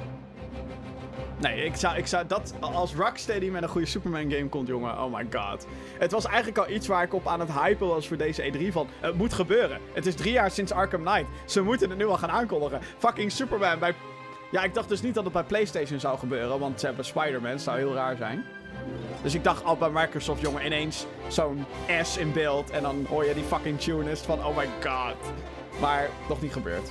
[1.41, 5.03] Nee, ik zou, ik zou dat als Rocksteady met een goede Superman game komt, jongen.
[5.03, 5.67] Oh my god.
[5.99, 8.73] Het was eigenlijk al iets waar ik op aan het hypen was voor deze E3
[8.73, 8.89] van.
[9.01, 9.81] Het moet gebeuren.
[9.93, 11.27] Het is drie jaar sinds Arkham Knight.
[11.45, 12.81] Ze moeten het nu al gaan aankondigen.
[12.99, 13.95] Fucking Superman bij.
[14.51, 17.59] Ja, ik dacht dus niet dat het bij PlayStation zou gebeuren, want ze hebben Spider-Man.
[17.59, 18.45] zou heel raar zijn.
[19.23, 21.67] Dus ik dacht al bij Microsoft, jongen, ineens zo'n
[22.03, 22.71] S in beeld.
[22.71, 25.17] En dan hoor je die fucking tunist van, oh my god.
[25.81, 26.91] Maar nog niet gebeurd.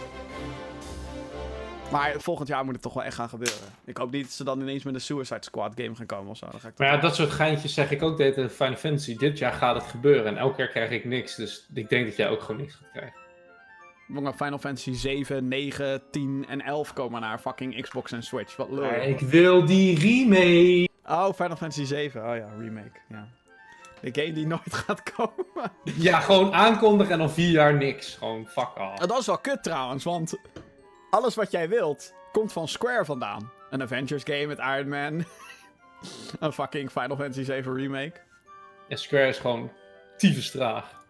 [1.91, 3.57] Maar volgend jaar moet het toch wel echt gaan gebeuren.
[3.85, 6.37] Ik hoop niet dat ze dan ineens met een Suicide Squad game gaan komen of
[6.37, 6.47] zo.
[6.51, 9.17] Dan ga ik Maar ja, dat soort geintjes zeg ik ook tegen Final Fantasy.
[9.17, 11.35] Dit jaar gaat het gebeuren en elk jaar krijg ik niks.
[11.35, 13.19] Dus ik denk dat jij ook gewoon niks gaat krijgen.
[14.07, 18.55] Jongen, Final Fantasy 7, 9, 10 en 11 komen naar fucking Xbox en Switch.
[18.55, 19.01] Wat lul.
[19.01, 20.87] ik wil die remake.
[21.05, 22.29] Oh, Final Fantasy 7.
[22.29, 22.99] Oh ja, remake.
[23.09, 23.27] Ja.
[24.01, 25.71] De game die nooit gaat komen.
[25.83, 28.15] Ja, gewoon aankondigen en dan vier jaar niks.
[28.15, 29.05] Gewoon fuck off.
[29.05, 30.35] Dat is wel kut trouwens, want
[31.09, 33.51] alles wat jij wilt komt van Square vandaan.
[33.69, 35.25] Een Avengers game met Iron Man.
[36.39, 38.13] een fucking Final Fantasy 7 remake.
[38.87, 39.71] En Square is gewoon
[40.17, 40.95] tyfus traag.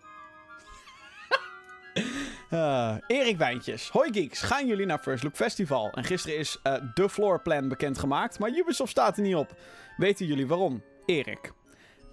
[2.50, 3.90] Eh, Erik Wijntjes.
[3.90, 5.92] Hoi geeks, gaan jullie naar First Look Festival?
[5.92, 9.54] En gisteren is eh, de floorplan bekendgemaakt, maar Ubisoft staat er niet op.
[9.98, 10.84] Weten jullie waarom?
[11.06, 11.52] Erik.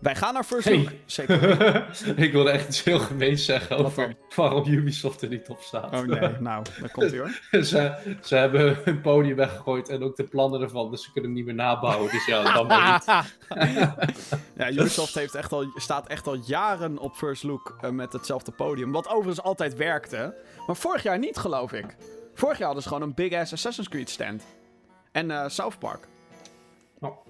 [0.04, 0.76] Wij gaan naar First Hey.
[0.76, 0.90] Look.
[1.06, 2.16] Zeker.
[2.24, 5.94] ik wilde echt iets heel gemeens zeggen Wat over waarom Ubisoft er niet op staat.
[5.94, 7.40] Oh nee, nou, daar komt hij hoor.
[7.64, 11.38] ze, ze hebben hun podium weggegooid en ook de plannen ervan, dus ze kunnen hem
[11.38, 12.10] niet meer nabouwen.
[12.10, 14.40] Dus ja, dan maar niet.
[14.56, 18.52] ja, Ubisoft heeft echt al, staat echt al jaren op First Look eh, met hetzelfde
[18.52, 18.92] podium.
[18.92, 20.34] Wat overigens altijd werkte.
[20.66, 21.96] Maar vorig jaar niet, geloof ik.
[22.34, 24.44] Vorig jaar hadden ze gewoon een big-ass Assassin's Creed stand.
[25.12, 26.08] En eh, South Park.
[27.00, 27.26] Oh.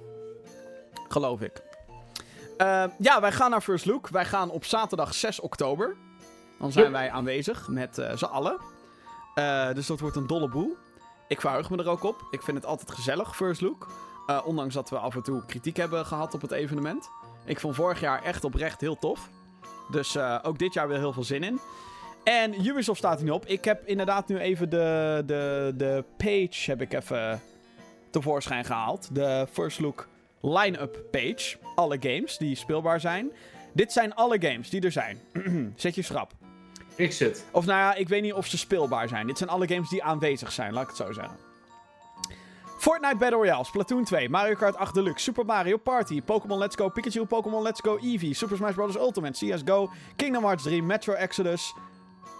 [1.08, 1.62] Geloof ik.
[2.56, 4.08] Eh, ja, wij gaan naar First Look.
[4.08, 5.96] Wij gaan op zaterdag 6 oktober.
[6.58, 6.92] Dan zijn Yep.
[6.92, 8.56] wij aanwezig met eh z'n allen.
[9.34, 10.76] Eh, dus dat wordt een dolle boel.
[11.28, 12.26] Ik verheug me er ook op.
[12.30, 13.86] Ik vind het altijd gezellig, First Look.
[14.26, 17.08] Eh, ondanks dat we af en toe kritiek hebben gehad op het evenement.
[17.44, 19.28] Ik vond vorig jaar echt oprecht heel tof.
[19.90, 21.60] Dus ook dit jaar weer heel veel zin in.
[22.24, 23.46] En Ubisoft staat er niet op.
[23.46, 27.40] Ik heb inderdaad nu even de, de, de page heb ik even
[28.10, 29.14] tevoorschijn gehaald.
[29.14, 30.06] De First Look
[30.44, 31.56] line-up page.
[31.74, 33.32] Alle games die speelbaar zijn.
[33.72, 35.20] Dit zijn alle games die er zijn.
[35.76, 36.32] Zet je schrap.
[36.96, 37.44] Ik zit.
[37.50, 39.26] Of nou ja, ik weet niet of ze speelbaar zijn.
[39.26, 41.36] Dit zijn alle games die aanwezig zijn, laat ik het zo zeggen.
[42.78, 46.88] Fortnite Battle Royale, Splatoon 2, Mario Kart 8 Deluxe, Super Mario Party, Pokémon Let's Go
[46.88, 48.96] Pikachu, Pokémon Let's Go Eevee, Super Smash Bros.
[48.96, 51.74] Ultimate, CSGO, Kingdom Hearts 3, Metro Exodus,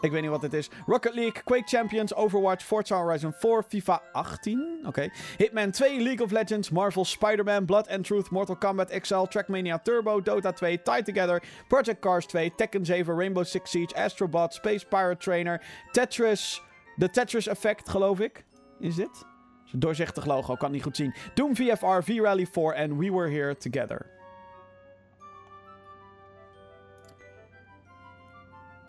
[0.04, 4.02] ik weet niet wat dit is, Rocket League, Quake Champions, Overwatch, Forza Horizon 4, FIFA
[4.12, 9.26] 18, oké, Hitman 2, League of Legends, Marvel, Spider-Man, Blood and Truth, Mortal Kombat XL,
[9.28, 14.52] Trackmania Turbo, Dota 2, Tie Together, Project Cars 2, Tekken 7, Rainbow Six Siege, Astrobot,
[14.52, 15.60] Space Pirate Trainer,
[15.92, 16.60] Tetris,
[16.96, 18.44] de Tetris Effect geloof ik,
[18.80, 19.24] is dit?
[19.72, 21.14] Doorzichtig logo, kan niet goed zien.
[21.34, 24.13] Doom VFR, V-Rally 4 en We Were Here Together.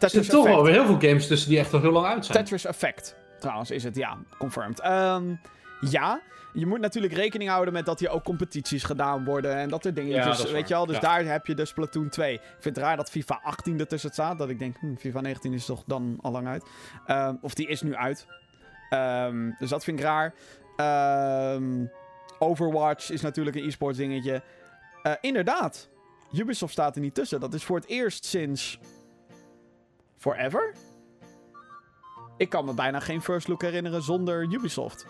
[0.05, 2.25] Er Tetris zitten toch alweer heel veel games tussen die echt al heel lang uit
[2.25, 2.37] zijn.
[2.37, 3.15] Tetris Effect.
[3.39, 4.79] Trouwens is het, ja, confirmed.
[4.79, 5.23] Ehm,
[5.81, 6.21] ja,
[6.53, 9.93] je moet natuurlijk rekening houden met dat hier ook competities gedaan worden en dat er
[9.93, 10.85] dingetjes, Ja, weet je wel.
[10.85, 11.01] Dus Ja.
[11.01, 12.33] daar heb je dus Splatoon 2.
[12.33, 15.53] Ik vind het raar dat FIFA 18 ertussen staat, dat ik denk, hm, FIFA 19
[15.53, 16.65] is toch dan al lang uit.
[17.05, 18.27] Ehm, of die is nu uit.
[18.89, 20.33] Ehm, dus dat vind ik raar.
[22.39, 24.41] Overwatch is natuurlijk een e-sports dingetje.
[25.03, 25.89] Eh, inderdaad,
[26.33, 27.39] Ubisoft staat er niet tussen.
[27.39, 28.79] Dat is voor het eerst sinds...
[30.25, 30.73] Forever?
[32.37, 35.05] Ik kan me bijna geen first look herinneren zonder Ubisoft.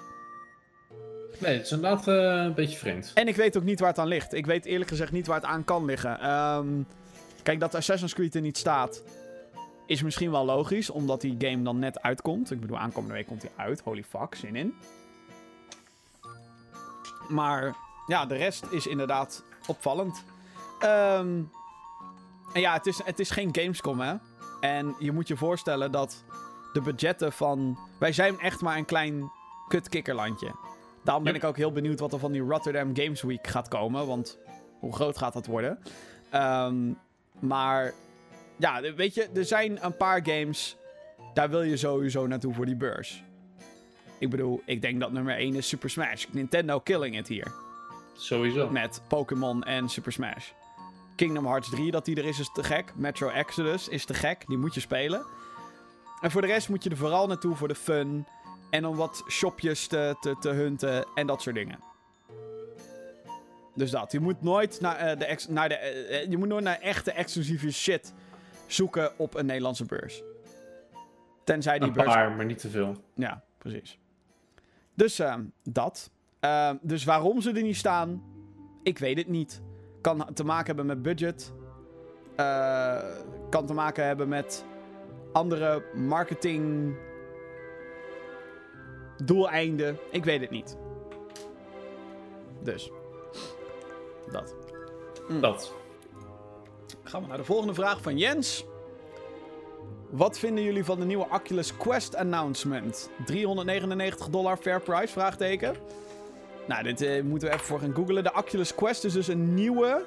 [1.40, 3.12] Nee, het is inderdaad eh, een beetje vreemd.
[3.14, 4.34] En ik weet ook niet waar het aan ligt.
[4.34, 6.20] Ik weet eerlijk gezegd niet waar het aan kan liggen.
[6.20, 6.68] Ehm,
[7.44, 9.04] kijk, dat Assassin's Creed er niet staat,
[9.86, 12.52] is misschien wel logisch, omdat die game dan net uitkomt.
[12.52, 13.82] Ik bedoel, aankomende week komt hij uit.
[13.82, 14.74] Holy fuck, zin in.
[17.30, 17.76] Maar
[18.08, 20.24] ja, de rest is inderdaad opvallend.
[20.80, 21.42] Ehm,
[22.54, 24.16] en ja, het is, het is geen Gamescom, hè.
[24.66, 26.24] En je moet je voorstellen dat
[26.74, 27.78] de budgetten van...
[28.00, 29.32] Wij zijn echt maar een klein
[29.68, 30.56] kutkikkerlandje.
[31.04, 31.42] Daarom ben Yep.
[31.42, 34.08] ik ook heel benieuwd wat er van die Rotterdam Games Week gaat komen.
[34.08, 34.38] Want
[34.80, 35.80] hoe groot gaat dat worden?
[36.30, 36.92] Ehm,
[37.40, 37.94] maar
[38.56, 40.78] ja, weet je, er zijn een paar games.
[41.34, 43.24] Daar wil je sowieso naartoe voor die beurs.
[44.20, 46.26] Ik bedoel, ik denk dat nummer 1 is Super Smash.
[46.32, 47.52] Nintendo killing it hier.
[48.14, 48.70] Sowieso.
[48.70, 50.52] Met Pokémon en Super Smash.
[51.16, 52.94] Kingdom Hearts 3, dat die er is, is te gek.
[52.96, 54.44] Metro Exodus is te gek.
[54.48, 55.26] Die moet je spelen.
[56.22, 58.26] En voor de rest moet je er vooral naartoe voor de fun.
[58.70, 61.80] En om wat shopjes te, te, te hunten en dat soort dingen.
[63.76, 64.12] Dus dat.
[64.12, 66.80] Je moet nooit naar, eh, de, ex- naar de, eh, eh, je moet nooit naar
[66.80, 68.14] echte exclusieve shit
[68.68, 70.24] zoeken op een Nederlandse beurs.
[71.44, 72.96] Tenzij die Een beurs paar, maar niet te veel.
[73.16, 74.00] ja, precies.
[74.94, 76.12] Dus ehm, dat.
[76.40, 78.24] Ehm, dus waarom ze er niet staan,
[78.84, 79.62] ik weet het niet.
[80.06, 81.54] Kan te maken hebben met budget.
[82.36, 83.04] Eh,
[83.50, 84.66] kan te maken hebben met
[85.32, 86.96] andere marketing
[89.24, 89.98] doeleinden.
[90.12, 90.78] Ik weet het niet.
[92.64, 92.92] Dus.
[94.32, 94.56] Dat.
[95.42, 95.74] Dat.
[97.04, 98.66] Gaan we naar de volgende vraag van Jens.
[100.10, 103.10] Wat vinden jullie van de nieuwe Oculus Quest announcement?
[103.26, 105.14] 399 dollar fair price?
[105.14, 105.76] Vraagteken.
[106.68, 108.24] Nou, dit eh, moeten we even voor gaan googlen.
[108.24, 110.06] De Oculus Quest is dus een nieuwe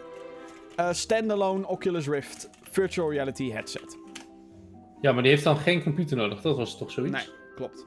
[0.77, 3.99] eh, standalone Oculus Rift virtual reality headset.
[5.01, 6.41] Ja, maar die heeft dan geen computer nodig.
[6.41, 7.27] Dat was toch zoiets?
[7.27, 7.87] Nee, klopt.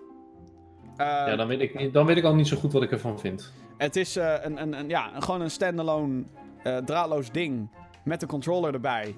[0.97, 3.19] Eh, Ja, dan weet, ik dan weet ik al niet zo goed wat ik ervan
[3.19, 3.53] vind.
[3.78, 6.24] Het is eh, een, een, een, ja, gewoon een standalone
[6.63, 7.69] eh, draadloos ding
[8.03, 9.15] met een controller erbij.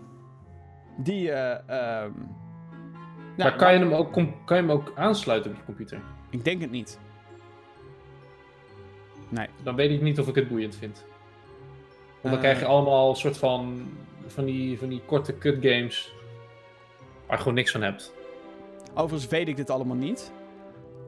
[0.98, 2.12] Die eh, ehm,
[3.58, 6.02] kan je, hem ook, kan je hem ook aansluiten op je computer?
[6.30, 7.00] Ik denk het niet.
[9.34, 9.48] Nee.
[9.64, 11.06] Dan weet ik niet of ik het boeiend vind.
[12.22, 12.40] Want dan Eh.
[12.40, 13.88] krijg je allemaal een soort van,
[14.28, 16.14] van, die, van die korte cut games.
[17.28, 18.14] Waar je gewoon niks van hebt.
[18.94, 20.32] Overigens weet ik dit allemaal niet.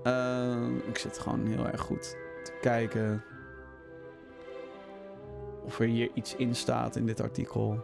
[0.03, 3.23] Ehm, ik zit gewoon heel erg goed te kijken.
[5.63, 7.83] Of er hier iets in staat in dit artikel.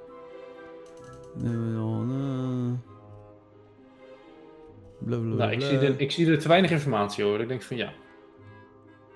[4.97, 5.45] Blablabla.
[5.45, 7.41] Nou, ik zie, er, ik zie er te weinig informatie over.
[7.41, 7.93] Ik denk van ja.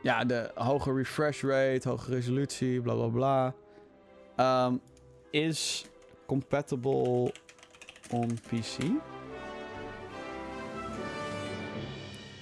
[0.06, 3.54] Ja, de hoge refresh rate, hoge resolutie, bla bla bla.
[4.36, 4.78] Ehm,
[5.32, 5.86] is
[6.26, 7.32] compatible
[8.12, 8.78] on PC?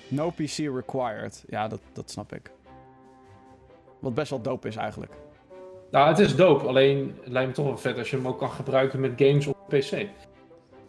[0.07, 1.44] No PC required.
[1.48, 2.52] Ja, dat, dat snap ik.
[3.99, 5.14] Wat best wel dope is eigenlijk.
[5.91, 6.68] Nou, het is dope.
[6.68, 9.48] Alleen het lijkt me toch wel vet als je hem ook kan gebruiken met games
[9.48, 10.07] op PC.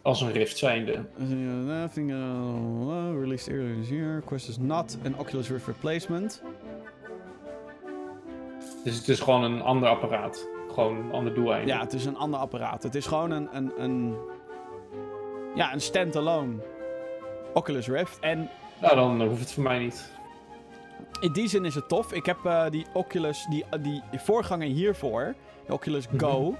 [0.05, 1.05] Als een Rift zijnde.
[1.17, 4.21] Nothing uh, released earlier this year.
[4.25, 6.41] Quest is not an Oculus Rift replacement.
[8.83, 10.47] Dus het is gewoon een ander apparaat.
[10.73, 11.67] Gewoon een ander doeleinde.
[11.71, 12.83] Ja, het is een ander apparaat.
[12.83, 14.15] Het is gewoon een, een, een,
[15.55, 16.53] ja, een standalone
[17.53, 18.19] Oculus Rift.
[18.19, 18.49] En
[18.81, 20.11] Nou, dan hoeft het voor mij niet.
[21.19, 22.13] in die zin is het tof.
[22.13, 25.35] Ik heb eh, die Oculus, die, die voorganger hiervoor,
[25.67, 26.55] de Oculus Go,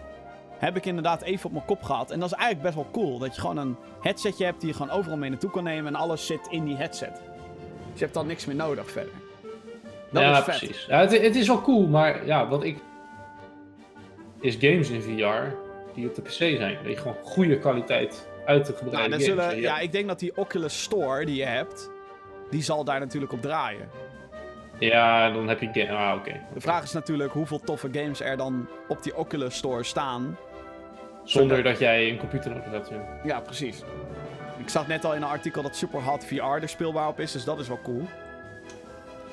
[0.58, 2.12] heb ik inderdaad even op mijn kop gehad.
[2.12, 3.20] En dat is eigenlijk best wel cool.
[3.20, 5.86] Dat je gewoon een headsetje hebt die je gewoon overal mee naartoe kan nemen.
[5.96, 7.12] En alles zit in die headset.
[7.92, 9.14] Dus je hebt dan niks meer nodig verder.
[10.12, 10.58] Dat ja, is vet.
[10.58, 10.86] precies.
[10.86, 12.78] Ja, het, het is wel cool, maar ja, wat ik.
[14.40, 15.54] is games in VR
[15.94, 16.78] die op de PC zijn.
[16.84, 19.22] Dat je gewoon goede kwaliteit uit te Nou, gebruiken.
[19.22, 21.90] zullen, ja, ik denk dat die Oculus Store die je hebt,
[22.50, 23.90] die zal daar natuurlijk op draaien.
[24.80, 25.90] ja, dan heb je.
[25.92, 26.40] Ah, oké.
[26.54, 30.38] De vraag is natuurlijk hoeveel toffe games er dan op die Oculus Store staan.
[31.26, 32.90] Zonder dat jij een computer nodig hebt.
[32.90, 33.20] Ja.
[33.24, 33.84] Ja, precies.
[34.58, 37.44] Ik zag net al in een artikel dat Superhot VR er speelbaar op is, dus
[37.44, 38.02] dat is wel cool.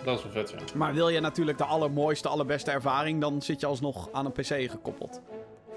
[0.04, 0.76] Dat is wel vet, ja.
[0.78, 4.70] Maar wil je natuurlijk de allermooiste, allerbeste ervaring, dan zit je alsnog aan een PC
[4.70, 5.20] gekoppeld.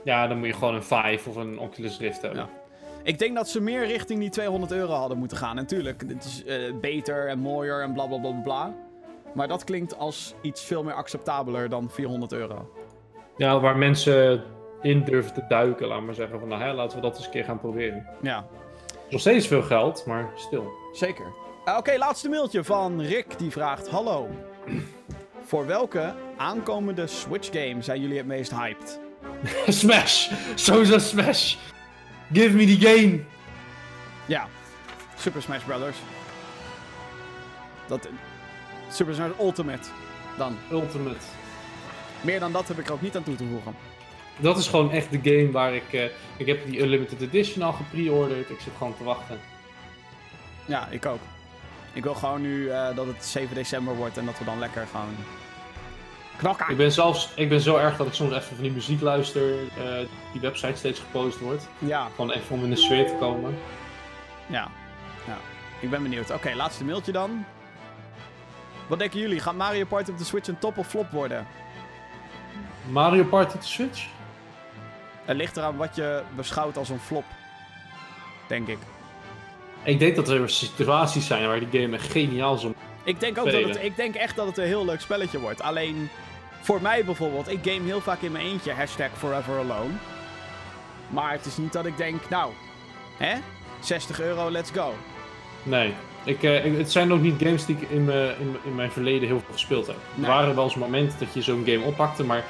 [0.04, 2.40] Ja, dan moet je gewoon een Vive of een Oculus Rift hebben.
[2.40, 2.50] Ja.
[3.04, 5.56] Ik denk dat ze meer richting die 200 euro hadden moeten gaan.
[5.56, 8.74] Natuurlijk, het is eh, beter en mooier en bla bla bla, bla.
[9.34, 12.72] Maar dat klinkt als iets veel meer acceptabeler dan 400 euro.
[13.38, 14.44] Ja, waar mensen
[14.86, 16.40] in durven te duiken, laat maar zeggen.
[16.40, 18.08] Van, nou, hè, laten we dat eens een keer gaan proberen.
[18.22, 18.46] Ja,
[19.10, 20.72] Nog steeds veel geld, maar stil.
[20.94, 21.26] zeker.
[21.66, 23.38] Eh, Oké, laatste mailtje van Rick.
[23.40, 24.28] Die vraagt: Hallo.
[25.48, 29.00] Voor welke aankomende Switch game zijn jullie het meest hyped?
[29.68, 30.32] Smash!
[30.56, 31.56] Sowieso Smash!
[32.34, 33.20] Give me the game!
[34.26, 34.48] Ja,
[35.16, 35.98] Super Smash Brothers.
[37.88, 38.10] Dat,
[38.90, 39.88] Super Smash Ultimate.
[40.38, 40.58] Dan.
[40.72, 41.26] Ultimate.
[42.22, 43.76] Meer dan dat heb ik er ook niet aan toe te voegen.
[44.38, 45.94] Dat is gewoon echt de game waar ik...
[45.94, 46.04] eh,
[46.38, 48.50] ik heb die Unlimited Edition al gepreorderd.
[48.50, 49.40] Ik zit gewoon te wachten.
[50.66, 51.20] Ja, ik ook.
[51.94, 54.88] Ik wil gewoon nu eh, dat het 7 december wordt en dat we dan lekker
[54.92, 55.16] gewoon
[56.38, 56.70] knokken.
[56.70, 57.30] Ik ben zelfs...
[57.36, 59.54] Ik ben zo erg dat ik soms even van die muziek luister.
[59.78, 61.68] eh, die website steeds gepost wordt.
[61.80, 63.58] Ja, Gewoon even om in de sfeer te komen.
[64.48, 64.68] ja,
[65.28, 65.38] ja.
[65.80, 66.32] Ik ben benieuwd.
[66.32, 67.46] Oké, laatste mailtje dan.
[68.88, 69.40] Wat denken jullie?
[69.40, 71.48] Gaat Mario Party op de Switch een top of flop worden?
[72.90, 74.08] Mario Party de Switch?
[75.26, 77.24] Het ligt eraan wat je beschouwt als een flop.
[78.48, 78.78] Denk ik.
[79.84, 82.76] Ik denk dat er situaties zijn waar die game geniaal is om...
[83.04, 85.62] Ik denk ook dat het, ik denk echt dat het een heel leuk spelletje wordt.
[85.62, 86.10] Alleen
[86.62, 88.72] voor mij bijvoorbeeld, ik game heel vaak in mijn eentje.
[88.74, 89.92] Hashtag Forever Alone.
[91.10, 92.52] Maar het is niet dat ik denk, nou,
[93.18, 93.36] hè?
[93.80, 94.94] 60 euro, let's go.
[95.64, 95.94] Nee.
[96.24, 98.92] Ik, eh, ik- het zijn ook niet games die ik in, mijn- in, in mijn
[98.92, 99.96] verleden heel veel gespeeld heb.
[100.14, 100.26] Nee.
[100.26, 102.44] Er waren wel eens momenten dat je zo'n game oppakte, maar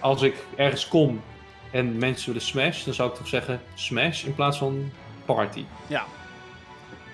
[0.00, 1.20] als ik ergens kom
[1.72, 4.92] en mensen willen Smash, dan zou ik toch zeggen Smash in plaats van
[5.24, 5.64] Party.
[5.86, 6.04] Ja.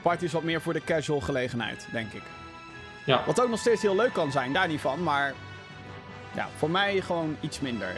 [0.02, 2.22] Party is wat meer voor de casual gelegenheid, denk ik.
[3.04, 3.22] Ja.
[3.26, 5.34] Wat ook nog steeds heel leuk kan zijn, daar niet van, maar...
[6.34, 7.88] Ja, voor mij gewoon iets minder.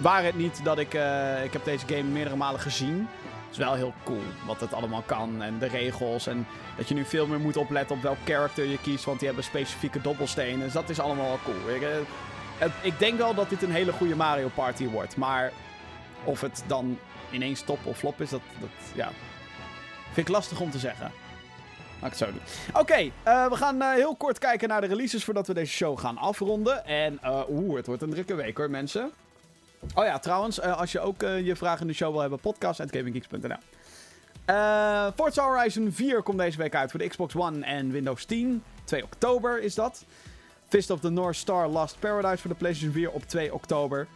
[0.00, 0.94] Waar het niet dat ik...
[0.94, 3.08] eh, ik heb deze game meerdere malen gezien.
[3.22, 6.26] Het is wel heel cool wat het allemaal kan en de regels.
[6.26, 6.46] En
[6.76, 9.44] dat je nu veel meer moet opletten op welk character je kiest, want die hebben
[9.44, 10.60] specifieke dobbelstenen.
[10.60, 11.74] Dus dat is allemaal wel cool.
[11.74, 15.16] Ik, eh, ik denk wel dat dit een hele goede Mario Party wordt.
[15.16, 15.52] Maar
[16.24, 16.98] of het dan
[17.30, 19.10] ineens top of flop is, dat, dat ja,
[20.12, 21.12] vind ik lastig om te zeggen.
[22.00, 22.80] Laat ik het zo doen.
[22.80, 25.98] Oké, eh, we gaan eh, heel kort kijken naar de releases voordat we deze show
[25.98, 26.84] gaan afronden.
[26.84, 29.10] En eh, oeh, het wordt een drukke week hoor, mensen.
[29.94, 33.56] Oh ja, trouwens, als je ook je vragen in de show wil hebben, podcast.gaminggeeks.nl.
[34.44, 38.62] Eh Forza Horizon 4 komt deze week uit voor de Xbox One en Windows 10.
[38.84, 40.04] 2 oktober is dat.
[40.68, 44.06] Fist of the North Star Lost Paradise voor de PlayStation 4 op 2 oktober.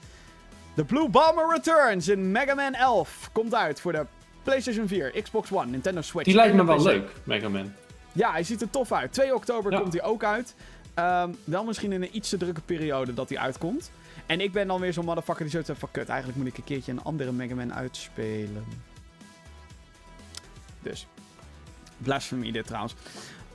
[0.74, 4.06] The Blue Bomber Returns in Mega Man 11 komt uit voor de
[4.42, 6.24] PlayStation 4, Xbox One, Nintendo Switch.
[6.26, 6.82] Die lijkt me wel PC.
[6.82, 7.72] leuk, Mega Man.
[8.12, 9.12] Ja, hij ziet er tof uit.
[9.12, 9.78] 2 oktober Ja.
[9.80, 10.55] komt hij ook uit.
[10.94, 13.90] Ehm, wel misschien in een iets te drukke periode dat hij uitkomt.
[14.26, 15.90] En ik ben dan weer zo'n motherfucker die zoiets heeft van...
[15.92, 18.64] Kut, eigenlijk moet ik een keertje een andere Mega Man uitspelen.
[20.82, 21.06] Dus.
[21.96, 22.94] Blasphemy dit trouwens.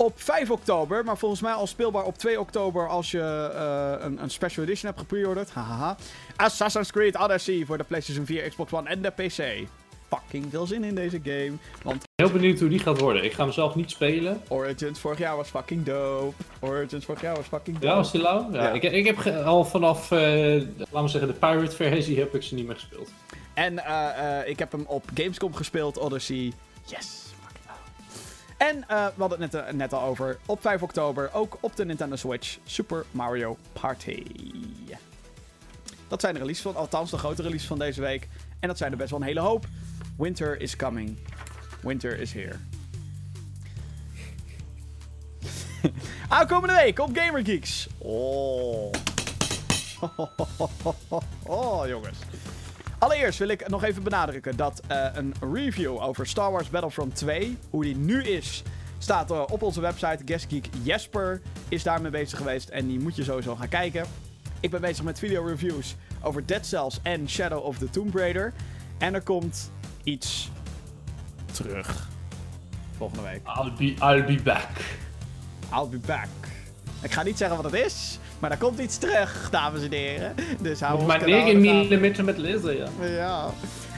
[0.01, 4.23] Op 5 oktober, maar volgens mij al speelbaar op 2 oktober als je eh, een,
[4.23, 5.51] een special edition hebt gepreorderd.
[5.51, 5.97] Hahaha.
[6.35, 9.67] Assassin's Creed Odyssey voor de PlayStation 4, Xbox One en de PC.
[10.09, 11.51] Fucking veel zin in deze game.
[11.83, 13.23] Want Heel benieuwd hoe die gaat worden.
[13.23, 14.41] Ik ga hem zelf niet spelen.
[14.47, 16.43] Origins vorig jaar was fucking dope.
[16.59, 17.87] Origins vorig jaar was fucking dope.
[17.87, 18.49] Ja, was die lauw?
[18.51, 18.71] Ja, Ja.
[18.71, 20.19] Ik, ik heb al vanaf, eh,
[20.77, 23.09] laten we zeggen, de Pirate versie heb ik ze niet meer gespeeld.
[23.53, 26.53] En eh, ik heb hem op Gamescom gespeeld, Odyssey.
[26.85, 27.18] Yes.
[28.59, 30.37] En eh, we hadden het net, eh, net al over.
[30.45, 34.23] Op 5 oktober, ook op de Nintendo Switch, Super Mario Party.
[36.07, 38.27] Dat zijn de releases van, althans de grote releases van deze week.
[38.59, 39.65] En dat zijn er best wel een hele hoop.
[40.17, 41.17] Winter is coming.
[41.81, 42.55] Winter is here.
[46.27, 47.87] Aankomende week op Gamer Geeks.
[47.97, 48.91] Oh.
[51.43, 52.17] Oh, jongens.
[52.99, 57.57] Allereerst wil ik nog even benadrukken dat eh, een review over Star Wars Battlefront 2,
[57.69, 58.63] hoe die nu is,
[58.97, 60.19] staat eh, op onze website.
[60.25, 64.05] Guestgeek Jesper is daarmee bezig geweest en die moet je sowieso gaan kijken.
[64.59, 68.53] Ik ben bezig met video reviews over Dead Cells en Shadow of the Tomb Raider.
[68.97, 69.71] En er komt
[70.03, 70.49] iets
[71.51, 72.07] terug.
[72.97, 73.41] Volgende week.
[73.45, 74.69] I'll be, I'll be back.
[75.73, 76.27] I'll be back.
[77.01, 80.35] Ik ga niet zeggen wat het is, maar er komt iets terug, dames en heren.
[80.59, 82.19] Dus hou Maar kanaal 9 in de gaten.
[82.19, 82.87] mm met laser, ja.
[83.07, 83.49] Ja.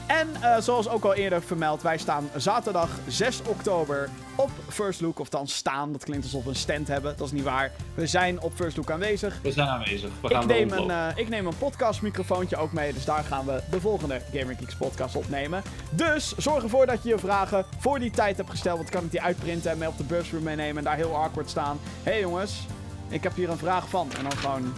[0.06, 5.18] En eh, zoals ook al eerder vermeld, wij staan zaterdag 6 oktober op First Look.
[5.18, 7.14] Of dan staan, dat klinkt alsof we een stand hebben.
[7.16, 7.70] Dat is niet waar.
[7.94, 9.38] We zijn op First Look aanwezig.
[9.42, 10.10] We zijn aanwezig.
[10.22, 13.46] We gaan Ik neem, een, eh, ik neem een podcastmicrofoontje ook mee, dus daar gaan
[13.46, 15.62] we de volgende Gamer Geeks podcast opnemen.
[15.90, 19.10] Dus zorg ervoor dat je je vragen voor die tijd hebt gesteld, want kan ik
[19.10, 21.78] die uitprinten en mee op de busroom meenemen en daar heel awkward staan.
[22.02, 22.66] Hé hey jongens,
[23.12, 24.08] ik heb hier een vraag van.
[24.16, 24.72] En dan gewoon...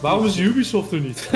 [0.00, 1.30] Waarom is Ubisoft er niet?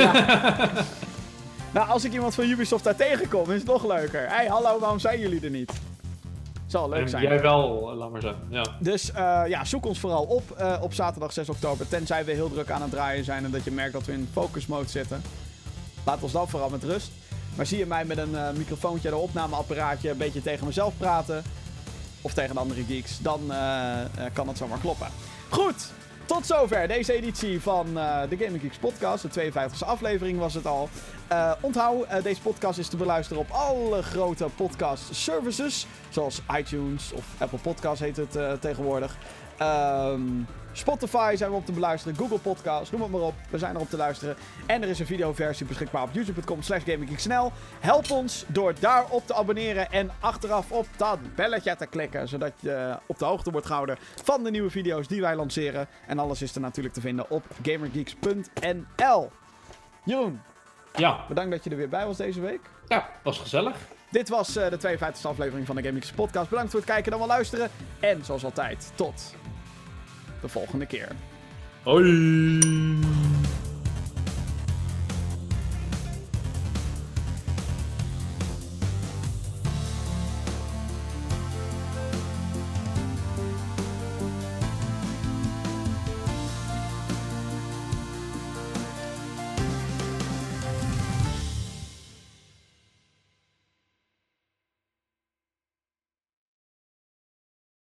[1.72, 4.20] Nou, als ik iemand van Ubisoft daar tegenkom, is het nog leuker.
[4.20, 5.72] Hé, hey, hallo, waarom zijn jullie er niet?
[6.66, 7.22] Zal leuk zijn.
[7.22, 8.40] jij wel, eh, laat maar zeggen.
[8.48, 8.64] Ja.
[8.78, 11.88] Dus eh, ja, zoek ons vooral op eh, op zaterdag 6 oktober.
[11.88, 14.28] Tenzij we heel druk aan het draaien zijn en dat je merkt dat we in
[14.32, 15.22] focus mode zitten.
[16.04, 17.10] Laat ons dan vooral met rust.
[17.56, 21.42] Maar zie je mij met een microfoontje en een opnameapparaatje een beetje tegen mezelf praten.
[22.20, 23.18] Of tegen de andere geeks.
[23.18, 23.40] Dan
[24.32, 25.06] kan het zomaar kloppen.
[25.50, 25.92] Goed,
[26.24, 29.34] tot zover deze editie van eh, de Gaming Geeks podcast.
[29.34, 30.88] De 52e aflevering was het al.
[31.28, 35.86] Eh, onthoud, eh, deze podcast is te beluisteren op alle grote podcast services.
[36.08, 39.16] Zoals iTunes of Apple Podcasts heet het tegenwoordig.
[39.58, 40.22] Ehm,
[40.72, 42.16] Spotify zijn we op te beluisteren.
[42.16, 43.34] Google Podcasts, noem het maar op.
[43.50, 44.36] We zijn erop te luisteren.
[44.66, 47.52] En er is een videoversie beschikbaar op youtube.com slash gaminggeeksnl.
[47.80, 52.28] Help ons door daarop te abonneren en achteraf op dat belletje te klikken.
[52.28, 55.88] Zodat je op de hoogte wordt gehouden van de nieuwe video's die wij lanceren.
[56.06, 59.30] En alles is er natuurlijk te vinden op gamergeeks.nl.
[60.04, 60.40] Jeroen,
[60.94, 62.60] ja, bedankt dat je er weer bij was deze week.
[62.88, 63.76] ja, was gezellig.
[64.10, 66.48] Dit was eh, de 52e aflevering van de Gaming podcast.
[66.48, 67.70] Bedankt voor het kijken en wel luisteren.
[68.00, 69.34] En zoals altijd, tot
[70.40, 71.08] de volgende keer.
[71.82, 73.19] Hoi.